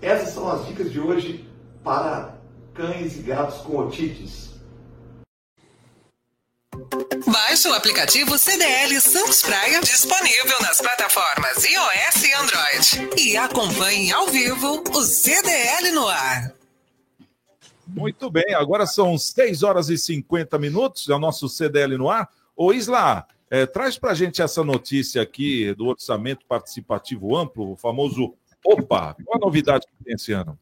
Essas 0.00 0.34
são 0.34 0.48
as 0.50 0.66
dicas 0.66 0.90
de 0.92 1.00
hoje 1.00 1.48
para 1.82 2.34
cães 2.74 3.16
e 3.16 3.22
gatos 3.22 3.60
com 3.62 3.78
otites. 3.78 4.54
Baixe 7.26 7.68
o 7.68 7.74
aplicativo 7.74 8.36
CDL 8.36 9.00
Santos 9.00 9.42
Praia, 9.42 9.80
disponível 9.80 10.60
nas 10.60 10.80
plataformas 10.80 11.64
iOS 11.64 12.24
e 12.24 12.34
Android. 12.34 13.20
E 13.20 13.36
acompanhe 13.36 14.12
ao 14.12 14.26
vivo 14.28 14.82
o 14.90 15.02
CDL 15.02 15.90
no 15.92 16.06
ar. 16.06 16.54
Muito 17.86 18.30
bem, 18.30 18.54
agora 18.54 18.86
são 18.86 19.16
6 19.16 19.62
horas 19.62 19.88
e 19.88 19.96
50 19.96 20.58
minutos, 20.58 21.08
é 21.08 21.14
o 21.14 21.18
nosso 21.18 21.48
CDL 21.48 21.96
no 21.96 22.08
ar. 22.10 22.28
Ô 22.56 22.72
Isla, 22.72 23.26
é, 23.50 23.66
traz 23.66 23.98
para 23.98 24.12
a 24.12 24.14
gente 24.14 24.42
essa 24.42 24.64
notícia 24.64 25.22
aqui 25.22 25.72
do 25.74 25.86
orçamento 25.86 26.44
participativo 26.46 27.36
amplo, 27.36 27.72
o 27.72 27.76
famoso 27.76 28.34
OPA. 28.64 29.16
Qual 29.24 29.36
a 29.36 29.44
novidade 29.44 29.86
que 29.86 30.04
tem 30.04 30.14
esse 30.14 30.32
ano? 30.32 30.58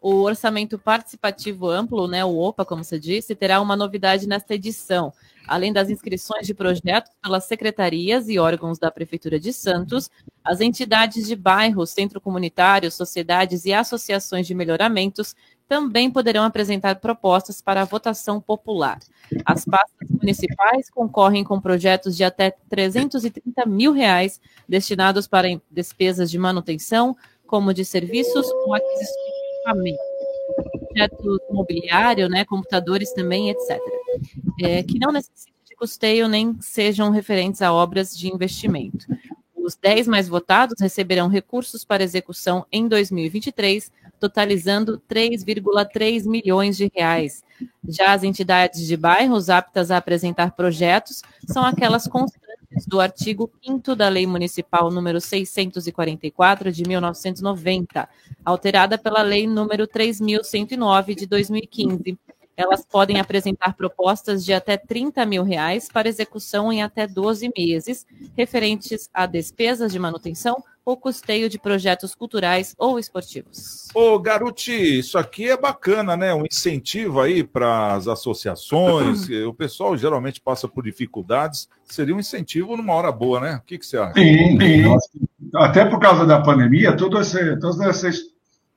O 0.00 0.22
orçamento 0.22 0.78
participativo 0.78 1.68
amplo, 1.68 2.06
né, 2.06 2.24
o 2.24 2.36
OPA, 2.36 2.64
como 2.64 2.84
você 2.84 2.98
disse, 2.98 3.34
terá 3.34 3.60
uma 3.60 3.74
novidade 3.74 4.28
nesta 4.28 4.54
edição. 4.54 5.12
Além 5.48 5.72
das 5.72 5.88
inscrições 5.88 6.46
de 6.46 6.54
projetos 6.54 7.10
pelas 7.22 7.44
secretarias 7.44 8.28
e 8.28 8.38
órgãos 8.38 8.78
da 8.78 8.90
Prefeitura 8.90 9.40
de 9.40 9.52
Santos, 9.52 10.10
as 10.44 10.60
entidades 10.60 11.26
de 11.26 11.34
bairros, 11.34 11.90
centro 11.90 12.20
comunitário, 12.20 12.90
sociedades 12.90 13.64
e 13.64 13.72
associações 13.72 14.46
de 14.46 14.54
melhoramentos 14.54 15.34
também 15.68 16.10
poderão 16.10 16.44
apresentar 16.44 16.96
propostas 16.96 17.60
para 17.60 17.82
a 17.82 17.84
votação 17.84 18.40
popular. 18.40 19.00
As 19.44 19.64
pastas 19.64 20.08
municipais 20.10 20.88
concorrem 20.88 21.42
com 21.42 21.60
projetos 21.60 22.16
de 22.16 22.22
até 22.22 22.52
330 22.68 23.66
mil 23.66 23.92
reais 23.92 24.40
destinados 24.68 25.26
para 25.26 25.60
despesas 25.70 26.30
de 26.30 26.38
manutenção, 26.38 27.16
como 27.46 27.72
de 27.72 27.84
serviços 27.84 28.46
ou 28.64 28.74
aquisição 28.74 29.14
de 29.14 29.90
equipamento 29.90 30.16
projeto 30.96 31.38
imobiliário, 31.50 32.28
né, 32.28 32.44
computadores 32.44 33.12
também, 33.12 33.50
etc. 33.50 33.78
É, 34.62 34.82
que 34.82 34.98
não 34.98 35.12
necessitam 35.12 35.54
de 35.68 35.76
custeio 35.76 36.26
nem 36.26 36.56
sejam 36.60 37.10
referentes 37.10 37.60
a 37.60 37.72
obras 37.72 38.16
de 38.16 38.32
investimento. 38.32 39.06
Os 39.54 39.74
10 39.74 40.06
mais 40.06 40.28
votados 40.28 40.80
receberão 40.80 41.28
recursos 41.28 41.84
para 41.84 42.02
execução 42.02 42.64
em 42.70 42.88
2023, 42.88 43.90
totalizando 44.18 45.02
3,3 45.10 46.24
milhões 46.24 46.76
de 46.76 46.90
reais. 46.94 47.44
Já 47.86 48.12
as 48.12 48.22
entidades 48.22 48.86
de 48.86 48.96
bairros 48.96 49.50
aptas 49.50 49.90
a 49.90 49.96
apresentar 49.96 50.52
projetos 50.52 51.20
são 51.46 51.64
aquelas 51.64 52.06
constantes 52.06 52.45
do 52.84 53.00
artigo 53.00 53.50
5 53.64 53.94
da 53.94 54.08
Lei 54.08 54.26
Municipal 54.26 54.90
número 54.90 55.20
644 55.20 56.72
de 56.72 56.82
1990, 56.82 58.08
alterada 58.44 58.98
pela 58.98 59.22
Lei 59.22 59.46
número 59.46 59.86
3109 59.86 61.14
de 61.14 61.26
2015. 61.26 62.18
Elas 62.56 62.84
podem 62.84 63.20
apresentar 63.20 63.74
propostas 63.74 64.44
de 64.44 64.52
até 64.52 64.76
30 64.76 65.24
mil 65.26 65.44
reais 65.44 65.88
para 65.92 66.08
execução 66.08 66.72
em 66.72 66.82
até 66.82 67.06
12 67.06 67.52
meses, 67.56 68.06
referentes 68.34 69.10
a 69.12 69.26
despesas 69.26 69.92
de 69.92 69.98
manutenção 69.98 70.56
ou 70.86 70.96
custeio 70.96 71.48
de 71.48 71.58
projetos 71.58 72.14
culturais 72.14 72.72
ou 72.78 72.96
esportivos. 72.96 73.88
Ô, 73.92 74.16
Garuti, 74.20 75.00
isso 75.00 75.18
aqui 75.18 75.50
é 75.50 75.56
bacana, 75.56 76.16
né? 76.16 76.32
Um 76.32 76.46
incentivo 76.46 77.20
aí 77.20 77.42
para 77.42 77.94
as 77.94 78.06
associações. 78.06 79.28
o 79.44 79.52
pessoal 79.52 79.96
geralmente 79.96 80.40
passa 80.40 80.68
por 80.68 80.84
dificuldades. 80.84 81.68
Seria 81.84 82.14
um 82.14 82.20
incentivo 82.20 82.76
numa 82.76 82.94
hora 82.94 83.10
boa, 83.10 83.40
né? 83.40 83.56
O 83.56 83.66
que, 83.66 83.78
que 83.78 83.84
você 83.84 83.98
acha? 83.98 84.14
Sim, 84.14 84.58
sim. 84.60 84.84
Até 85.56 85.84
por 85.84 85.98
causa 85.98 86.24
da 86.24 86.40
pandemia, 86.40 86.96
todo 86.96 87.20
esse, 87.20 87.58
todo 87.58 87.82
esse, 87.82 88.10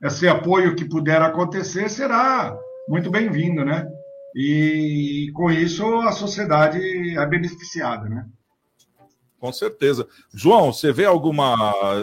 esse 0.02 0.28
apoio 0.28 0.76
que 0.76 0.86
puder 0.86 1.22
acontecer 1.22 1.90
será 1.90 2.58
muito 2.88 3.12
bem-vindo, 3.12 3.64
né? 3.64 3.88
E 4.36 5.32
com 5.36 5.52
isso 5.52 5.86
a 6.02 6.12
sociedade 6.12 6.80
é 7.16 7.26
beneficiada, 7.28 8.10
né? 8.10 8.26
Com 9.40 9.54
certeza. 9.54 10.06
João, 10.34 10.74
você 10.74 10.92
vê 10.92 11.06
alguma 11.06 11.56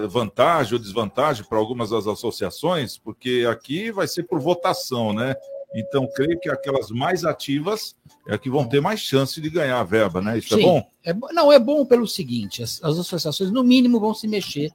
vantagem 0.09 0.72
ou 0.74 0.78
desvantagem 0.78 1.45
para 1.45 1.59
algumas 1.59 1.91
das 1.91 2.07
associações? 2.07 2.97
Porque 2.97 3.47
aqui 3.51 3.93
vai 3.93 4.09
ser 4.09 4.22
por 4.24 4.41
votação, 4.41 5.12
né? 5.12 5.34
Então, 5.74 6.09
creio 6.14 6.41
que 6.41 6.49
aquelas 6.49 6.91
mais 6.91 7.24
ativas 7.24 7.95
é 8.26 8.39
que 8.39 8.49
vão 8.49 8.66
ter 8.66 8.80
mais 8.80 9.01
chance 9.01 9.39
de 9.41 9.51
ganhar 9.51 9.78
a 9.78 9.84
verba, 9.84 10.22
né? 10.22 10.39
Isso 10.39 10.55
Sim, 10.55 10.61
é 10.61 10.64
bom? 10.64 10.91
é 11.05 11.34
não, 11.34 11.53
é 11.53 11.59
bom 11.59 11.84
pelo 11.84 12.09
seguinte: 12.09 12.62
as, 12.62 12.82
as 12.82 12.99
associações, 12.99 13.51
no 13.51 13.62
mínimo, 13.62 14.01
vão 14.01 14.14
se 14.14 14.26
mexer 14.26 14.72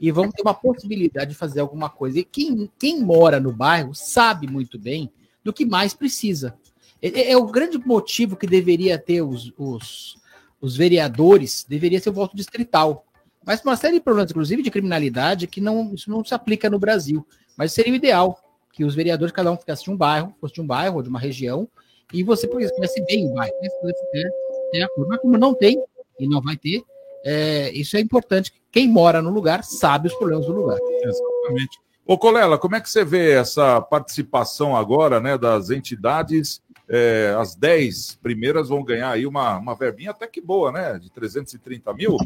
e 0.00 0.10
vão 0.10 0.30
ter 0.30 0.40
uma 0.42 0.54
possibilidade 0.54 1.32
de 1.32 1.36
fazer 1.36 1.60
alguma 1.60 1.90
coisa. 1.90 2.18
E 2.18 2.24
quem, 2.24 2.70
quem 2.78 3.00
mora 3.00 3.38
no 3.38 3.52
bairro 3.52 3.94
sabe 3.94 4.46
muito 4.46 4.78
bem 4.78 5.10
do 5.44 5.52
que 5.52 5.66
mais 5.66 5.92
precisa. 5.92 6.56
É, 7.00 7.08
é- 7.08 7.32
é 7.32 7.36
o 7.36 7.46
grande 7.46 7.78
motivo 7.78 8.36
que 8.36 8.46
deveria 8.46 8.98
ter 8.98 9.22
os, 9.22 9.52
os, 9.56 10.16
os 10.60 10.76
vereadores, 10.76 11.64
deveria 11.68 12.00
ser 12.00 12.10
o 12.10 12.12
voto 12.12 12.36
distrital. 12.36 13.04
Mas 13.44 13.62
uma 13.62 13.76
série 13.76 13.94
de 13.94 14.00
problemas, 14.00 14.30
inclusive 14.30 14.62
de 14.62 14.70
criminalidade, 14.70 15.46
que 15.46 15.60
não, 15.60 15.94
isso 15.94 16.10
não 16.10 16.24
se 16.24 16.34
aplica 16.34 16.68
no 16.68 16.78
Brasil. 16.78 17.26
Mas 17.56 17.72
seria 17.72 17.92
o 17.92 17.96
ideal 17.96 18.38
que 18.72 18.84
os 18.84 18.94
vereadores, 18.94 19.32
cada 19.32 19.50
um 19.50 19.56
ficasse 19.56 19.84
de 19.84 19.90
um 19.90 19.96
bairro, 19.96 20.34
fosse 20.40 20.54
de 20.54 20.60
um 20.60 20.66
bairro 20.66 20.96
ou 20.96 21.02
de 21.02 21.08
uma 21.08 21.18
região, 21.18 21.68
e 22.12 22.22
você 22.22 22.46
conhece 22.46 23.04
bem 23.06 23.30
o 23.30 23.34
bairro, 23.34 23.54
né? 23.60 23.68
Puder 23.80 24.30
ter 24.70 24.82
acordo. 24.82 25.08
Mas 25.08 25.20
como 25.20 25.36
não 25.36 25.54
tem, 25.54 25.82
e 26.18 26.26
não 26.26 26.40
vai 26.40 26.56
ter, 26.56 26.82
é, 27.24 27.70
isso 27.72 27.96
é 27.96 28.00
importante. 28.00 28.52
Quem 28.70 28.88
mora 28.88 29.22
no 29.22 29.30
lugar 29.30 29.64
sabe 29.64 30.08
os 30.08 30.14
problemas 30.14 30.46
do 30.46 30.52
lugar. 30.52 30.78
Exatamente. 31.02 31.78
Ô, 32.06 32.16
Colela, 32.16 32.56
como 32.56 32.74
é 32.74 32.80
que 32.80 32.88
você 32.88 33.04
vê 33.04 33.32
essa 33.32 33.80
participação 33.82 34.74
agora 34.74 35.20
né, 35.20 35.36
das 35.36 35.70
entidades? 35.70 36.62
É, 36.88 37.34
as 37.38 37.54
10 37.54 38.14
primeiras 38.22 38.68
vão 38.70 38.82
ganhar 38.82 39.10
aí 39.10 39.26
uma, 39.26 39.58
uma 39.58 39.74
verbinha 39.74 40.10
até 40.10 40.26
que 40.26 40.40
boa, 40.40 40.72
né? 40.72 40.98
De 40.98 41.10
330 41.10 41.92
mil. 41.92 42.16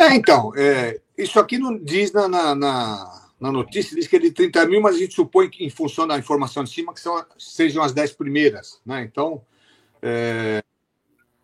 É, 0.00 0.14
então, 0.14 0.52
é, 0.56 1.00
isso 1.16 1.38
aqui 1.38 1.56
não 1.58 1.76
diz 1.78 2.12
na, 2.12 2.28
na, 2.28 2.54
na- 2.54 3.22
na 3.38 3.52
notícia, 3.52 3.94
diz 3.94 4.06
que 4.06 4.16
é 4.16 4.18
de 4.18 4.30
30 4.30 4.66
mil, 4.66 4.80
mas 4.80 4.96
a 4.96 4.98
gente 4.98 5.14
supõe 5.14 5.48
que, 5.50 5.62
em 5.64 5.68
função 5.70 6.06
da 6.06 6.18
informação 6.18 6.64
de 6.64 6.70
cima, 6.70 6.94
que 6.94 7.00
são, 7.00 7.22
sejam 7.38 7.82
as 7.82 7.92
10 7.92 8.12
primeiras, 8.12 8.80
né? 8.84 9.02
Então, 9.02 9.42
é, 10.02 10.62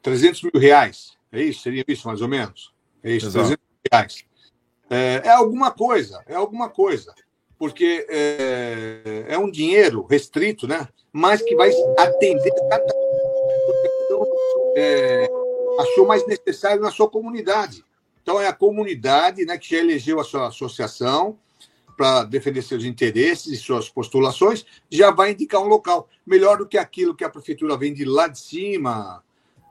300 0.02 0.42
mil 0.42 0.52
reais, 0.60 1.12
é 1.30 1.42
isso? 1.42 1.62
Seria 1.62 1.84
isso, 1.86 2.08
mais 2.08 2.22
ou 2.22 2.28
menos? 2.28 2.72
É 3.02 3.12
isso, 3.12 3.26
Exato. 3.26 3.46
300 3.46 3.62
mil 3.62 3.80
reais. 3.92 4.24
É, 4.90 5.22
é 5.24 5.30
alguma 5.30 5.70
coisa, 5.70 6.22
é 6.26 6.34
alguma 6.34 6.68
coisa, 6.70 7.14
porque 7.58 8.06
é, 8.08 9.26
é 9.28 9.38
um 9.38 9.50
dinheiro 9.50 10.04
restrito, 10.10 10.66
né? 10.66 10.88
Mas 11.12 11.42
que 11.42 11.54
vai 11.54 11.70
atender 11.98 12.50
cada 12.70 12.92
é, 14.76 15.28
achou 15.78 16.06
mais 16.06 16.26
necessário 16.26 16.80
na 16.80 16.90
sua 16.90 17.08
comunidade. 17.08 17.84
Então, 18.22 18.40
é 18.40 18.46
a 18.46 18.52
comunidade 18.52 19.44
né, 19.44 19.58
que 19.58 19.70
já 19.70 19.78
elegeu 19.78 20.20
a 20.20 20.24
sua 20.24 20.48
associação 20.48 21.38
para 21.96 22.24
defender 22.24 22.62
seus 22.62 22.84
interesses 22.84 23.52
e 23.52 23.56
suas 23.56 23.88
postulações, 23.88 24.64
já 24.90 25.10
vai 25.10 25.32
indicar 25.32 25.60
um 25.60 25.66
local. 25.66 26.08
Melhor 26.26 26.58
do 26.58 26.66
que 26.66 26.78
aquilo 26.78 27.14
que 27.14 27.24
a 27.24 27.28
prefeitura 27.28 27.76
vem 27.76 27.92
de 27.92 28.04
lá 28.04 28.28
de 28.28 28.38
cima, 28.38 29.22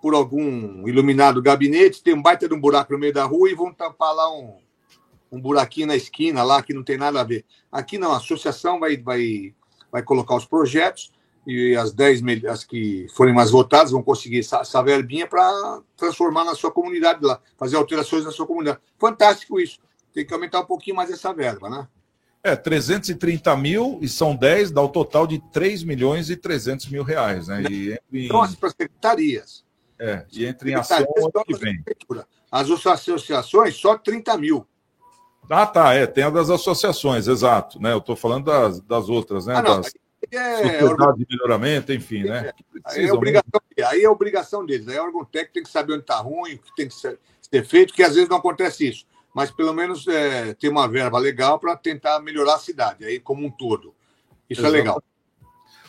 por 0.01 0.13
algum 0.13 0.87
iluminado 0.87 1.41
gabinete, 1.41 2.03
tem 2.03 2.13
um 2.13 2.21
baita 2.21 2.47
de 2.47 2.53
um 2.53 2.59
buraco 2.59 2.93
no 2.93 2.99
meio 2.99 3.13
da 3.13 3.23
rua 3.23 3.49
e 3.49 3.55
vão 3.55 3.73
tapar 3.73 4.13
lá 4.13 4.31
um, 4.31 4.55
um 5.31 5.41
buraquinho 5.41 5.87
na 5.87 5.95
esquina 5.95 6.43
lá 6.43 6.61
que 6.61 6.73
não 6.73 6.83
tem 6.83 6.97
nada 6.97 7.21
a 7.21 7.23
ver. 7.23 7.43
Aqui 7.71 7.97
não, 7.97 8.11
a 8.11 8.17
associação 8.17 8.79
vai, 8.79 8.97
vai, 8.97 9.53
vai 9.91 10.03
colocar 10.03 10.35
os 10.35 10.45
projetos 10.45 11.11
e 11.45 11.75
as 11.75 11.91
10 11.91 12.21
mil- 12.21 12.49
as 12.49 12.63
que 12.63 13.07
forem 13.15 13.33
mais 13.33 13.49
votadas 13.49 13.91
vão 13.91 14.03
conseguir 14.03 14.39
essa, 14.39 14.57
essa 14.59 14.81
verbinha 14.83 15.25
para 15.27 15.81
transformar 15.97 16.45
na 16.45 16.53
sua 16.55 16.71
comunidade 16.71 17.23
lá, 17.25 17.39
fazer 17.57 17.75
alterações 17.77 18.23
na 18.25 18.31
sua 18.31 18.45
comunidade. 18.45 18.79
Fantástico 18.99 19.59
isso. 19.59 19.79
Tem 20.13 20.25
que 20.25 20.33
aumentar 20.33 20.59
um 20.61 20.65
pouquinho 20.65 20.95
mais 20.95 21.09
essa 21.09 21.33
verba, 21.33 21.69
né? 21.69 21.87
É, 22.43 22.55
330 22.55 23.55
mil 23.55 23.99
e 24.01 24.07
são 24.09 24.35
10, 24.35 24.71
dá 24.71 24.81
o 24.81 24.89
total 24.89 25.27
de 25.27 25.39
3 25.51 25.83
milhões 25.83 26.29
e 26.29 26.35
300 26.35 26.87
mil 26.89 27.03
reais, 27.03 27.47
né? 27.47 27.61
E 27.69 27.91
entre, 27.93 28.25
Então, 28.25 28.41
as 28.41 28.55
para 28.55 28.69
secretarias. 28.69 29.63
é, 29.99 30.25
e 30.33 30.45
entre 30.45 30.71
em 30.71 30.75
ação 30.75 31.05
que 31.45 31.55
vem. 31.55 31.83
As 32.51 32.69
associações, 32.69 33.75
só 33.75 33.97
30 33.97 34.37
mil. 34.37 34.65
Ah, 35.49 35.65
tá, 35.65 35.93
é, 35.93 36.07
tem 36.07 36.23
a 36.23 36.29
das 36.29 36.49
associações, 36.49 37.27
exato, 37.27 37.79
né? 37.81 37.91
Eu 37.93 37.97
estou 37.99 38.15
falando 38.15 38.45
das, 38.45 38.79
das 38.81 39.09
outras, 39.09 39.45
né? 39.45 39.55
Ah, 39.57 39.61
não, 39.61 39.77
das 39.81 39.93
É, 40.29 40.79
sociedades 40.79 41.17
de 41.17 41.25
melhoramento, 41.29 41.93
enfim, 41.93 42.23
né? 42.23 42.51
Que 42.55 42.63
Aí 42.85 43.05
é, 43.05 43.13
obrigação, 43.13 43.61
aí 43.87 44.03
é 44.03 44.09
obrigação 44.09 44.65
deles. 44.65 44.87
Aí 44.87 44.99
o 44.99 45.03
órgão 45.03 45.25
técnico 45.25 45.53
tem 45.53 45.63
que 45.63 45.69
saber 45.69 45.93
onde 45.93 46.01
está 46.01 46.17
ruim, 46.17 46.55
o 46.55 46.59
que 46.59 46.75
tem 46.75 46.87
que 46.87 46.93
ser, 46.93 47.19
ser 47.41 47.65
feito, 47.65 47.93
que 47.93 48.03
às 48.03 48.15
vezes 48.15 48.29
não 48.29 48.37
acontece 48.37 48.87
isso. 48.87 49.05
Mas 49.33 49.49
pelo 49.49 49.73
menos 49.73 50.07
é, 50.07 50.53
ter 50.53 50.69
uma 50.69 50.87
verba 50.87 51.17
legal 51.17 51.59
para 51.59 51.75
tentar 51.75 52.19
melhorar 52.19 52.55
a 52.55 52.59
cidade, 52.59 53.05
aí 53.05 53.19
como 53.19 53.45
um 53.45 53.51
todo. 53.51 53.93
Isso 54.49 54.61
Exato. 54.61 54.75
é 54.75 54.77
legal. 54.77 55.03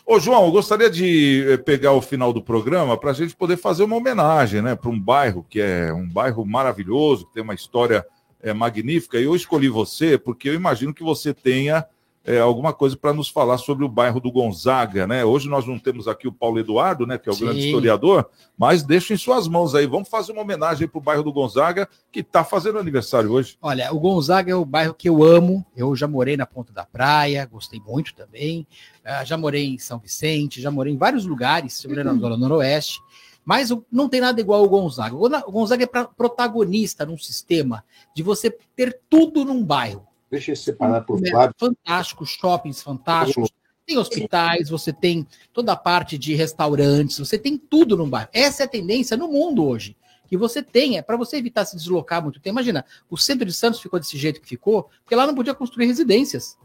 Ô, 0.05 0.19
João, 0.19 0.47
eu 0.47 0.51
gostaria 0.51 0.91
de 0.91 1.45
eh, 1.49 1.57
pegar 1.57 1.93
o 1.93 2.03
final 2.03 2.33
do 2.33 2.43
programa 2.43 2.99
para 2.99 3.13
a 3.13 3.15
gente 3.15 3.37
poder 3.37 3.57
fazer 3.57 3.85
uma 3.85 3.95
homenagem 3.95 4.61
né, 4.61 4.75
para 4.75 4.91
um 4.91 4.99
bairro 4.99 5.47
que 5.49 5.61
é 5.61 5.93
um 5.93 6.09
bairro 6.09 6.45
maravilhoso, 6.45 7.27
que 7.27 7.35
tem 7.35 7.43
uma 7.43 7.55
história 7.55 8.05
eh, 8.43 8.53
magnífica. 8.53 9.21
E 9.21 9.25
eu 9.25 9.37
escolhi 9.37 9.69
você 9.69 10.19
porque 10.19 10.49
eu 10.49 10.55
imagino 10.55 10.93
que 10.93 11.05
você 11.05 11.33
tenha 11.33 11.87
eh, 12.25 12.39
alguma 12.39 12.73
coisa 12.73 12.97
para 12.97 13.13
nos 13.13 13.29
falar 13.29 13.59
sobre 13.59 13.85
o 13.85 13.89
bairro 13.89 14.21
do 14.21 14.31
Gonzaga. 14.31 15.07
Né? 15.07 15.25
Hoje 15.25 15.49
nós 15.49 15.67
não 15.67 15.79
temos 15.79 16.07
aqui 16.07 16.29
o 16.29 16.33
Paulo 16.33 16.59
Eduardo, 16.59 17.07
né, 17.07 17.19
que 17.19 17.29
é 17.29 17.33
o 17.33 17.35
Sim. 17.35 17.45
grande 17.47 17.67
historiador, 17.67 18.29
mas 18.57 18.83
deixa 18.83 19.13
em 19.15 19.17
suas 19.17 19.49
mãos 19.49 19.75
aí. 19.75 19.87
Vamos 19.87 20.09
fazer 20.09 20.33
uma 20.33 20.43
homenagem 20.43 20.87
para 20.87 20.99
o 20.99 21.03
bairro 21.03 21.23
do 21.23 21.33
Gonzaga, 21.33 21.89
que 22.11 22.21
está 22.21 22.45
fazendo 22.45 22.79
aniversário 22.79 23.31
hoje. 23.33 23.57
Olha, 23.61 23.93
o 23.93 23.99
Gonzaga 23.99 24.53
é 24.53 24.55
o 24.55 24.65
bairro 24.65 24.95
que 24.95 25.09
eu 25.09 25.23
amo. 25.25 25.65
Eu 25.77 25.95
já 25.97 26.07
morei 26.07 26.37
na 26.37 26.47
Ponta 26.47 26.73
da 26.73 26.85
Praia, 26.85 27.45
gostei 27.47 27.81
muito 27.81 28.15
também. 28.15 28.67
Ah, 29.05 29.25
já 29.25 29.37
morei 29.37 29.67
em 29.75 29.79
São 29.79 29.99
Vicente, 29.99 30.61
já 30.61 30.71
morei 30.71 30.93
em 30.93 30.97
vários 30.99 31.27
lugares, 31.27 31.85
morei 31.87 32.05
na 32.05 32.15
Zona 32.15 32.37
Noroeste. 32.37 33.01
Mas 33.45 33.71
não 33.91 34.09
tem 34.09 34.21
nada 34.21 34.41
igual 34.41 34.61
ao 34.61 34.69
Gonzaga. 34.69 35.17
O 35.17 35.51
Gonzaga 35.51 35.83
é 35.83 35.87
pra- 35.87 36.05
protagonista 36.05 37.05
num 37.05 37.19
sistema 37.19 37.85
de 38.15 38.23
você 38.23 38.57
ter 38.77 39.01
tudo 39.11 39.45
num 39.45 39.65
bairro. 39.65 40.07
Deixa 40.33 40.53
eu 40.53 40.57
separar 40.57 41.03
por 41.03 41.17
Comércio 41.17 41.37
Flávio. 41.37 41.55
Fantásticos, 41.59 42.31
shoppings 42.31 42.83
fantásticos. 42.83 43.51
Tem 43.87 43.99
hospitais, 43.99 44.71
você 44.71 44.91
tem 44.91 45.27
toda 45.53 45.73
a 45.73 45.77
parte 45.77 46.17
de 46.17 46.35
restaurantes, 46.35 47.19
você 47.19 47.37
tem 47.39 47.59
tudo 47.59 47.99
num 47.99 48.09
bairro. 48.09 48.31
Essa 48.33 48.63
é 48.63 48.65
a 48.65 48.69
tendência 48.69 49.15
no 49.15 49.29
mundo 49.29 49.63
hoje. 49.63 49.95
Que 50.27 50.37
você 50.39 50.63
tenha, 50.63 51.03
para 51.03 51.19
você 51.19 51.37
evitar 51.37 51.67
se 51.67 51.77
deslocar 51.77 52.23
muito 52.23 52.41
tempo. 52.41 52.55
Imagina, 52.55 52.83
o 53.11 53.19
centro 53.19 53.45
de 53.45 53.53
Santos 53.53 53.81
ficou 53.81 54.01
desse 54.01 54.17
jeito 54.17 54.41
que 54.41 54.49
ficou, 54.49 54.89
porque 55.05 55.15
lá 55.15 55.27
não 55.27 55.35
podia 55.35 55.53
construir 55.53 55.85
residências. 55.85 56.57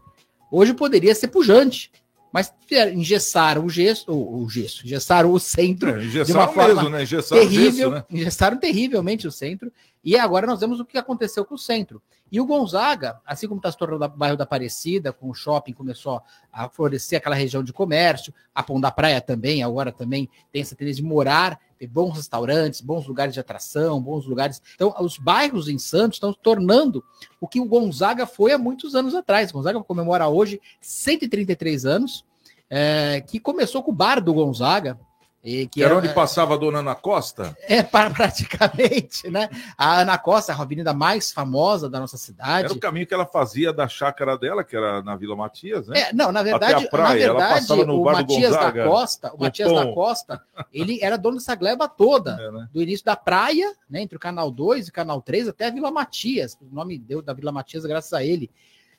Hoje 0.50 0.74
poderia 0.74 1.14
ser 1.14 1.28
pujante. 1.28 1.92
Mas 2.32 2.54
engessaram 2.94 3.66
o 3.66 3.70
gesso, 3.70 4.12
o, 4.12 4.44
o 4.44 4.50
gesso, 4.50 4.86
engessaram 4.86 5.32
o 5.32 5.40
centro 5.40 5.90
É, 5.90 5.98
de 5.98 6.08
engessaram 6.08 6.40
uma 6.42 6.48
forma 6.54 6.74
mesmo, 6.76 6.90
né? 6.90 7.04
Engessaram 7.04 7.42
o 7.42 7.48
terrível, 7.48 7.90
gesso, 7.90 7.90
né? 7.90 8.06
engessaram 8.12 8.58
terrivelmente 8.58 9.28
o 9.28 9.32
centro. 9.32 9.72
E 10.08 10.18
agora 10.18 10.48
nós 10.48 10.62
vemos 10.62 10.80
o 10.80 10.86
que 10.86 10.98
aconteceu 10.98 11.44
com 11.44 11.56
o 11.56 11.58
centro. 11.58 12.02
E 12.32 12.40
o 12.40 12.46
Gonzaga, 12.46 13.20
assim 13.26 13.46
como 13.46 13.60
está 13.60 13.70
se 13.70 13.78
tornando 13.78 14.06
o 14.06 14.08
bairro 14.08 14.38
da 14.38 14.46
Aparecida, 14.46 15.12
com 15.12 15.30
o 15.30 15.34
shopping 15.34 15.74
começou 15.74 16.22
a 16.50 16.70
florescer 16.70 17.18
aquela 17.18 17.36
região 17.36 17.62
de 17.62 17.74
comércio, 17.74 18.34
a 18.56 18.64
Pão 18.64 18.80
da 18.80 18.90
Praia 18.90 19.20
também, 19.20 19.62
agora 19.64 19.92
também 19.92 20.30
tem 20.50 20.62
essa 20.62 20.78
tendência 20.78 21.04
de 21.04 21.10
morar, 21.10 21.60
ter 21.78 21.88
bons 21.88 22.16
restaurantes, 22.16 22.80
bons 22.80 23.06
lugares 23.06 23.34
de 23.34 23.42
atração, 23.42 24.02
bons 24.02 24.26
lugares. 24.26 24.62
Então, 24.76 24.96
os 25.02 25.18
bairros 25.18 25.68
em 25.68 25.78
Santos 25.78 26.16
estão 26.16 26.32
se 26.32 26.40
tornando 26.40 27.04
o 27.42 27.46
que 27.46 27.60
o 27.60 27.66
Gonzaga 27.66 28.26
foi 28.26 28.54
há 28.54 28.58
muitos 28.58 28.96
anos 28.96 29.14
atrás. 29.14 29.50
O 29.50 29.56
Gonzaga 29.56 29.84
comemora 29.84 30.30
hoje 30.30 30.62
133 30.80 31.86
anos, 31.86 32.24
é, 32.70 33.20
que 33.28 33.42
começou 33.42 33.84
com 33.84 33.92
o 33.92 33.94
bar 33.94 34.22
do 34.22 34.34
Gonzaga. 34.34 34.98
E 35.44 35.68
Que 35.68 35.84
era 35.84 35.98
onde 35.98 36.10
passava 36.14 36.56
a 36.56 36.58
dona 36.58 36.80
Ana 36.80 36.96
Costa? 36.96 37.56
é, 37.68 37.82
praticamente, 37.84 39.30
né? 39.30 39.50
A 39.78 40.02
Ana 40.02 40.18
Costa, 40.18 40.54
a 40.54 40.62
avenida 40.62 40.94
mais 40.94 41.32
famosa 41.32 41.90
da 41.90 42.00
nossa 42.00 42.18
cidade. 42.18 42.66
Era 42.66 42.74
o 42.74 42.80
caminho 42.80 43.08
que 43.08 43.14
ela 43.14 43.26
fazia 43.26 43.72
da 43.72 43.88
chácara 43.88 44.38
dela, 44.38 44.64
que 44.64 44.76
era 44.76 45.02
na 45.02 45.16
Vila 45.16 45.36
Matias, 45.36 45.88
né? 45.88 46.00
É, 46.00 46.14
não, 46.14 46.32
na 46.32 46.44
verdade, 46.44 46.74
Até 46.74 46.86
a 46.86 46.90
praia. 46.90 47.20
na 47.20 47.24
ela 47.24 47.40
verdade 47.40 47.62
passava 47.62 47.86
no 47.86 48.02
o 48.02 48.04
bar 48.04 48.14
Matias 48.14 48.52
Gonzaga, 48.52 48.84
da 48.84 48.90
Costa, 48.90 49.34
o 49.34 49.40
Matias 49.40 49.72
da. 49.72 49.94
Costa, 49.94 50.42
ele 50.74 51.00
era 51.02 51.18
dono 51.18 51.38
dessa 51.38 51.56
gleba 51.56 51.88
toda, 51.88 52.38
É, 52.40 52.52
né? 52.52 52.68
do 52.74 52.82
início 52.82 53.06
da 53.06 53.16
praia, 53.16 53.74
né, 53.90 54.02
entre 54.02 54.18
o 54.18 54.20
Canal 54.20 54.52
2 54.52 54.88
e 54.88 54.90
o 54.90 54.94
Canal 54.94 55.22
3, 55.22 55.48
até 55.50 55.68
a 55.68 55.72
Vila 55.72 55.92
Matias. 55.92 56.58
O 56.62 56.74
nome 56.74 56.98
deu 56.98 57.22
da 57.22 57.34
Vila 57.34 57.52
Matias 57.52 57.86
graças 57.86 58.14
a 58.14 58.24
ele. 58.24 58.50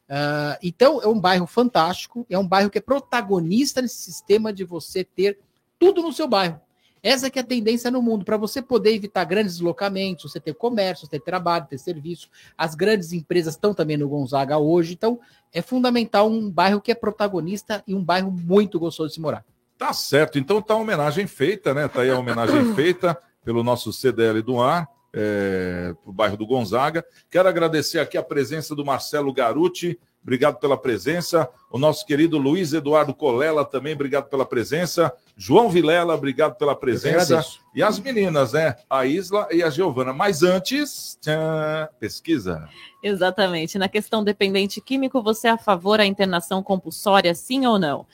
Ah, 0.09 0.59
então, 0.63 1.03
é 1.03 1.07
um 1.07 1.21
bairro 1.21 1.47
fantástico, 1.47 2.27
é 2.31 2.39
um 2.39 2.47
bairro 2.47 2.71
que 2.71 2.79
é 2.79 2.81
protagonista 2.81 3.83
nesse 3.83 3.97
sistema 3.97 4.53
de 4.53 4.65
você 4.65 5.05
ter 5.05 5.39
tudo 5.79 6.03
no 6.03 6.13
seu 6.13 6.27
bairro. 6.27 6.61
Essa 7.03 7.31
que 7.31 7.39
é 7.39 7.43
a 7.43 7.45
tendência 7.45 7.91
no 7.91 8.03
mundo, 8.03 8.25
para 8.25 8.37
você 8.37 8.61
poder 8.61 8.93
evitar 8.93 9.25
grandes 9.25 9.55
deslocamentos, 9.55 10.33
você 10.33 10.41
ter 10.41 10.55
comércio, 10.55 11.07
você 11.07 11.13
ter 11.13 11.21
trabalho, 11.21 11.67
ter 11.69 11.79
serviço. 11.79 12.29
As 12.57 12.75
grandes 12.75 13.13
empresas 13.13 13.55
estão 13.55 13.73
também 13.73 13.97
no 13.97 14.09
Gonzaga 14.09 14.59
hoje, 14.59 14.95
então 14.95 15.21
é 15.53 15.63
fundamental 15.63 16.29
um 16.29 16.51
bairro 16.51 16.81
que 16.81 16.91
é 16.91 16.95
protagonista 16.95 17.83
e 17.87 17.95
um 17.95 18.03
bairro 18.03 18.31
muito 18.31 18.79
gostoso 18.79 19.11
de 19.11 19.15
se 19.15 19.21
morar. 19.21 19.45
Tá 19.79 19.93
certo, 19.93 20.39
então 20.39 20.61
tá 20.61 20.75
a 20.75 20.79
homenagem 20.79 21.27
feita, 21.27 21.73
né? 21.73 21.87
Tá 21.87 22.03
aí 22.03 22.11
a 22.11 22.19
homenagem 22.19 22.75
feita 22.75 23.17
pelo 23.45 23.63
nosso 23.63 23.93
CDL 23.93 24.43
do 24.43 24.61
ar, 24.61 24.89
é, 25.15 25.95
pro 26.03 26.13
bairro 26.13 26.37
do 26.37 26.47
Gonzaga. 26.47 27.05
Quero 27.31 27.49
agradecer 27.49 28.01
aqui 28.01 28.19
a 28.19 28.23
presença 28.23 28.75
do 28.75 28.85
Marcelo 28.85 29.33
Garuti, 29.33 29.99
obrigado 30.21 30.59
pela 30.59 30.77
presença. 30.77 31.49
O 31.71 31.79
nosso 31.79 32.05
querido 32.05 32.39
Luiz 32.39 32.73
Eduardo 32.73 33.15
Colela 33.15 33.65
também, 33.65 33.95
obrigado 33.95 34.29
pela 34.29 34.45
presença. 34.45 35.13
João 35.41 35.71
Vilela, 35.71 36.17
obrigado 36.17 36.57
pela 36.57 36.75
presença. 36.75 37.45
E 37.73 37.81
as 37.81 38.01
meninas, 38.01 38.55
né? 38.55 38.75
A 38.91 39.07
Isla 39.07 39.47
e 39.53 39.63
a 39.63 39.71
Giovana. 39.71 40.13
Mas 40.13 40.43
antes, 40.43 41.17
tchan, 41.23 41.89
pesquisa. 42.01 42.69
Exatamente. 43.01 43.79
Na 43.79 43.89
questão 43.89 44.25
dependente 44.25 44.81
químico, 44.81 45.23
você 45.23 45.47
é 45.47 45.51
a 45.53 45.57
favor 45.57 45.99
da 45.99 46.05
internação 46.05 46.61
compulsória, 46.61 47.33
sim 47.37 47.65
ou 47.67 47.79
não? 47.79 48.05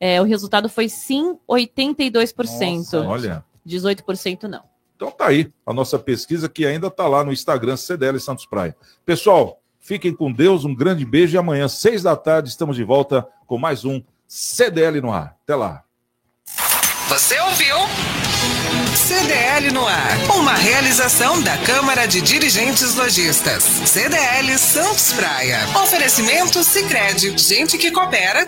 É, 0.00 0.20
o 0.20 0.24
resultado 0.24 0.68
foi 0.68 0.88
sim, 0.88 1.38
82%. 1.48 2.76
Nossa, 2.76 3.00
olha. 3.02 3.44
18% 3.64 4.42
não. 4.42 4.64
Então 4.96 5.12
tá 5.12 5.28
aí 5.28 5.52
a 5.64 5.72
nossa 5.72 5.96
pesquisa 5.96 6.48
que 6.48 6.66
ainda 6.66 6.90
tá 6.90 7.06
lá 7.06 7.22
no 7.22 7.32
Instagram 7.32 7.76
CDL 7.76 8.18
Santos 8.18 8.46
Praia. 8.46 8.76
Pessoal, 9.06 9.60
fiquem 9.78 10.12
com 10.12 10.32
Deus, 10.32 10.64
um 10.64 10.74
grande 10.74 11.04
beijo 11.04 11.36
e 11.36 11.38
amanhã, 11.38 11.68
seis 11.68 12.02
da 12.02 12.16
tarde, 12.16 12.48
estamos 12.48 12.74
de 12.74 12.82
volta 12.82 13.24
com 13.46 13.58
mais 13.58 13.84
um 13.84 14.02
CDL 14.26 15.00
no 15.00 15.12
ar. 15.12 15.36
Até 15.44 15.54
lá. 15.54 15.83
Você 17.08 17.38
ouviu? 17.38 17.76
CDL 18.96 19.70
no 19.72 19.86
ar. 19.86 20.16
Uma 20.36 20.54
realização 20.54 21.40
da 21.42 21.56
Câmara 21.58 22.06
de 22.06 22.22
Dirigentes 22.22 22.94
Lojistas. 22.94 23.62
CDL 23.62 24.56
Santos 24.56 25.12
Praia. 25.12 25.68
Oferecimento 25.82 26.64
Sicredi. 26.64 27.36
Gente 27.36 27.76
que 27.76 27.90
coopera 27.90 28.42